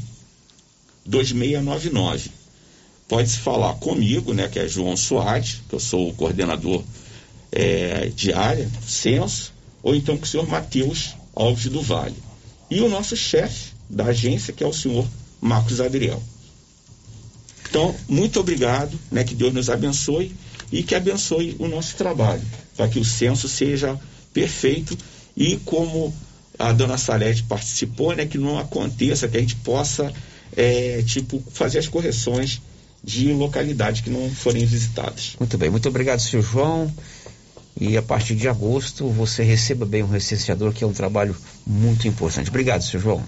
2699. 1.04 2.30
Pode 3.08 3.30
se 3.30 3.38
falar 3.38 3.74
comigo, 3.74 4.34
né, 4.34 4.48
que 4.48 4.58
é 4.58 4.68
João 4.68 4.96
Soares, 4.96 5.62
que 5.68 5.74
eu 5.74 5.80
sou 5.80 6.10
o 6.10 6.14
coordenador 6.14 6.84
é, 7.50 8.10
de 8.14 8.32
área, 8.32 8.68
censo, 8.86 9.52
ou 9.82 9.94
então 9.94 10.16
com 10.16 10.24
o 10.24 10.26
senhor 10.26 10.46
Matheus 10.46 11.14
Alves 11.34 11.66
do 11.66 11.80
Vale. 11.80 12.16
E 12.70 12.80
o 12.82 12.88
nosso 12.88 13.16
chefe 13.16 13.72
da 13.88 14.06
agência, 14.06 14.52
que 14.52 14.62
é 14.62 14.66
o 14.66 14.72
senhor 14.72 15.06
Marcos 15.40 15.80
Adriel. 15.80 16.22
Então, 17.68 17.94
muito 18.08 18.40
obrigado, 18.40 18.98
né, 19.10 19.24
que 19.24 19.34
Deus 19.34 19.52
nos 19.52 19.68
abençoe 19.68 20.34
e 20.72 20.82
que 20.82 20.94
abençoe 20.94 21.56
o 21.58 21.68
nosso 21.68 21.96
trabalho, 21.96 22.42
para 22.76 22.88
que 22.88 22.98
o 22.98 23.04
censo 23.04 23.48
seja 23.48 23.98
perfeito 24.32 24.96
e 25.36 25.56
como 25.64 26.14
a 26.58 26.72
dona 26.72 26.98
Salete 26.98 27.44
participou, 27.44 28.14
né, 28.14 28.26
que 28.26 28.38
não 28.38 28.58
aconteça, 28.58 29.28
que 29.28 29.36
a 29.36 29.40
gente 29.40 29.56
possa, 29.56 30.12
é, 30.56 31.02
tipo, 31.06 31.42
fazer 31.52 31.78
as 31.78 31.88
correções 31.88 32.60
de 33.02 33.32
localidades 33.32 34.00
que 34.00 34.10
não 34.10 34.28
forem 34.30 34.64
visitadas. 34.66 35.36
Muito 35.38 35.56
bem, 35.56 35.70
muito 35.70 35.88
obrigado, 35.88 36.20
senhor 36.20 36.42
João. 36.42 36.92
E 37.80 37.96
a 37.96 38.02
partir 38.02 38.34
de 38.34 38.48
agosto 38.48 39.08
você 39.08 39.44
receba 39.44 39.86
bem 39.86 40.02
o 40.02 40.06
recenseador, 40.08 40.72
que 40.72 40.82
é 40.82 40.86
um 40.86 40.92
trabalho 40.92 41.36
muito 41.64 42.08
importante. 42.08 42.50
Obrigado, 42.50 42.82
senhor 42.82 43.00
João. 43.02 43.24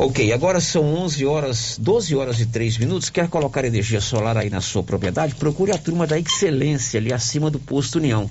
Ok, 0.00 0.32
agora 0.32 0.60
são 0.60 0.84
11 0.94 1.26
horas, 1.26 1.76
12 1.76 2.14
horas 2.14 2.38
e 2.38 2.46
3 2.46 2.78
minutos. 2.78 3.10
Quer 3.10 3.28
colocar 3.28 3.64
energia 3.64 4.00
solar 4.00 4.36
aí 4.36 4.48
na 4.48 4.60
sua 4.60 4.80
propriedade? 4.80 5.34
Procure 5.34 5.72
a 5.72 5.76
turma 5.76 6.06
da 6.06 6.16
Excelência 6.16 7.00
ali 7.00 7.12
acima 7.12 7.50
do 7.50 7.58
posto 7.58 7.96
União. 7.98 8.30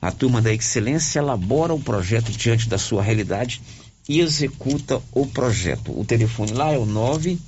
A 0.00 0.10
turma 0.10 0.40
da 0.40 0.50
Excelência 0.50 1.18
elabora 1.18 1.74
o 1.74 1.78
projeto 1.78 2.32
diante 2.32 2.70
da 2.70 2.78
sua 2.78 3.02
realidade 3.02 3.60
e 4.08 4.20
executa 4.20 5.02
o 5.12 5.26
projeto. 5.26 5.92
O 5.94 6.06
telefone 6.06 6.52
lá 6.52 6.72
é 6.72 6.78
o 6.78 6.86
9 6.86 7.38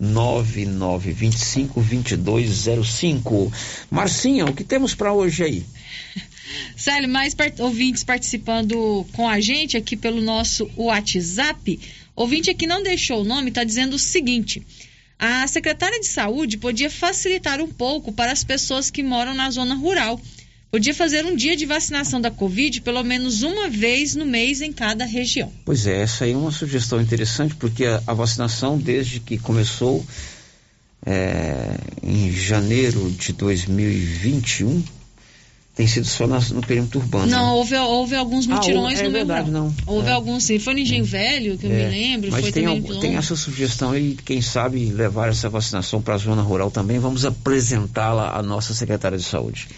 9925 0.00 1.80
2205. 2.18 3.52
Marcinha, 3.88 4.46
o 4.46 4.52
que 4.52 4.64
temos 4.64 4.96
para 4.96 5.12
hoje 5.12 5.44
aí? 5.44 5.64
Célio, 6.76 7.08
mais 7.08 7.34
part 7.34 7.62
ouvintes 7.62 8.02
participando 8.02 9.06
com 9.12 9.28
a 9.28 9.38
gente 9.38 9.76
aqui 9.76 9.96
pelo 9.96 10.20
nosso 10.20 10.68
WhatsApp. 10.76 11.78
Ouvinte 12.14 12.50
aqui 12.50 12.66
não 12.66 12.82
deixou 12.82 13.22
o 13.22 13.24
nome, 13.24 13.48
está 13.48 13.64
dizendo 13.64 13.94
o 13.94 13.98
seguinte: 13.98 14.62
a 15.18 15.46
secretária 15.46 16.00
de 16.00 16.06
saúde 16.06 16.56
podia 16.56 16.90
facilitar 16.90 17.60
um 17.60 17.68
pouco 17.68 18.12
para 18.12 18.32
as 18.32 18.42
pessoas 18.42 18.90
que 18.90 19.02
moram 19.02 19.34
na 19.34 19.50
zona 19.50 19.74
rural. 19.74 20.20
Podia 20.70 20.94
fazer 20.94 21.26
um 21.26 21.34
dia 21.34 21.56
de 21.56 21.66
vacinação 21.66 22.20
da 22.20 22.30
Covid 22.30 22.80
pelo 22.82 23.02
menos 23.02 23.42
uma 23.42 23.68
vez 23.68 24.14
no 24.14 24.24
mês 24.24 24.62
em 24.62 24.72
cada 24.72 25.04
região. 25.04 25.52
Pois 25.64 25.86
é, 25.86 26.00
essa 26.00 26.24
aí 26.24 26.32
é 26.32 26.36
uma 26.36 26.52
sugestão 26.52 27.00
interessante, 27.00 27.56
porque 27.56 27.84
a, 27.84 28.00
a 28.06 28.14
vacinação, 28.14 28.78
desde 28.78 29.18
que 29.18 29.36
começou 29.36 30.06
é, 31.04 31.76
em 32.02 32.30
janeiro 32.32 33.10
de 33.10 33.32
2021, 33.32 34.82
tem 35.80 35.86
sido 35.86 36.06
só 36.06 36.26
no 36.26 36.60
perímetro 36.60 37.00
urbano. 37.00 37.26
Não, 37.26 37.46
né? 37.46 37.52
houve, 37.52 37.74
houve 37.74 38.14
alguns 38.14 38.46
mutirões 38.46 39.00
ah, 39.00 39.02
é 39.02 39.06
no 39.06 39.12
verdade, 39.12 39.50
meu 39.50 39.62
não. 39.62 39.74
Houve 39.86 40.08
é. 40.08 40.12
alguns, 40.12 40.44
sim. 40.44 40.58
Foi 40.58 40.74
no 40.74 40.80
Engenho 40.80 41.04
é. 41.04 41.06
Velho, 41.06 41.56
que 41.56 41.64
eu 41.64 41.70
me 41.70 41.84
lembro. 41.84 42.30
Mas 42.30 42.42
foi 42.42 42.52
tem, 42.52 42.64
também 42.64 43.00
tem 43.00 43.16
essa 43.16 43.34
sugestão 43.34 43.92
aí, 43.92 44.14
quem 44.22 44.42
sabe 44.42 44.90
levar 44.90 45.30
essa 45.30 45.48
vacinação 45.48 46.02
para 46.02 46.16
a 46.16 46.18
zona 46.18 46.42
rural 46.42 46.70
também. 46.70 46.98
Vamos 46.98 47.24
apresentá-la 47.24 48.36
à 48.36 48.42
nossa 48.42 48.74
secretária 48.74 49.16
de 49.16 49.24
saúde. 49.24 49.68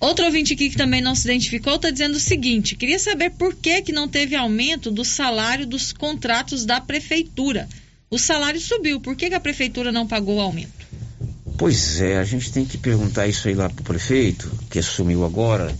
Outro 0.00 0.24
ouvinte 0.24 0.54
aqui 0.54 0.68
que 0.68 0.76
também 0.76 1.00
não 1.00 1.14
se 1.14 1.28
identificou 1.28 1.76
está 1.76 1.90
dizendo 1.90 2.16
o 2.16 2.20
seguinte: 2.20 2.74
queria 2.74 2.98
saber 2.98 3.30
por 3.30 3.54
que, 3.54 3.82
que 3.82 3.92
não 3.92 4.08
teve 4.08 4.34
aumento 4.34 4.90
do 4.90 5.04
salário 5.04 5.64
dos 5.64 5.92
contratos 5.92 6.66
da 6.66 6.80
prefeitura. 6.80 7.68
O 8.10 8.18
salário 8.18 8.60
subiu, 8.60 9.00
por 9.00 9.14
que, 9.14 9.28
que 9.28 9.36
a 9.36 9.40
prefeitura 9.40 9.92
não 9.92 10.08
pagou 10.08 10.38
o 10.38 10.40
aumento? 10.40 10.81
Pois 11.56 12.00
é, 12.00 12.18
a 12.18 12.24
gente 12.24 12.52
tem 12.52 12.64
que 12.64 12.78
perguntar 12.78 13.26
isso 13.26 13.48
aí 13.48 13.54
lá 13.54 13.68
para 13.68 13.80
o 13.80 13.84
prefeito, 13.84 14.50
que 14.70 14.78
assumiu 14.78 15.24
agora. 15.24 15.74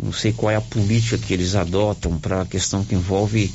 Não 0.00 0.12
sei 0.12 0.32
qual 0.32 0.50
é 0.50 0.56
a 0.56 0.60
política 0.60 1.18
que 1.18 1.34
eles 1.34 1.56
adotam 1.56 2.18
para 2.18 2.42
a 2.42 2.46
questão 2.46 2.84
que 2.84 2.94
envolve 2.94 3.52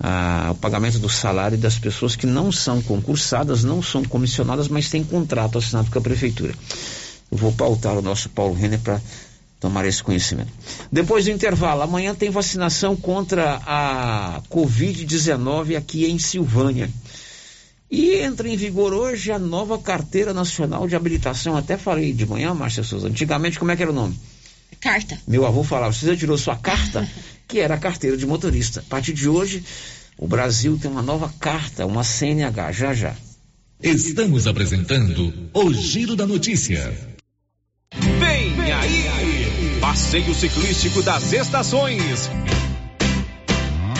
ah, 0.00 0.48
o 0.52 0.54
pagamento 0.54 0.98
do 0.98 1.08
salário 1.08 1.58
das 1.58 1.78
pessoas 1.78 2.16
que 2.16 2.26
não 2.26 2.50
são 2.50 2.80
concursadas, 2.80 3.62
não 3.62 3.82
são 3.82 4.02
comissionadas, 4.02 4.68
mas 4.68 4.88
têm 4.88 5.04
contrato 5.04 5.58
assinado 5.58 5.90
com 5.90 5.98
a 5.98 6.02
prefeitura. 6.02 6.54
Eu 7.30 7.36
vou 7.36 7.52
pautar 7.52 7.96
o 7.96 8.02
nosso 8.02 8.30
Paulo 8.30 8.54
Renner 8.54 8.80
para 8.80 9.00
tomar 9.60 9.84
esse 9.84 10.02
conhecimento. 10.02 10.50
Depois 10.90 11.24
do 11.24 11.30
intervalo, 11.30 11.82
amanhã 11.82 12.14
tem 12.14 12.30
vacinação 12.30 12.96
contra 12.96 13.60
a 13.64 14.42
Covid-19 14.50 15.76
aqui 15.76 16.04
em 16.06 16.18
Silvânia. 16.18 16.90
E 17.92 18.14
entra 18.14 18.48
em 18.48 18.56
vigor 18.56 18.94
hoje 18.94 19.30
a 19.30 19.38
nova 19.38 19.78
Carteira 19.78 20.32
Nacional 20.32 20.88
de 20.88 20.96
Habilitação. 20.96 21.54
Até 21.54 21.76
falei 21.76 22.14
de 22.14 22.24
manhã, 22.24 22.54
Márcia 22.54 22.82
Souza. 22.82 23.06
Antigamente, 23.06 23.58
como 23.58 23.70
é 23.70 23.76
que 23.76 23.82
era 23.82 23.90
o 23.90 23.94
nome? 23.94 24.18
Carta. 24.80 25.20
Meu 25.28 25.44
avô 25.44 25.62
falava, 25.62 25.92
você 25.92 26.06
já 26.06 26.16
tirou 26.16 26.38
sua 26.38 26.56
carta? 26.56 27.06
que 27.46 27.60
era 27.60 27.74
a 27.74 27.78
carteira 27.78 28.16
de 28.16 28.26
motorista. 28.26 28.80
A 28.80 28.84
partir 28.84 29.12
de 29.12 29.28
hoje, 29.28 29.62
o 30.16 30.26
Brasil 30.26 30.78
tem 30.80 30.90
uma 30.90 31.02
nova 31.02 31.30
carta, 31.38 31.84
uma 31.84 32.02
CNH, 32.02 32.72
já 32.72 32.94
já. 32.94 33.14
Estamos 33.82 34.46
apresentando 34.46 35.50
o 35.52 35.74
Giro 35.74 36.16
da 36.16 36.26
Notícia. 36.26 36.96
Vem 37.94 38.72
aí! 38.72 39.78
Passeio 39.82 40.34
Ciclístico 40.34 41.02
das 41.02 41.30
Estações. 41.34 42.30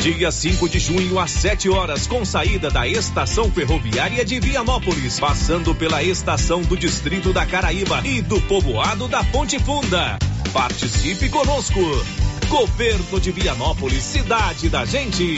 Dia 0.03 0.33
5 0.33 0.69
de 0.69 0.81
junho 0.81 1.17
às 1.17 1.31
7 1.31 1.69
horas, 1.69 2.09
com 2.09 2.25
saída 2.25 2.69
da 2.69 2.89
Estação 2.89 3.49
Ferroviária 3.53 4.25
de 4.25 4.41
Vianópolis, 4.41 5.21
passando 5.21 5.77
pela 5.77 6.03
estação 6.03 6.61
do 6.61 6.77
Distrito 6.77 7.33
da 7.33 7.47
Caraíba 7.47 8.03
e 8.05 8.21
do 8.21 8.41
povoado 8.41 9.07
da 9.07 9.23
Ponte 9.23 9.61
Funda. 9.61 10.19
Participe 10.53 11.29
conosco. 11.29 11.79
Governo 12.49 13.21
de 13.21 13.31
Vianópolis, 13.31 14.03
cidade 14.03 14.69
da 14.69 14.85
gente. 14.85 15.37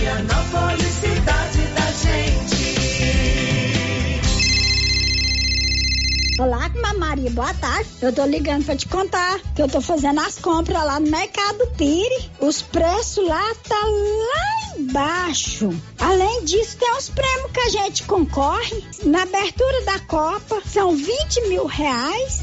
Vianópolis, 0.00 0.94
cidade 1.00 1.61
Olá, 6.42 6.68
Maria, 6.98 7.30
boa 7.30 7.54
tarde. 7.54 7.88
Eu 8.02 8.12
tô 8.12 8.24
ligando 8.26 8.64
pra 8.64 8.74
te 8.74 8.88
contar 8.88 9.38
que 9.54 9.62
eu 9.62 9.68
tô 9.68 9.80
fazendo 9.80 10.18
as 10.18 10.40
compras 10.40 10.84
lá 10.84 10.98
no 10.98 11.08
Mercado 11.08 11.68
Pire. 11.76 12.30
Os 12.40 12.60
preços 12.60 13.24
lá 13.28 13.54
tá 13.62 13.80
lá 13.86 14.76
embaixo. 14.76 15.70
Além 16.00 16.44
disso, 16.44 16.78
tem 16.78 16.92
os 16.96 17.08
prêmios 17.10 17.52
que 17.52 17.60
a 17.60 17.68
gente 17.68 18.02
concorre. 18.02 18.84
Na 19.04 19.22
abertura 19.22 19.84
da 19.84 20.00
Copa, 20.00 20.60
são 20.66 20.96
20 20.96 21.48
mil 21.48 21.66
reais. 21.66 22.42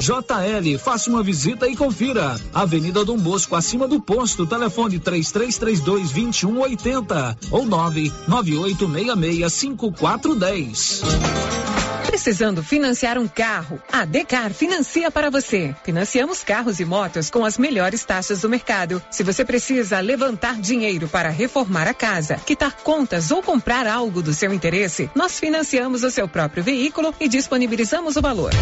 JL, 0.00 0.78
faça 0.78 1.10
uma 1.10 1.22
visita 1.22 1.68
e 1.68 1.76
confira. 1.76 2.38
Avenida 2.52 3.04
Dom 3.04 3.16
Bosco, 3.16 3.56
acima 3.56 3.88
do 3.88 4.00
posto, 4.00 4.46
telefone 4.46 4.98
3332 4.98 6.10
2180 6.10 7.38
ou 7.50 7.66
99866 7.66 9.52
5410. 9.52 11.02
Precisando 12.06 12.62
financiar 12.62 13.18
um 13.18 13.28
carro? 13.28 13.78
A 13.92 14.04
Decar 14.04 14.50
financia 14.52 15.10
para 15.10 15.28
você. 15.28 15.74
Financiamos 15.84 16.42
carros 16.42 16.80
e 16.80 16.84
motos 16.84 17.28
com 17.28 17.44
as 17.44 17.58
melhores 17.58 18.04
taxas 18.04 18.40
do 18.40 18.48
mercado. 18.48 19.02
Se 19.10 19.22
você 19.22 19.44
precisa 19.44 20.00
levantar 20.00 20.60
dinheiro 20.60 21.08
para 21.08 21.28
reformar 21.28 21.86
a 21.86 21.92
casa, 21.92 22.36
quitar 22.36 22.76
contas 22.76 23.30
ou 23.30 23.42
comprar 23.42 23.86
algo 23.86 24.22
do 24.22 24.32
seu 24.32 24.54
interesse, 24.54 25.10
nós 25.14 25.38
financiamos 25.38 26.04
o 26.04 26.10
seu 26.10 26.26
próprio 26.26 26.62
veículo 26.62 27.14
e 27.20 27.28
disponibilizamos 27.28 28.16
o 28.16 28.22
valor. 28.22 28.52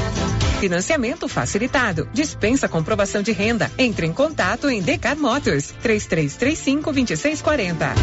Financiamento 0.64 1.28
facilitado. 1.28 2.08
Dispensa 2.10 2.66
comprovação 2.66 3.20
de 3.20 3.32
renda. 3.32 3.70
Entre 3.76 4.06
em 4.06 4.14
contato 4.14 4.70
em 4.70 4.80
Decar 4.80 5.14
Motors 5.14 5.74
3335 5.82 6.90
2640. 6.90 7.94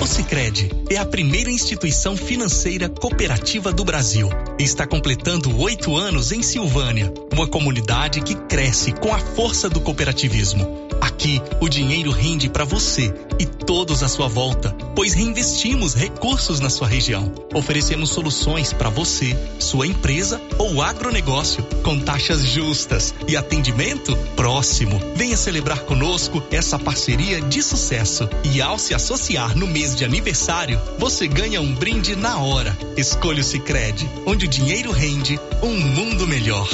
O 0.00 0.06
Sicredi 0.06 0.70
é 0.88 0.96
a 0.96 1.04
primeira 1.04 1.50
instituição 1.50 2.16
financeira 2.16 2.88
cooperativa 2.88 3.70
do 3.70 3.84
Brasil. 3.84 4.30
Está 4.58 4.86
completando 4.86 5.58
oito 5.58 5.94
anos 5.94 6.32
em 6.32 6.42
Silvânia, 6.42 7.12
uma 7.32 7.46
comunidade 7.46 8.22
que 8.22 8.34
cresce 8.34 8.92
com 8.92 9.12
a 9.12 9.18
força 9.18 9.68
do 9.68 9.80
cooperativismo. 9.80 10.86
Aqui, 11.00 11.40
o 11.60 11.68
dinheiro 11.68 12.10
rende 12.10 12.48
para 12.48 12.64
você 12.64 13.12
e 13.38 13.46
todos 13.46 14.02
à 14.02 14.08
sua 14.08 14.28
volta, 14.28 14.70
pois 14.94 15.12
reinvestimos 15.12 15.94
recursos 15.94 16.60
na 16.60 16.70
sua 16.70 16.88
região. 16.88 17.32
Oferecemos 17.54 18.10
soluções 18.10 18.72
para 18.72 18.88
você, 18.88 19.36
sua 19.58 19.86
empresa 19.86 20.40
ou 20.58 20.82
agronegócio, 20.82 21.62
com 21.82 21.98
taxas 22.06 22.40
justas 22.44 23.12
e 23.26 23.36
atendimento 23.36 24.16
próximo. 24.36 24.98
Venha 25.16 25.36
celebrar 25.36 25.80
conosco 25.80 26.40
essa 26.52 26.78
parceria 26.78 27.40
de 27.40 27.60
sucesso. 27.60 28.30
E 28.44 28.62
ao 28.62 28.78
se 28.78 28.94
associar 28.94 29.58
no 29.58 29.66
mês 29.66 29.96
de 29.96 30.04
aniversário, 30.04 30.80
você 30.98 31.26
ganha 31.26 31.60
um 31.60 31.74
brinde 31.74 32.14
na 32.14 32.38
hora. 32.38 32.74
Escolha 32.96 33.40
o 33.40 33.44
Sicredi, 33.44 34.08
onde 34.24 34.46
o 34.46 34.48
dinheiro 34.48 34.92
rende 34.92 35.38
um 35.60 35.76
mundo 35.78 36.26
melhor. 36.28 36.68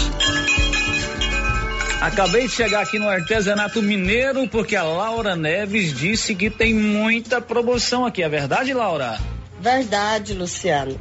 Acabei 1.99 2.47
de 2.47 2.53
chegar 2.53 2.83
aqui 2.83 2.99
no 2.99 3.09
artesanato 3.09 3.81
mineiro 3.81 4.47
porque 4.49 4.77
a 4.77 4.83
Laura 4.83 5.35
Neves 5.35 5.97
disse 5.97 6.35
que 6.35 6.51
tem 6.51 6.75
muita 6.75 7.41
promoção 7.41 8.05
aqui. 8.05 8.23
É 8.23 8.29
verdade, 8.29 8.75
Laura? 8.75 9.19
Verdade, 9.61 10.35
Luciano. 10.35 11.01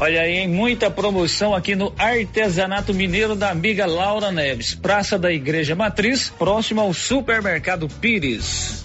Olha 0.00 0.22
aí, 0.22 0.38
hein? 0.38 0.48
muita 0.48 0.90
promoção 0.90 1.54
aqui 1.54 1.76
no 1.76 1.92
Artesanato 1.96 2.92
Mineiro 2.92 3.36
da 3.36 3.50
amiga 3.50 3.86
Laura 3.86 4.32
Neves, 4.32 4.74
Praça 4.74 5.18
da 5.18 5.32
Igreja 5.32 5.76
Matriz, 5.76 6.28
próximo 6.28 6.80
ao 6.80 6.92
Supermercado 6.92 7.88
Pires. 7.88 8.84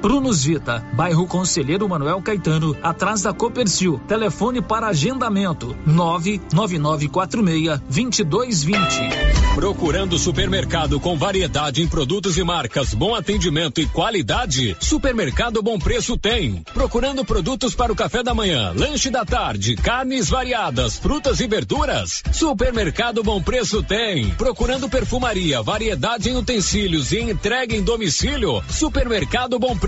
Prunus 0.00 0.44
Vita, 0.44 0.86
bairro 0.92 1.26
Conselheiro 1.26 1.88
Manuel 1.88 2.22
Caetano, 2.22 2.76
atrás 2.82 3.22
da 3.22 3.32
Copercil. 3.32 4.00
Telefone 4.06 4.62
para 4.62 4.86
agendamento: 4.86 5.74
99946-2220. 5.88 8.78
Procurando 9.56 10.16
supermercado 10.20 11.00
com 11.00 11.18
variedade 11.18 11.82
em 11.82 11.88
produtos 11.88 12.38
e 12.38 12.44
marcas, 12.44 12.94
bom 12.94 13.12
atendimento 13.12 13.80
e 13.80 13.86
qualidade? 13.86 14.76
Supermercado 14.78 15.60
Bom 15.60 15.80
Preço 15.80 16.16
tem. 16.16 16.62
Procurando 16.72 17.24
produtos 17.24 17.74
para 17.74 17.92
o 17.92 17.96
café 17.96 18.22
da 18.22 18.32
manhã, 18.32 18.72
lanche 18.76 19.10
da 19.10 19.24
tarde, 19.24 19.74
carnes 19.74 20.28
variadas, 20.28 20.96
frutas 20.96 21.40
e 21.40 21.48
verduras? 21.48 22.22
Supermercado 22.30 23.24
Bom 23.24 23.42
Preço 23.42 23.82
tem. 23.82 24.30
Procurando 24.30 24.88
perfumaria, 24.88 25.60
variedade 25.60 26.30
em 26.30 26.36
utensílios 26.36 27.10
e 27.10 27.18
entrega 27.18 27.74
em 27.74 27.82
domicílio? 27.82 28.62
Supermercado 28.70 29.58
Bom 29.58 29.76
Preço 29.76 29.87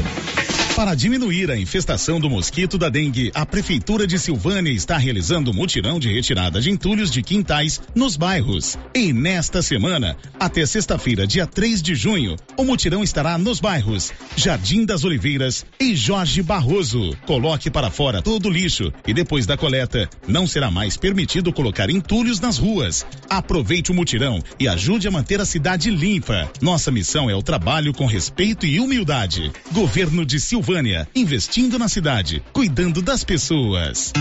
Para 0.81 0.95
diminuir 0.95 1.51
a 1.51 1.55
infestação 1.55 2.19
do 2.19 2.27
mosquito 2.27 2.75
da 2.75 2.89
dengue, 2.89 3.31
a 3.35 3.45
Prefeitura 3.45 4.07
de 4.07 4.17
Silvânia 4.17 4.71
está 4.71 4.97
realizando 4.97 5.53
mutirão 5.53 5.99
de 5.99 6.11
retirada 6.11 6.59
de 6.59 6.71
entulhos 6.71 7.11
de 7.11 7.21
quintais 7.21 7.79
nos 7.93 8.17
bairros. 8.17 8.79
E 8.91 9.13
nesta 9.13 9.61
semana, 9.61 10.17
até 10.39 10.65
sexta-feira, 10.65 11.27
dia 11.27 11.45
3 11.45 11.83
de 11.83 11.93
junho, 11.93 12.35
o 12.57 12.63
mutirão 12.63 13.03
estará 13.03 13.37
nos 13.37 13.59
bairros 13.59 14.11
Jardim 14.35 14.83
das 14.83 15.03
Oliveiras 15.03 15.63
e 15.79 15.95
Jorge 15.95 16.41
Barroso. 16.41 17.15
Coloque 17.27 17.69
para 17.69 17.91
fora 17.91 18.19
todo 18.19 18.47
o 18.47 18.51
lixo 18.51 18.91
e 19.05 19.13
depois 19.13 19.45
da 19.45 19.55
coleta, 19.55 20.09
não 20.27 20.47
será 20.47 20.71
mais 20.71 20.97
permitido 20.97 21.53
colocar 21.53 21.91
entulhos 21.91 22.39
nas 22.39 22.57
ruas. 22.57 23.05
Aproveite 23.29 23.91
o 23.91 23.93
mutirão 23.93 24.41
e 24.59 24.67
ajude 24.67 25.07
a 25.07 25.11
manter 25.11 25.39
a 25.39 25.45
cidade 25.45 25.91
limpa. 25.91 26.49
Nossa 26.59 26.89
missão 26.89 27.29
é 27.29 27.35
o 27.35 27.43
trabalho 27.43 27.93
com 27.93 28.07
respeito 28.07 28.65
e 28.65 28.79
humildade. 28.79 29.51
Governo 29.71 30.25
de 30.25 30.39
Silvânia 30.39 30.70
Silvânia, 30.71 31.05
investindo 31.13 31.77
na 31.77 31.89
cidade, 31.89 32.41
cuidando 32.53 33.01
das 33.01 33.25
pessoas. 33.25 34.13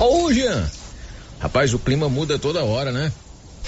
Ô, 0.00 0.32
Jean. 0.32 0.68
Rapaz, 1.38 1.72
o 1.74 1.78
clima 1.78 2.08
muda 2.08 2.40
toda 2.40 2.64
hora, 2.64 2.90
né? 2.90 3.12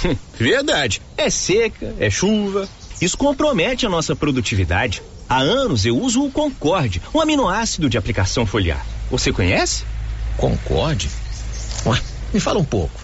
Hum, 0.05 0.16
verdade. 0.36 1.01
É 1.16 1.31
seca, 1.31 1.95
é 2.01 2.11
chuva. 2.11 2.69
Isso 3.01 3.16
compromete 3.16 3.86
a 3.86 3.89
nossa 3.89 4.16
produtividade. 4.16 5.01
Há 5.28 5.39
anos 5.39 5.86
eu 5.86 5.97
uso 5.97 6.24
o 6.24 6.32
Concorde, 6.32 7.01
um 7.15 7.20
aminoácido 7.20 7.89
de 7.89 7.97
aplicação 7.97 8.45
foliar. 8.45 8.85
Você 9.12 9.32
conhece? 9.32 9.85
Concorde? 10.36 11.09
Ué, 11.86 12.01
me 12.32 12.41
fala 12.41 12.59
um 12.59 12.65
pouco. 12.65 13.03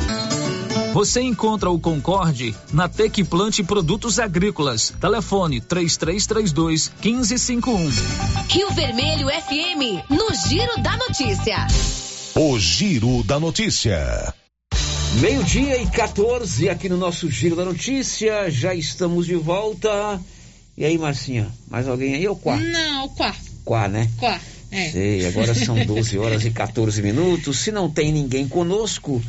Você 0.93 1.21
encontra 1.21 1.69
o 1.69 1.79
Concorde 1.79 2.53
na 2.73 2.89
Tec 2.89 3.23
Plante 3.23 3.63
Produtos 3.63 4.19
Agrícolas. 4.19 4.93
Telefone 4.99 5.61
3332 5.61 6.91
1551. 7.01 7.89
Rio 8.49 8.69
Vermelho 8.71 9.27
FM, 9.29 10.09
no 10.09 10.27
Giro 10.49 10.81
da 10.81 10.97
Notícia. 10.97 11.67
O 12.35 12.59
Giro 12.59 13.23
da 13.23 13.39
Notícia. 13.39 14.33
Meio-dia 15.21 15.81
e 15.81 15.87
14 15.87 16.67
aqui 16.67 16.89
no 16.89 16.97
nosso 16.97 17.29
Giro 17.29 17.55
da 17.55 17.63
Notícia. 17.63 18.51
Já 18.51 18.75
estamos 18.75 19.25
de 19.25 19.35
volta. 19.35 20.19
E 20.77 20.83
aí, 20.83 20.97
Marcinha, 20.97 21.47
mais 21.69 21.87
alguém 21.87 22.15
aí 22.15 22.27
ou 22.27 22.35
Quá? 22.35 22.57
Não, 22.57 23.07
Quá. 23.09 23.33
Quá, 23.63 23.87
né? 23.87 24.09
Quá. 24.17 24.37
É. 24.71 24.89
Sei, 24.89 25.25
agora 25.25 25.53
são 25.53 25.85
12 25.85 26.17
horas 26.17 26.45
e 26.45 26.51
14 26.51 27.01
minutos. 27.01 27.59
Se 27.59 27.71
não 27.71 27.89
tem 27.89 28.11
ninguém 28.11 28.47
conosco, 28.47 29.21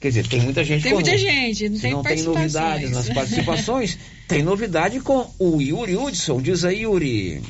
quer 0.00 0.08
dizer, 0.08 0.26
tem 0.26 0.40
muita 0.40 0.62
gente 0.64 0.82
Tem 0.82 0.92
conosco. 0.92 1.10
muita 1.10 1.30
gente, 1.32 1.68
não 1.68 1.76
Se 1.76 1.82
tem 1.82 1.92
não 1.92 2.02
tem 2.02 2.22
novidades 2.22 2.90
nas 2.90 3.08
participações, 3.14 3.98
tem 4.28 4.42
novidade 4.42 5.00
com 5.00 5.30
o 5.38 5.60
Yuri 5.60 5.96
Hudson. 5.96 6.40
Diz 6.40 6.64
aí, 6.64 6.82
Yuri. 6.82 7.42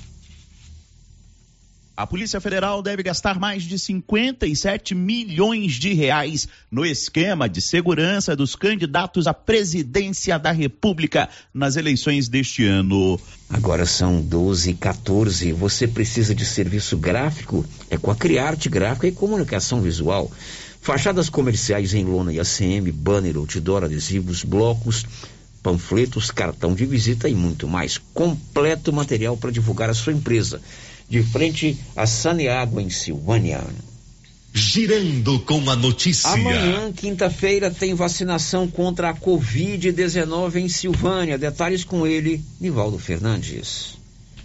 A 1.96 2.06
Polícia 2.06 2.38
Federal 2.42 2.82
deve 2.82 3.02
gastar 3.02 3.40
mais 3.40 3.62
de 3.62 3.78
57 3.78 4.94
milhões 4.94 5.72
de 5.76 5.94
reais 5.94 6.46
no 6.70 6.84
esquema 6.84 7.48
de 7.48 7.62
segurança 7.62 8.36
dos 8.36 8.54
candidatos 8.54 9.26
à 9.26 9.32
presidência 9.32 10.38
da 10.38 10.52
República 10.52 11.26
nas 11.54 11.74
eleições 11.74 12.28
deste 12.28 12.66
ano. 12.66 13.18
Agora 13.48 13.86
são 13.86 14.20
12 14.20 14.72
e 14.72 14.74
14. 14.74 15.52
Você 15.52 15.88
precisa 15.88 16.34
de 16.34 16.44
serviço 16.44 16.98
gráfico? 16.98 17.64
É 17.88 17.96
com 17.96 18.10
a 18.10 18.14
Criarte 18.14 18.68
Gráfica 18.68 19.08
e 19.08 19.12
Comunicação 19.12 19.80
Visual. 19.80 20.30
Fachadas 20.86 21.28
comerciais 21.28 21.94
em 21.94 22.04
lona 22.04 22.32
e 22.32 22.38
ACM, 22.38 22.92
banner, 22.92 23.36
outdoor, 23.38 23.82
adesivos, 23.82 24.44
blocos, 24.44 25.04
panfletos, 25.60 26.30
cartão 26.30 26.76
de 26.76 26.86
visita 26.86 27.28
e 27.28 27.34
muito 27.34 27.66
mais. 27.66 27.98
Completo 28.14 28.92
material 28.92 29.36
para 29.36 29.50
divulgar 29.50 29.90
a 29.90 29.94
sua 29.94 30.12
empresa. 30.12 30.62
De 31.08 31.24
frente 31.24 31.76
a 31.96 32.06
Saneágua, 32.06 32.80
em 32.80 32.88
Silvânia. 32.88 33.64
Girando 34.54 35.40
com 35.40 35.68
a 35.68 35.74
notícia. 35.74 36.30
Amanhã, 36.30 36.92
quinta-feira, 36.92 37.68
tem 37.68 37.92
vacinação 37.92 38.68
contra 38.68 39.10
a 39.10 39.14
Covid-19 39.14 40.54
em 40.54 40.68
Silvânia. 40.68 41.36
Detalhes 41.36 41.82
com 41.82 42.06
ele, 42.06 42.40
Nivaldo 42.60 42.96
Fernandes. 42.96 43.98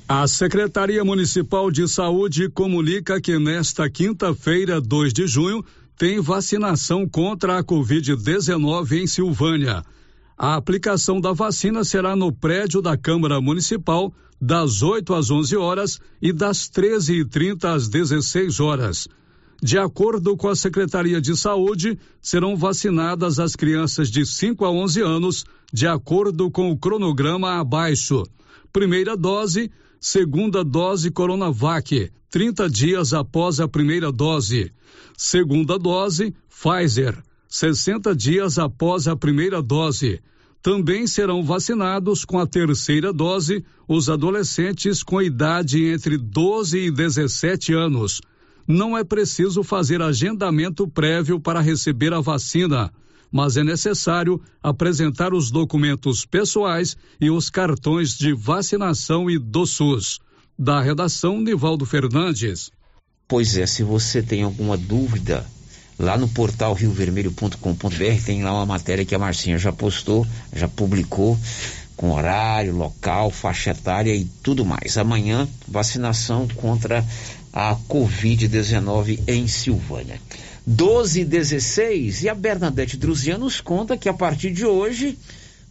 A 0.08 0.28
Secretaria 0.28 1.06
Municipal 1.06 1.70
de 1.70 1.88
Saúde 1.88 2.50
comunica 2.50 3.22
que 3.22 3.38
nesta 3.38 3.88
quinta-feira, 3.90 4.82
2 4.82 5.14
de 5.14 5.28
junho, 5.28 5.64
tem 6.02 6.20
vacinação 6.20 7.08
contra 7.08 7.60
a 7.60 7.64
Covid-19 7.64 9.04
em 9.04 9.06
Silvânia. 9.06 9.84
A 10.36 10.56
aplicação 10.56 11.22
da 11.22 11.32
vacina 11.32 11.84
será 11.84 12.16
no 12.16 12.32
prédio 12.32 12.82
da 12.82 12.98
Câmara 12.98 13.40
Municipal, 13.40 14.12
das 14.42 14.82
8 14.82 15.14
às 15.14 15.30
11 15.30 15.56
horas 15.58 16.00
e 16.20 16.34
das 16.34 16.68
13h30 16.72 17.66
às 17.66 17.88
16 17.88 18.60
horas. 18.60 19.08
De 19.62 19.78
acordo 19.78 20.36
com 20.36 20.48
a 20.48 20.56
Secretaria 20.56 21.22
de 21.22 21.38
Saúde, 21.38 22.00
serão 22.20 22.58
vacinadas 22.58 23.38
as 23.38 23.56
crianças 23.56 24.10
de 24.10 24.26
5 24.26 24.66
a 24.66 24.72
11 24.72 25.02
anos, 25.02 25.46
de 25.72 25.86
acordo 25.86 26.50
com 26.50 26.72
o 26.72 26.78
cronograma 26.80 27.60
abaixo. 27.60 28.24
Primeira 28.74 29.16
dose, 29.16 29.70
segunda 30.04 30.64
dose 30.64 31.12
Coronavac, 31.12 32.12
30 32.32 32.68
dias 32.68 33.14
após 33.14 33.60
a 33.60 33.68
primeira 33.68 34.12
dose. 34.12 34.72
Segunda 35.16 35.78
dose, 35.78 36.34
Pfizer, 36.50 37.16
60 37.48 38.16
dias 38.16 38.58
após 38.58 39.08
a 39.08 39.16
primeira 39.16 39.62
dose. 39.62 40.20
Também 40.60 41.06
serão 41.06 41.44
vacinados 41.44 42.26
com 42.26 42.40
a 42.40 42.48
terceira 42.48 43.14
dose 43.14 43.64
os 43.88 44.10
adolescentes 44.10 45.04
com 45.04 45.22
idade 45.22 45.86
entre 45.86 46.18
12 46.18 46.80
e 46.80 46.92
17 46.92 47.72
anos. 47.72 48.22
Não 48.68 48.98
é 48.98 49.04
preciso 49.04 49.62
fazer 49.62 50.02
agendamento 50.02 50.88
prévio 50.88 51.40
para 51.40 51.62
receber 51.62 52.12
a 52.12 52.22
vacina, 52.22 52.92
mas 53.32 53.56
é 53.56 53.64
necessário 53.64 54.42
apresentar 54.62 55.34
os 55.34 55.50
documentos 55.50 56.26
pessoais 56.26 56.98
e 57.20 57.30
os 57.32 57.50
cartões 57.50 58.18
de 58.18 58.34
vacinação 58.34 59.30
e 59.30 59.40
do 59.40 59.66
SUS. 59.66 60.20
Da 60.60 60.82
redação, 60.82 61.40
Nivaldo 61.40 61.86
Fernandes. 61.86 62.70
Pois 63.28 63.58
é, 63.58 63.66
se 63.66 63.82
você 63.82 64.22
tem 64.22 64.44
alguma 64.44 64.76
dúvida, 64.76 65.46
lá 65.98 66.18
no 66.18 66.28
portal 66.28 66.74
riovermelho.com.br 66.74 68.26
tem 68.26 68.44
lá 68.44 68.54
uma 68.54 68.66
matéria 68.66 69.06
que 69.06 69.16
a 69.16 69.20
Marcinha 69.20 69.58
já 69.58 69.72
postou, 69.72 70.28
já 70.54 70.68
publicou, 70.68 71.40
com 71.96 72.12
horário, 72.12 72.76
local, 72.76 73.32
faixa 73.32 73.72
etária 73.72 74.14
e 74.14 74.26
tudo 74.26 74.66
mais. 74.66 74.98
Amanhã, 74.98 75.48
vacinação 75.68 76.48
contra 76.48 77.06
a 77.54 77.76
Covid-19 77.88 79.20
em 79.28 79.48
Silvânia. 79.48 80.20
12 80.66 81.22
e 81.22 81.26
16 81.26 82.24
e 82.24 82.30
a 82.30 82.36
Bernadette 82.36 82.96
Druzian 82.96 83.38
nos 83.38 83.60
conta 83.60 83.98
que 83.98 84.08
a 84.08 84.14
partir 84.14 84.52
de 84.52 84.66
hoje 84.66 85.18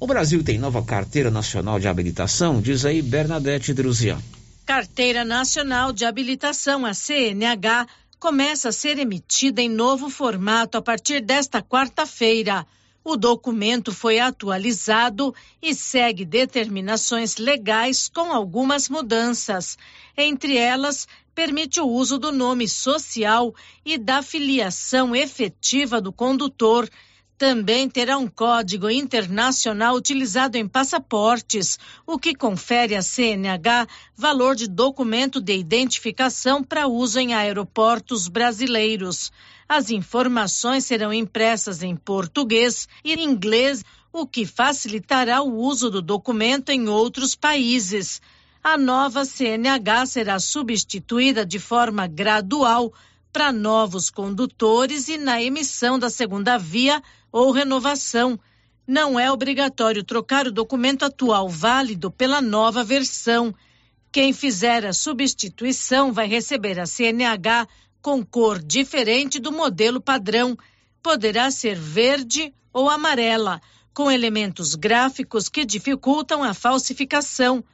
o 0.00 0.06
Brasil 0.06 0.42
tem 0.42 0.58
nova 0.58 0.82
carteira 0.82 1.30
nacional 1.30 1.78
de 1.78 1.86
habilitação. 1.86 2.60
Diz 2.60 2.84
aí, 2.84 3.00
Bernadette 3.02 3.72
Druzian. 3.72 4.18
Carteira 4.66 5.24
Nacional 5.24 5.92
de 5.92 6.04
Habilitação, 6.04 6.86
a 6.86 6.94
CNH, 6.94 7.86
começa 8.18 8.68
a 8.68 8.72
ser 8.72 8.98
emitida 8.98 9.60
em 9.60 9.68
novo 9.68 10.08
formato 10.08 10.78
a 10.78 10.82
partir 10.82 11.20
desta 11.20 11.60
quarta-feira. 11.60 12.66
O 13.02 13.16
documento 13.16 13.92
foi 13.92 14.20
atualizado 14.20 15.34
e 15.60 15.74
segue 15.74 16.24
determinações 16.24 17.36
legais 17.36 18.08
com 18.08 18.32
algumas 18.32 18.88
mudanças. 18.88 19.76
Entre 20.16 20.56
elas, 20.56 21.08
permite 21.40 21.80
o 21.80 21.86
uso 21.86 22.18
do 22.18 22.30
nome 22.30 22.68
social 22.68 23.54
e 23.82 23.96
da 23.96 24.22
filiação 24.22 25.16
efetiva 25.16 25.98
do 25.98 26.12
condutor. 26.12 26.86
Também 27.38 27.88
terá 27.88 28.18
um 28.18 28.28
código 28.28 28.90
internacional 28.90 29.94
utilizado 29.94 30.58
em 30.58 30.68
passaportes, 30.68 31.78
o 32.06 32.18
que 32.18 32.34
confere 32.34 32.94
à 32.94 33.00
CNH 33.00 33.86
valor 34.14 34.54
de 34.54 34.68
documento 34.68 35.40
de 35.40 35.56
identificação 35.56 36.62
para 36.62 36.86
uso 36.86 37.18
em 37.18 37.32
aeroportos 37.32 38.28
brasileiros. 38.28 39.32
As 39.66 39.90
informações 39.90 40.84
serão 40.84 41.10
impressas 41.10 41.82
em 41.82 41.96
português 41.96 42.86
e 43.02 43.14
inglês, 43.14 43.82
o 44.12 44.26
que 44.26 44.44
facilitará 44.44 45.40
o 45.40 45.56
uso 45.56 45.88
do 45.88 46.02
documento 46.02 46.68
em 46.68 46.86
outros 46.86 47.34
países. 47.34 48.20
A 48.62 48.76
nova 48.76 49.24
CNH 49.24 50.04
será 50.04 50.38
substituída 50.38 51.46
de 51.46 51.58
forma 51.58 52.06
gradual 52.06 52.92
para 53.32 53.50
novos 53.50 54.10
condutores 54.10 55.08
e 55.08 55.16
na 55.16 55.42
emissão 55.42 55.98
da 55.98 56.10
segunda 56.10 56.58
via 56.58 57.02
ou 57.32 57.52
renovação. 57.52 58.38
Não 58.86 59.18
é 59.18 59.32
obrigatório 59.32 60.04
trocar 60.04 60.46
o 60.46 60.52
documento 60.52 61.06
atual 61.06 61.48
válido 61.48 62.10
pela 62.10 62.42
nova 62.42 62.84
versão. 62.84 63.54
Quem 64.12 64.30
fizer 64.30 64.84
a 64.84 64.92
substituição 64.92 66.12
vai 66.12 66.26
receber 66.26 66.78
a 66.78 66.84
CNH 66.84 67.66
com 68.02 68.22
cor 68.22 68.58
diferente 68.58 69.38
do 69.38 69.50
modelo 69.50 70.02
padrão. 70.02 70.54
Poderá 71.02 71.50
ser 71.50 71.76
verde 71.76 72.52
ou 72.74 72.90
amarela, 72.90 73.58
com 73.94 74.10
elementos 74.10 74.74
gráficos 74.74 75.48
que 75.48 75.64
dificultam 75.64 76.44
a 76.44 76.52
falsificação. 76.52 77.64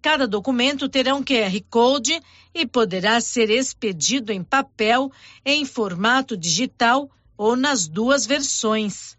Cada 0.00 0.28
documento 0.28 0.88
terá 0.88 1.14
um 1.14 1.24
QR 1.24 1.60
Code 1.68 2.20
e 2.54 2.66
poderá 2.66 3.20
ser 3.20 3.50
expedido 3.50 4.32
em 4.32 4.42
papel, 4.42 5.10
em 5.44 5.64
formato 5.64 6.36
digital, 6.36 7.10
ou 7.36 7.56
nas 7.56 7.88
duas 7.88 8.26
versões. 8.26 9.16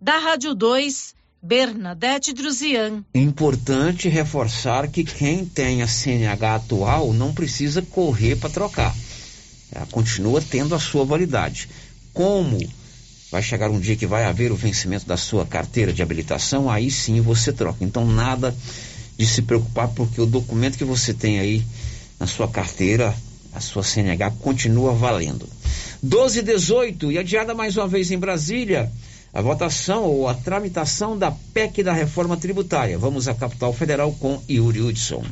Da 0.00 0.18
Rádio 0.18 0.54
2, 0.54 1.14
Bernadette 1.42 2.32
Druzian. 2.32 3.04
Importante 3.14 4.08
reforçar 4.08 4.88
que 4.88 5.04
quem 5.04 5.44
tem 5.44 5.82
a 5.82 5.88
CNH 5.88 6.54
atual 6.54 7.12
não 7.12 7.34
precisa 7.34 7.82
correr 7.82 8.36
para 8.36 8.50
trocar. 8.50 8.94
Ela 9.70 9.86
continua 9.86 10.40
tendo 10.40 10.74
a 10.74 10.78
sua 10.78 11.04
validade. 11.04 11.68
Como 12.12 12.58
vai 13.30 13.42
chegar 13.42 13.70
um 13.70 13.80
dia 13.80 13.96
que 13.96 14.06
vai 14.06 14.24
haver 14.24 14.52
o 14.52 14.56
vencimento 14.56 15.06
da 15.06 15.16
sua 15.16 15.46
carteira 15.46 15.92
de 15.92 16.02
habilitação, 16.02 16.70
aí 16.70 16.90
sim 16.90 17.20
você 17.20 17.52
troca. 17.52 17.82
Então 17.82 18.06
nada 18.06 18.54
de 19.22 19.28
se 19.28 19.42
preocupar 19.42 19.86
porque 19.86 20.20
o 20.20 20.26
documento 20.26 20.76
que 20.76 20.84
você 20.84 21.14
tem 21.14 21.38
aí 21.38 21.64
na 22.18 22.26
sua 22.26 22.48
carteira, 22.48 23.14
a 23.52 23.60
sua 23.60 23.84
CNH 23.84 24.32
continua 24.40 24.92
valendo. 24.94 25.48
12 26.02 26.40
e 26.40 26.42
18 26.42 27.12
e 27.12 27.18
adiada 27.18 27.54
mais 27.54 27.76
uma 27.76 27.86
vez 27.86 28.10
em 28.10 28.18
Brasília 28.18 28.90
a 29.32 29.40
votação 29.40 30.02
ou 30.02 30.28
a 30.28 30.34
tramitação 30.34 31.16
da 31.16 31.30
PEC 31.30 31.84
da 31.84 31.92
reforma 31.92 32.36
tributária. 32.36 32.98
Vamos 32.98 33.28
à 33.28 33.34
capital 33.34 33.72
federal 33.72 34.12
com 34.12 34.42
Yuri 34.50 34.80
Hudson. 34.80 35.24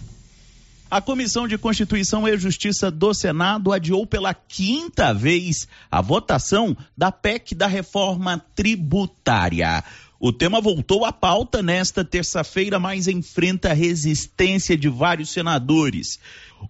A 0.89 1.01
Comissão 1.01 1.49
de 1.49 1.59
Constituição 1.59 2.29
e 2.29 2.39
Justiça 2.39 2.93
do 2.93 3.13
Senado 3.13 3.73
adiou 3.73 4.07
pela 4.07 4.33
quinta 4.33 5.13
vez 5.13 5.67
a 5.91 6.01
votação 6.01 6.77
da 6.97 7.11
PEC 7.11 7.57
da 7.57 7.67
reforma 7.67 8.41
tributária. 8.55 9.83
O 10.23 10.35
tema 10.35 10.61
voltou 10.61 11.07
à 11.07 11.13
pauta 11.13 11.63
nesta 11.63 12.05
terça-feira, 12.05 12.79
mas 12.79 13.09
enfrenta 13.09 13.73
resistência 13.73 14.77
de 14.77 14.87
vários 14.87 15.31
senadores. 15.31 16.21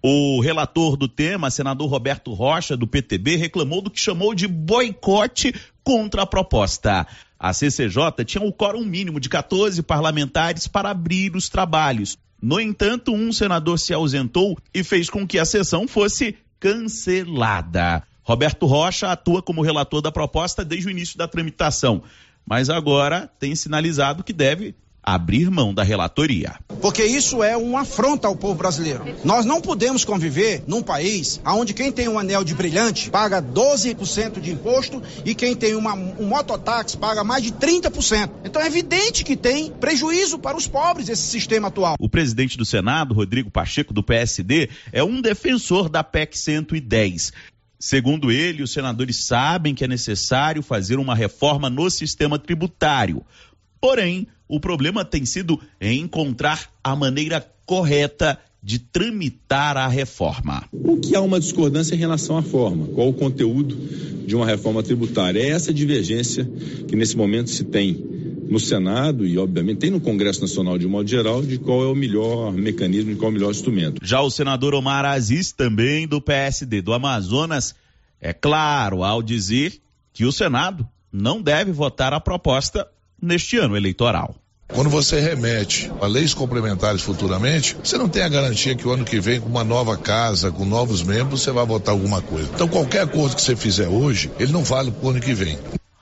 O 0.01 0.39
relator 0.39 0.95
do 0.95 1.05
tema, 1.05 1.51
senador 1.51 1.89
Roberto 1.89 2.33
Rocha, 2.33 2.77
do 2.77 2.87
PTB, 2.87 3.35
reclamou 3.35 3.81
do 3.81 3.91
que 3.91 3.99
chamou 3.99 4.33
de 4.33 4.47
boicote 4.47 5.53
contra 5.83 6.21
a 6.21 6.25
proposta. 6.25 7.05
A 7.37 7.51
CCJ 7.51 8.23
tinha 8.23 8.41
o 8.41 8.53
quórum 8.53 8.85
mínimo 8.85 9.19
de 9.19 9.27
14 9.27 9.83
parlamentares 9.83 10.65
para 10.65 10.89
abrir 10.89 11.35
os 11.35 11.49
trabalhos. 11.49 12.17
No 12.41 12.57
entanto, 12.57 13.13
um 13.13 13.33
senador 13.33 13.77
se 13.77 13.93
ausentou 13.93 14.57
e 14.73 14.81
fez 14.81 15.09
com 15.09 15.27
que 15.27 15.37
a 15.37 15.43
sessão 15.43 15.89
fosse 15.89 16.37
cancelada. 16.57 18.01
Roberto 18.23 18.65
Rocha 18.65 19.11
atua 19.11 19.41
como 19.41 19.61
relator 19.61 20.01
da 20.01 20.11
proposta 20.11 20.63
desde 20.63 20.87
o 20.87 20.91
início 20.91 21.17
da 21.17 21.27
tramitação, 21.27 22.01
mas 22.45 22.69
agora 22.69 23.29
tem 23.39 23.55
sinalizado 23.55 24.23
que 24.23 24.33
deve 24.33 24.75
abrir 25.03 25.49
mão 25.49 25.73
da 25.73 25.83
relatoria. 25.83 26.55
Porque 26.79 27.03
isso 27.03 27.43
é 27.43 27.57
uma 27.57 27.81
afronta 27.81 28.27
ao 28.27 28.35
povo 28.35 28.55
brasileiro. 28.55 29.03
Nós 29.23 29.45
não 29.45 29.61
podemos 29.61 30.05
conviver 30.05 30.63
num 30.67 30.81
país 30.81 31.41
onde 31.45 31.73
quem 31.73 31.91
tem 31.91 32.07
um 32.07 32.19
anel 32.19 32.43
de 32.43 32.53
brilhante 32.53 33.09
paga 33.09 33.41
12% 33.41 34.39
de 34.39 34.51
imposto 34.51 35.01
e 35.25 35.33
quem 35.33 35.55
tem 35.55 35.75
uma, 35.75 35.93
um 35.93 36.27
mototáxi 36.27 36.97
paga 36.97 37.23
mais 37.23 37.43
de 37.43 37.51
30%. 37.51 38.29
Então 38.45 38.61
é 38.61 38.67
evidente 38.67 39.23
que 39.23 39.35
tem 39.35 39.71
prejuízo 39.71 40.37
para 40.37 40.57
os 40.57 40.67
pobres 40.67 41.09
esse 41.09 41.23
sistema 41.23 41.67
atual. 41.69 41.95
O 41.99 42.09
presidente 42.09 42.57
do 42.57 42.65
Senado, 42.65 43.13
Rodrigo 43.13 43.49
Pacheco, 43.49 43.93
do 43.93 44.03
PSD, 44.03 44.69
é 44.91 45.03
um 45.03 45.21
defensor 45.21 45.89
da 45.89 46.03
PEC 46.03 46.37
110. 46.37 47.31
Segundo 47.81 48.31
ele, 48.31 48.61
os 48.61 48.71
senadores 48.71 49.25
sabem 49.25 49.73
que 49.73 49.83
é 49.83 49.87
necessário 49.87 50.61
fazer 50.61 50.99
uma 50.99 51.15
reforma 51.15 51.67
no 51.67 51.89
sistema 51.89 52.37
tributário. 52.37 53.25
Porém, 53.81 54.27
o 54.47 54.59
problema 54.59 55.03
tem 55.03 55.25
sido 55.25 55.59
encontrar 55.81 56.69
a 56.83 56.95
maneira 56.95 57.43
correta 57.65 58.37
de 58.61 58.77
tramitar 58.77 59.77
a 59.77 59.87
reforma. 59.87 60.63
O 60.71 60.97
que 60.97 61.15
há 61.15 61.21
uma 61.21 61.39
discordância 61.39 61.95
em 61.95 61.97
relação 61.97 62.37
à 62.37 62.43
forma, 62.43 62.85
qual 62.85 63.09
o 63.09 63.13
conteúdo 63.13 63.75
de 64.27 64.35
uma 64.35 64.45
reforma 64.45 64.83
tributária? 64.83 65.39
É 65.39 65.49
essa 65.49 65.73
divergência 65.73 66.47
que 66.87 66.95
nesse 66.95 67.17
momento 67.17 67.49
se 67.49 67.63
tem 67.63 67.99
no 68.51 68.59
Senado 68.59 69.25
e, 69.25 69.37
obviamente, 69.37 69.77
tem 69.77 69.89
no 69.89 70.01
Congresso 70.01 70.41
Nacional 70.41 70.77
de 70.77 70.85
um 70.85 70.89
modo 70.89 71.09
geral 71.09 71.41
de 71.41 71.57
qual 71.57 71.83
é 71.83 71.87
o 71.87 71.95
melhor 71.95 72.51
mecanismo 72.51 73.11
e 73.11 73.15
qual 73.15 73.29
é 73.29 73.31
o 73.31 73.33
melhor 73.33 73.51
instrumento. 73.51 74.01
Já 74.03 74.19
o 74.19 74.29
senador 74.29 74.75
Omar 74.75 75.05
Aziz, 75.05 75.53
também 75.53 76.05
do 76.05 76.19
PSD 76.19 76.81
do 76.81 76.91
Amazonas, 76.91 77.73
é 78.19 78.33
claro 78.33 79.05
ao 79.05 79.23
dizer 79.23 79.79
que 80.11 80.25
o 80.25 80.33
Senado 80.33 80.85
não 81.09 81.41
deve 81.41 81.71
votar 81.71 82.13
a 82.13 82.19
proposta 82.19 82.85
neste 83.21 83.57
ano 83.57 83.77
eleitoral. 83.77 84.35
Quando 84.67 84.89
você 84.89 85.19
remete 85.21 85.89
a 86.01 86.05
leis 86.05 86.33
complementares 86.33 87.01
futuramente, 87.01 87.77
você 87.81 87.97
não 87.97 88.09
tem 88.09 88.23
a 88.23 88.29
garantia 88.29 88.75
que 88.75 88.85
o 88.85 88.91
ano 88.91 89.05
que 89.05 89.19
vem, 89.21 89.39
com 89.39 89.47
uma 89.47 89.63
nova 89.63 89.95
casa, 89.97 90.51
com 90.51 90.65
novos 90.65 91.03
membros, 91.03 91.41
você 91.41 91.51
vai 91.51 91.65
votar 91.65 91.93
alguma 91.93 92.21
coisa. 92.21 92.49
Então, 92.53 92.67
qualquer 92.67 93.01
acordo 93.01 93.35
que 93.35 93.41
você 93.41 93.55
fizer 93.55 93.87
hoje, 93.87 94.29
ele 94.39 94.51
não 94.51 94.63
vale 94.63 94.91
para 94.91 95.07
o 95.07 95.09
ano 95.09 95.21
que 95.21 95.33
vem. 95.33 95.57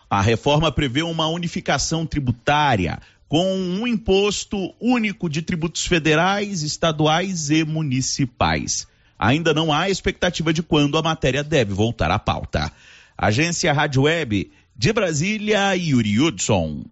A 0.09 0.21
reforma 0.21 0.71
prevê 0.71 1.03
uma 1.03 1.27
unificação 1.27 2.05
tributária 2.05 2.99
com 3.27 3.55
um 3.55 3.85
imposto 3.85 4.73
único 4.81 5.29
de 5.29 5.43
tributos 5.43 5.85
federais, 5.85 6.63
estaduais 6.63 7.51
e 7.51 7.63
municipais. 7.63 8.87
Ainda 9.19 9.53
não 9.53 9.71
há 9.71 9.89
expectativa 9.89 10.51
de 10.51 10.63
quando 10.63 10.97
a 10.97 11.01
matéria 11.03 11.43
deve 11.43 11.73
voltar 11.73 12.09
à 12.09 12.17
pauta. 12.17 12.71
Agência 13.15 13.71
Rádio 13.71 14.03
Web 14.03 14.51
de 14.75 14.93
Brasília, 14.93 15.75
Yuri 15.75 16.19
Hudson. 16.19 16.85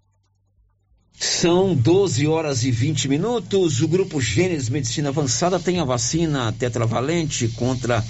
São 1.18 1.74
12 1.74 2.28
horas 2.28 2.62
e 2.62 2.70
20 2.70 3.08
minutos. 3.08 3.80
O 3.80 3.88
grupo 3.88 4.20
Gênesis 4.20 4.68
Medicina 4.68 5.08
Avançada 5.08 5.58
tem 5.58 5.80
a 5.80 5.84
vacina 5.84 6.52
tetravalente 6.52 7.48
contra 7.48 8.04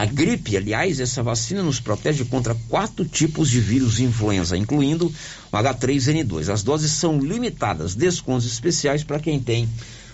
a 0.00 0.04
gripe. 0.04 0.56
Aliás, 0.56 1.00
essa 1.00 1.22
vacina 1.22 1.62
nos 1.62 1.80
protege 1.80 2.24
contra 2.24 2.56
quatro 2.68 3.04
tipos 3.04 3.50
de 3.50 3.60
vírus 3.60 3.98
influenza, 3.98 4.56
incluindo 4.56 5.12
o 5.50 5.56
H3N2. 5.56 6.52
As 6.52 6.62
doses 6.62 6.92
são 6.92 7.18
limitadas, 7.18 7.94
descontos 7.94 8.46
especiais 8.46 9.02
para 9.02 9.18
quem 9.18 9.40
tem 9.40 9.68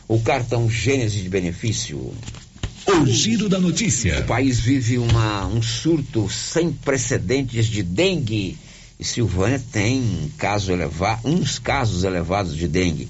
o 0.09 0.19
cartão 0.21 0.69
Gênesis 0.71 1.23
de 1.23 1.29
benefício. 1.29 2.13
O 2.87 3.07
giro 3.07 3.49
da 3.49 3.59
notícia. 3.59 4.21
O 4.21 4.25
país 4.25 4.59
vive 4.59 4.99
uma, 4.99 5.47
um 5.47 5.63
surto 5.63 6.29
sem 6.31 6.71
precedentes 6.71 7.67
de 7.67 7.83
dengue 7.83 8.59
e 8.99 9.05
Silvânia 9.05 9.61
tem 9.73 10.33
caso 10.39 10.73
eleva, 10.73 11.19
uns 11.25 11.59
casos 11.59 12.05
elevados 12.05 12.57
de 12.57 12.69
dengue. 12.69 13.09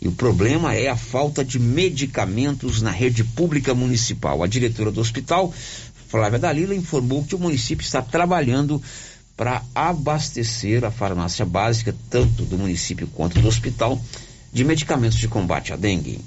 E 0.00 0.08
o 0.08 0.12
problema 0.12 0.74
é 0.74 0.88
a 0.88 0.96
falta 0.96 1.44
de 1.44 1.58
medicamentos 1.58 2.82
na 2.82 2.90
rede 2.90 3.24
pública 3.24 3.74
municipal. 3.74 4.42
A 4.42 4.46
diretora 4.46 4.90
do 4.90 5.00
hospital, 5.00 5.52
Flávia 6.08 6.38
Dalila, 6.38 6.74
informou 6.74 7.24
que 7.24 7.34
o 7.34 7.38
município 7.38 7.84
está 7.84 8.00
trabalhando 8.02 8.82
para 9.36 9.62
abastecer 9.74 10.84
a 10.84 10.90
farmácia 10.90 11.44
básica, 11.44 11.94
tanto 12.08 12.44
do 12.44 12.56
município 12.56 13.06
quanto 13.08 13.40
do 13.40 13.48
hospital, 13.48 14.00
de 14.52 14.64
medicamentos 14.64 15.18
de 15.18 15.28
combate 15.28 15.72
à 15.72 15.76
dengue 15.76 16.20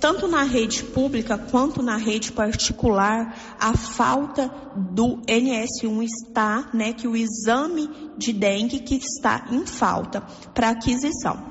tanto 0.00 0.28
na 0.28 0.42
rede 0.42 0.82
pública 0.84 1.38
quanto 1.38 1.82
na 1.82 1.96
rede 1.96 2.32
particular, 2.32 3.56
a 3.58 3.76
falta 3.76 4.50
do 4.76 5.18
NS1 5.26 6.04
está, 6.04 6.68
né, 6.72 6.92
que 6.92 7.08
o 7.08 7.16
exame 7.16 7.88
de 8.16 8.32
dengue 8.32 8.80
que 8.80 8.96
está 8.96 9.46
em 9.50 9.64
falta 9.66 10.22
para 10.54 10.70
aquisição. 10.70 11.42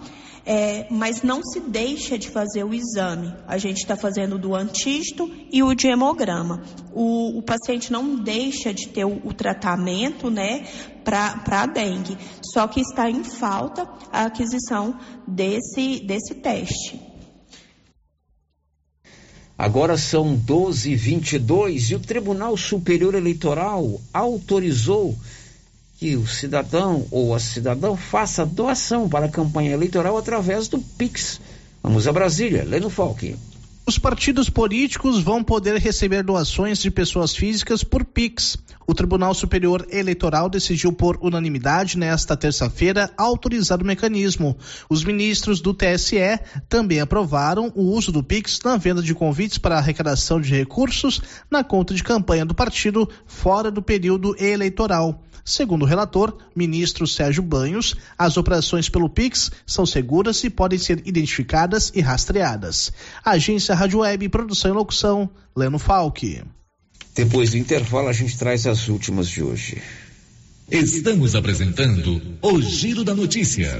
É, 0.46 0.86
mas 0.92 1.24
não 1.24 1.44
se 1.44 1.60
deixa 1.60 2.20
de 2.20 2.30
fazer 2.30 2.64
o 2.64 2.74
exame. 2.74 3.34
A 3.48 3.58
gente 3.58 3.78
está 3.78 3.96
fazendo 3.96 4.38
do 4.38 4.54
antígeno 4.54 5.32
e 5.52 5.64
o 5.64 5.74
de 5.74 5.88
hemograma. 5.88 6.62
O, 6.94 7.40
o 7.40 7.42
paciente 7.42 7.92
não 7.92 8.16
deixa 8.16 8.72
de 8.72 8.88
ter 8.88 9.06
o, 9.06 9.22
o 9.26 9.34
tratamento, 9.34 10.30
né, 10.30 10.68
para 11.04 11.42
a 11.48 11.66
dengue. 11.66 12.16
Só 12.54 12.68
que 12.68 12.82
está 12.82 13.10
em 13.10 13.24
falta 13.24 13.90
a 14.12 14.26
aquisição 14.26 15.00
desse, 15.28 16.02
desse 16.02 16.36
teste. 16.36 17.00
Agora 19.58 19.98
são 19.98 20.36
12 20.36 20.92
e 20.92 20.96
22 20.96 21.92
e 21.92 21.96
o 21.96 22.00
Tribunal 22.00 22.58
Superior 22.58 23.16
Eleitoral 23.16 24.02
autorizou 24.14 25.16
que 25.98 26.16
o 26.16 26.28
cidadão 26.28 27.06
ou 27.10 27.34
a 27.34 27.40
cidadã 27.40 27.96
faça 27.96 28.46
doação 28.46 29.08
para 29.08 29.26
a 29.28 29.32
campanha 29.32 29.72
eleitoral 29.72 30.18
através 30.18 30.68
do 30.68 30.80
Pix. 30.80 31.40
Vamos 31.82 32.08
a 32.08 32.12
Brasília, 32.12 32.64
Leno 32.64 32.90
Falque. 32.90 33.36
Os 33.88 34.00
partidos 34.00 34.50
políticos 34.50 35.22
vão 35.22 35.44
poder 35.44 35.78
receber 35.78 36.24
doações 36.24 36.80
de 36.80 36.90
pessoas 36.90 37.36
físicas 37.36 37.84
por 37.84 38.04
Pix. 38.04 38.58
O 38.88 38.96
Tribunal 38.96 39.34
Superior 39.36 39.86
Eleitoral 39.92 40.50
decidiu 40.50 40.92
por 40.92 41.20
unanimidade 41.22 41.96
nesta 41.96 42.36
terça-feira 42.36 43.12
autorizar 43.16 43.80
o 43.80 43.86
mecanismo. 43.86 44.58
Os 44.90 45.04
ministros 45.04 45.62
do 45.62 45.72
TSE 45.72 46.40
também 46.68 47.00
aprovaram 47.00 47.72
o 47.76 47.84
uso 47.84 48.12
do 48.12 48.24
Pix 48.24 48.60
na 48.66 48.76
venda 48.76 49.04
de 49.04 49.14
convites 49.14 49.60
para 49.60 49.78
arrecadação 49.78 50.42
de 50.42 50.50
recursos 50.50 51.22
na 51.50 51.64
conta 51.64 51.94
de 51.94 52.04
campanha 52.04 52.44
do 52.44 52.56
partido 52.56 53.08
fora 53.28 53.70
do 53.70 53.84
período 53.84 54.36
eleitoral. 54.44 55.24
Segundo 55.48 55.84
o 55.84 55.86
relator, 55.86 56.36
ministro 56.56 57.06
Sérgio 57.06 57.44
Banhos, 57.44 57.96
as 58.18 58.36
operações 58.36 58.90
pelo 58.90 59.08
Pix 59.08 59.52
são 59.64 59.86
seguras 59.86 60.44
e 60.44 60.50
podem 60.50 60.80
ser 60.80 61.04
identificadas 61.06 61.92
e 61.94 62.02
rastreadas. 62.02 62.92
Agência 63.24 63.76
Rádio 63.76 64.00
Web, 64.00 64.28
produção 64.30 64.72
e 64.72 64.74
locução, 64.74 65.30
Leno 65.56 65.78
Falque. 65.78 66.42
Depois 67.14 67.52
do 67.52 67.58
intervalo, 67.58 68.08
a 68.08 68.14
gente 68.14 68.36
traz 68.36 68.66
as 68.66 68.90
últimas 68.90 69.30
de 69.30 69.44
hoje. 69.44 69.82
Estamos 70.72 71.36
apresentando 71.36 72.20
o 72.42 72.60
Giro 72.60 73.04
da 73.04 73.14
Notícia. 73.14 73.80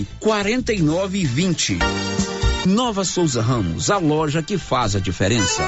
49 0.19 1.17
e 1.17 1.25
20. 1.25 1.79
Nova 2.65 3.03
Souza 3.03 3.41
Ramos, 3.41 3.89
a 3.89 3.97
loja 3.97 4.43
que 4.43 4.57
faz 4.57 4.95
a 4.95 4.99
diferença. 4.99 5.63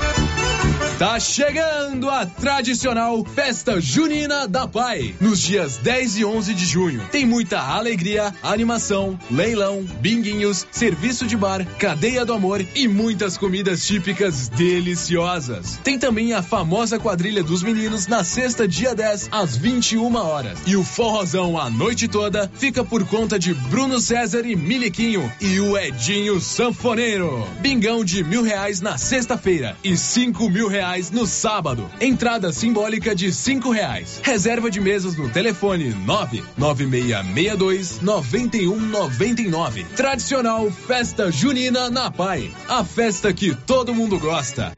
Tá 1.03 1.19
chegando 1.19 2.09
a 2.09 2.25
tradicional 2.25 3.25
Festa 3.25 3.81
Junina 3.81 4.47
da 4.47 4.65
Pai, 4.65 5.13
nos 5.19 5.41
dias 5.41 5.75
10 5.80 6.19
e 6.19 6.23
11 6.23 6.53
de 6.53 6.65
junho. 6.65 7.05
Tem 7.11 7.25
muita 7.25 7.59
alegria, 7.59 8.34
animação, 8.41 9.19
leilão, 9.30 9.84
binguinhos, 9.99 10.65
serviço 10.71 11.27
de 11.27 11.35
bar, 11.35 11.67
cadeia 11.77 12.23
do 12.23 12.31
amor 12.31 12.65
e 12.73 12.88
muitas 12.88 13.35
comidas 13.35 13.85
típicas 13.85 14.47
deliciosas. 14.47 15.77
Tem 15.84 15.99
também 15.99 16.31
a 16.31 16.41
famosa 16.41 16.97
quadrilha 16.97 17.43
dos 17.43 17.61
meninos 17.61 18.07
na 18.07 18.23
sexta, 18.23 18.65
dia 18.65 18.95
10, 18.95 19.27
às 19.30 19.57
21 19.57 20.15
horas. 20.15 20.57
E 20.65 20.77
o 20.77 20.85
forrozão 20.85 21.59
a 21.59 21.69
noite 21.69 22.07
toda 22.07 22.49
fica 22.55 22.81
por 22.81 23.05
conta 23.05 23.38
de 23.38 23.53
Bruno 23.53 23.99
César 23.99 24.45
e 24.45 24.55
Miliquinho 24.55 25.30
e 25.41 25.59
o 25.59 25.77
Edinho 25.77 26.39
Sanfoneiro. 26.39 27.45
Bingão 27.59 28.05
de 28.05 28.23
mil 28.23 28.41
reais 28.41 28.80
na 28.80 28.97
sexta-feira 28.97 29.75
e 29.84 29.97
cinco 29.97 30.49
mil 30.49 30.69
reais 30.69 30.93
no 31.11 31.26
sábado. 31.26 31.90
Entrada 31.99 32.53
simbólica 32.53 33.15
de 33.15 33.34
cinco 33.34 33.72
reais. 33.72 34.22
Reserva 34.22 34.70
de 34.70 34.80
mesas 34.80 35.15
no 35.18 35.28
telefone 35.28 35.90
nove 35.90 36.44
nove 36.56 36.86
meia 36.86 37.24
meia 37.24 37.57
dois 37.57 37.99
noventa 37.99 38.57
e 38.57 38.68
um 38.68 38.80
noventa 38.80 39.41
e 39.41 39.49
nove. 39.49 39.84
Tradicional 39.95 40.70
Festa 40.70 41.32
Junina 41.32 41.90
na 41.90 42.11
Pai. 42.11 42.52
A 42.70 42.84
festa 42.84 43.34
que 43.34 43.56
todo 43.56 43.95
mundo 43.95 44.20
gosta. 44.20 44.72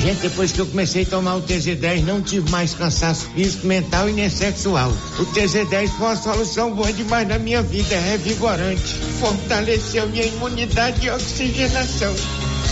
Gente, 0.00 0.20
depois 0.20 0.50
que 0.52 0.60
eu 0.60 0.66
comecei 0.66 1.02
a 1.02 1.06
tomar 1.06 1.36
o 1.36 1.42
TZ10, 1.42 2.02
não 2.04 2.22
tive 2.22 2.50
mais 2.50 2.72
cansaço 2.72 3.26
físico, 3.34 3.66
mental 3.66 4.08
e 4.08 4.12
nem 4.14 4.30
sexual. 4.30 4.90
O 5.18 5.26
TZ10 5.26 5.88
foi 5.88 6.06
uma 6.06 6.16
solução 6.16 6.72
boa 6.72 6.90
demais 6.90 7.28
na 7.28 7.38
minha 7.38 7.60
vida, 7.62 7.94
é 7.94 8.12
revigorante. 8.12 8.94
Fortaleceu 9.20 10.08
minha 10.08 10.24
imunidade 10.24 11.04
e 11.04 11.10
oxigenação. 11.10 12.14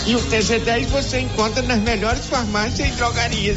E 0.04 0.14
o 0.14 0.20
TZ10 0.20 0.86
você 0.88 1.20
encontra 1.20 1.62
nas 1.62 1.80
melhores 1.80 2.26
farmácias 2.26 2.88
e 2.88 2.92
drogarias. 2.92 3.56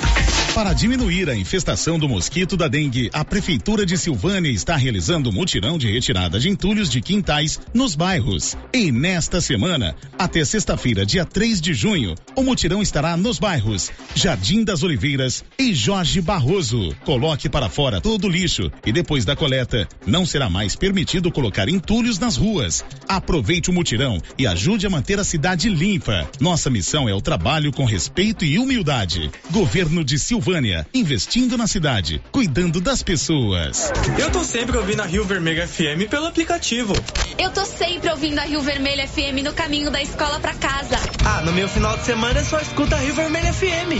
Para 0.61 0.73
diminuir 0.73 1.27
a 1.27 1.35
infestação 1.35 1.97
do 1.97 2.07
mosquito 2.07 2.55
da 2.55 2.67
dengue, 2.67 3.09
a 3.13 3.25
Prefeitura 3.25 3.83
de 3.83 3.97
Silvânia 3.97 4.51
está 4.51 4.75
realizando 4.75 5.31
mutirão 5.31 5.75
de 5.75 5.91
retirada 5.91 6.39
de 6.39 6.49
entulhos 6.49 6.87
de 6.87 7.01
quintais 7.01 7.59
nos 7.73 7.95
bairros. 7.95 8.55
E 8.71 8.91
nesta 8.91 9.41
semana, 9.41 9.95
até 10.19 10.45
sexta-feira, 10.45 11.03
dia 11.03 11.25
3 11.25 11.59
de 11.59 11.73
junho, 11.73 12.13
o 12.35 12.43
mutirão 12.43 12.79
estará 12.79 13.17
nos 13.17 13.39
bairros 13.39 13.89
Jardim 14.13 14.63
das 14.63 14.83
Oliveiras 14.83 15.43
e 15.57 15.73
Jorge 15.73 16.21
Barroso. 16.21 16.95
Coloque 17.03 17.49
para 17.49 17.67
fora 17.67 17.99
todo 17.99 18.27
o 18.27 18.29
lixo 18.29 18.71
e 18.85 18.91
depois 18.91 19.25
da 19.25 19.35
coleta, 19.35 19.89
não 20.05 20.27
será 20.27 20.47
mais 20.47 20.75
permitido 20.75 21.31
colocar 21.31 21.67
entulhos 21.69 22.19
nas 22.19 22.37
ruas. 22.37 22.85
Aproveite 23.07 23.71
o 23.71 23.73
mutirão 23.73 24.21
e 24.37 24.45
ajude 24.45 24.85
a 24.85 24.91
manter 24.91 25.19
a 25.19 25.23
cidade 25.23 25.67
limpa. 25.69 26.29
Nossa 26.39 26.69
missão 26.69 27.09
é 27.09 27.15
o 27.15 27.19
trabalho 27.19 27.71
com 27.71 27.83
respeito 27.83 28.45
e 28.45 28.59
humildade. 28.59 29.31
Governo 29.49 30.03
de 30.03 30.19
Silvânia 30.19 30.50
Silvânia, 30.51 30.85
investindo 30.93 31.57
na 31.57 31.65
cidade, 31.65 32.21
cuidando 32.29 32.81
das 32.81 33.01
pessoas. 33.01 33.89
Eu 34.19 34.29
tô 34.31 34.43
sempre 34.43 34.77
ouvindo 34.77 35.01
a 35.01 35.05
Rio 35.05 35.23
Vermelho 35.23 35.65
FM 35.65 36.09
pelo 36.09 36.25
aplicativo. 36.25 36.93
Eu 37.37 37.51
tô 37.51 37.63
sempre 37.63 38.09
ouvindo 38.09 38.37
a 38.37 38.41
Rio 38.41 38.61
Vermelho 38.61 39.07
FM 39.07 39.45
no 39.45 39.53
caminho 39.53 39.89
da 39.89 40.01
escola 40.01 40.41
pra 40.41 40.53
casa. 40.55 40.97
Ah, 41.25 41.39
no 41.45 41.53
meu 41.53 41.69
final 41.69 41.95
de 41.95 42.03
semana 42.03 42.41
eu 42.41 42.43
só 42.43 42.59
escuto 42.59 42.93
a 42.93 42.97
Rio 42.97 43.15
Vermelho 43.15 43.47
FM. 43.53 43.93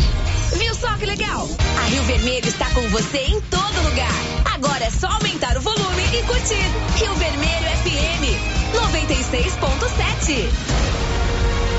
Viu 0.58 0.76
só 0.76 0.94
que 0.98 1.06
legal? 1.06 1.48
A 1.78 1.86
Rio 1.86 2.04
Vermelho 2.04 2.46
está 2.46 2.70
com 2.72 2.82
você 2.90 3.20
em 3.20 3.40
todo 3.40 3.90
lugar. 3.90 4.12
Agora 4.54 4.84
é 4.84 4.90
só 4.90 5.08
aumentar 5.08 5.56
o 5.56 5.62
volume 5.62 6.04
e 6.12 6.22
curtir. 6.24 6.70
Rio 7.00 7.16
Vermelho 7.16 7.70
FM 7.78 8.28
96.7. 8.76 11.21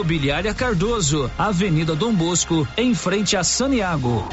Imobiliária 0.00 0.54
Cardoso, 0.54 1.30
Avenida 1.36 1.94
Dom 1.94 2.14
Bosco, 2.14 2.66
em 2.74 2.94
frente 2.94 3.36
a 3.36 3.44
Saniago. 3.44 4.26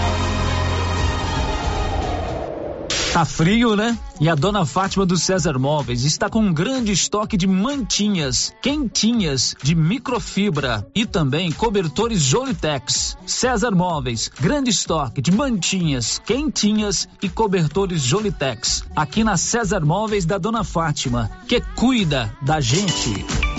Tá 3.11 3.25
frio, 3.25 3.75
né? 3.75 3.97
E 4.21 4.29
a 4.29 4.35
dona 4.35 4.65
Fátima 4.65 5.05
do 5.05 5.17
César 5.17 5.59
Móveis 5.59 6.05
está 6.05 6.29
com 6.29 6.39
um 6.39 6.53
grande 6.53 6.93
estoque 6.93 7.35
de 7.35 7.45
mantinhas, 7.45 8.53
quentinhas, 8.61 9.55
de 9.61 9.75
microfibra 9.75 10.87
e 10.95 11.05
também 11.05 11.51
cobertores 11.51 12.21
Jolitex. 12.21 13.17
César 13.25 13.71
Móveis, 13.71 14.31
grande 14.39 14.69
estoque 14.69 15.21
de 15.21 15.33
mantinhas, 15.33 16.17
quentinhas 16.25 17.09
e 17.21 17.27
cobertores 17.27 18.01
Jolitex. 18.01 18.85
Aqui 18.95 19.21
na 19.21 19.35
César 19.35 19.81
Móveis 19.81 20.25
da 20.25 20.37
dona 20.37 20.63
Fátima, 20.63 21.29
que 21.45 21.59
cuida 21.75 22.33
da 22.41 22.61
gente. 22.61 23.56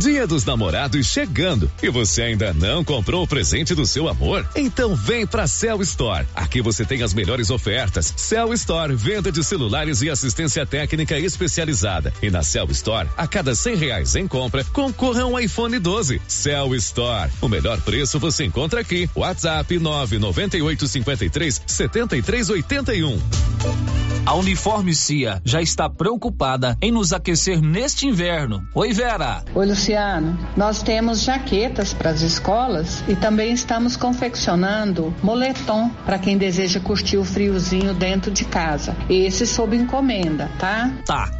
Dia 0.00 0.26
dos 0.26 0.46
Namorados 0.46 1.06
chegando 1.08 1.70
e 1.82 1.90
você 1.90 2.22
ainda 2.22 2.54
não 2.54 2.82
comprou 2.82 3.22
o 3.22 3.26
presente 3.26 3.74
do 3.74 3.84
seu 3.84 4.08
amor? 4.08 4.48
Então 4.56 4.96
vem 4.96 5.26
pra 5.26 5.46
Cell 5.46 5.82
Store. 5.82 6.26
Aqui 6.34 6.62
você 6.62 6.86
tem 6.86 7.02
as 7.02 7.12
melhores 7.12 7.50
ofertas. 7.50 8.14
Cell 8.16 8.54
Store, 8.54 8.94
venda 8.94 9.30
de 9.30 9.44
celulares 9.44 10.00
e 10.00 10.08
assistência 10.08 10.64
técnica 10.64 11.18
especializada. 11.18 12.14
E 12.22 12.30
na 12.30 12.42
Cell 12.42 12.68
Store, 12.70 13.10
a 13.14 13.26
cada 13.26 13.54
cem 13.54 13.76
reais 13.76 14.16
em 14.16 14.26
compra, 14.26 14.64
concorra 14.64 15.20
a 15.20 15.26
um 15.26 15.38
iPhone 15.38 15.78
12. 15.78 16.22
Cell 16.26 16.74
Store, 16.76 17.30
o 17.42 17.48
melhor 17.48 17.78
preço 17.82 18.18
você 18.18 18.46
encontra 18.46 18.80
aqui. 18.80 19.06
WhatsApp 19.14 19.78
998 19.78 20.88
53 20.88 21.62
73 21.66 22.48
81. 22.48 23.20
A 24.24 24.34
Uniforme 24.34 24.94
Cia 24.94 25.42
já 25.44 25.60
está 25.60 25.90
preocupada 25.90 26.76
em 26.80 26.90
nos 26.90 27.12
aquecer 27.12 27.60
neste 27.60 28.06
inverno. 28.06 28.66
Oi, 28.74 28.92
Vera. 28.92 29.42
Oi, 29.54 29.66
Luciano. 29.66 29.89
Nós 30.56 30.82
temos 30.82 31.22
jaquetas 31.22 31.92
para 31.92 32.10
as 32.10 32.22
escolas 32.22 33.02
e 33.08 33.16
também 33.16 33.52
estamos 33.52 33.96
confeccionando 33.96 35.14
moletom 35.22 35.90
para 36.04 36.18
quem 36.18 36.36
deseja 36.36 36.80
curtir 36.80 37.16
o 37.16 37.24
friozinho 37.24 37.94
dentro 37.94 38.30
de 38.30 38.44
casa. 38.44 38.96
Esse 39.08 39.46
sob 39.46 39.76
encomenda, 39.76 40.50
tá? 40.58 40.90
Tá. 41.04 41.39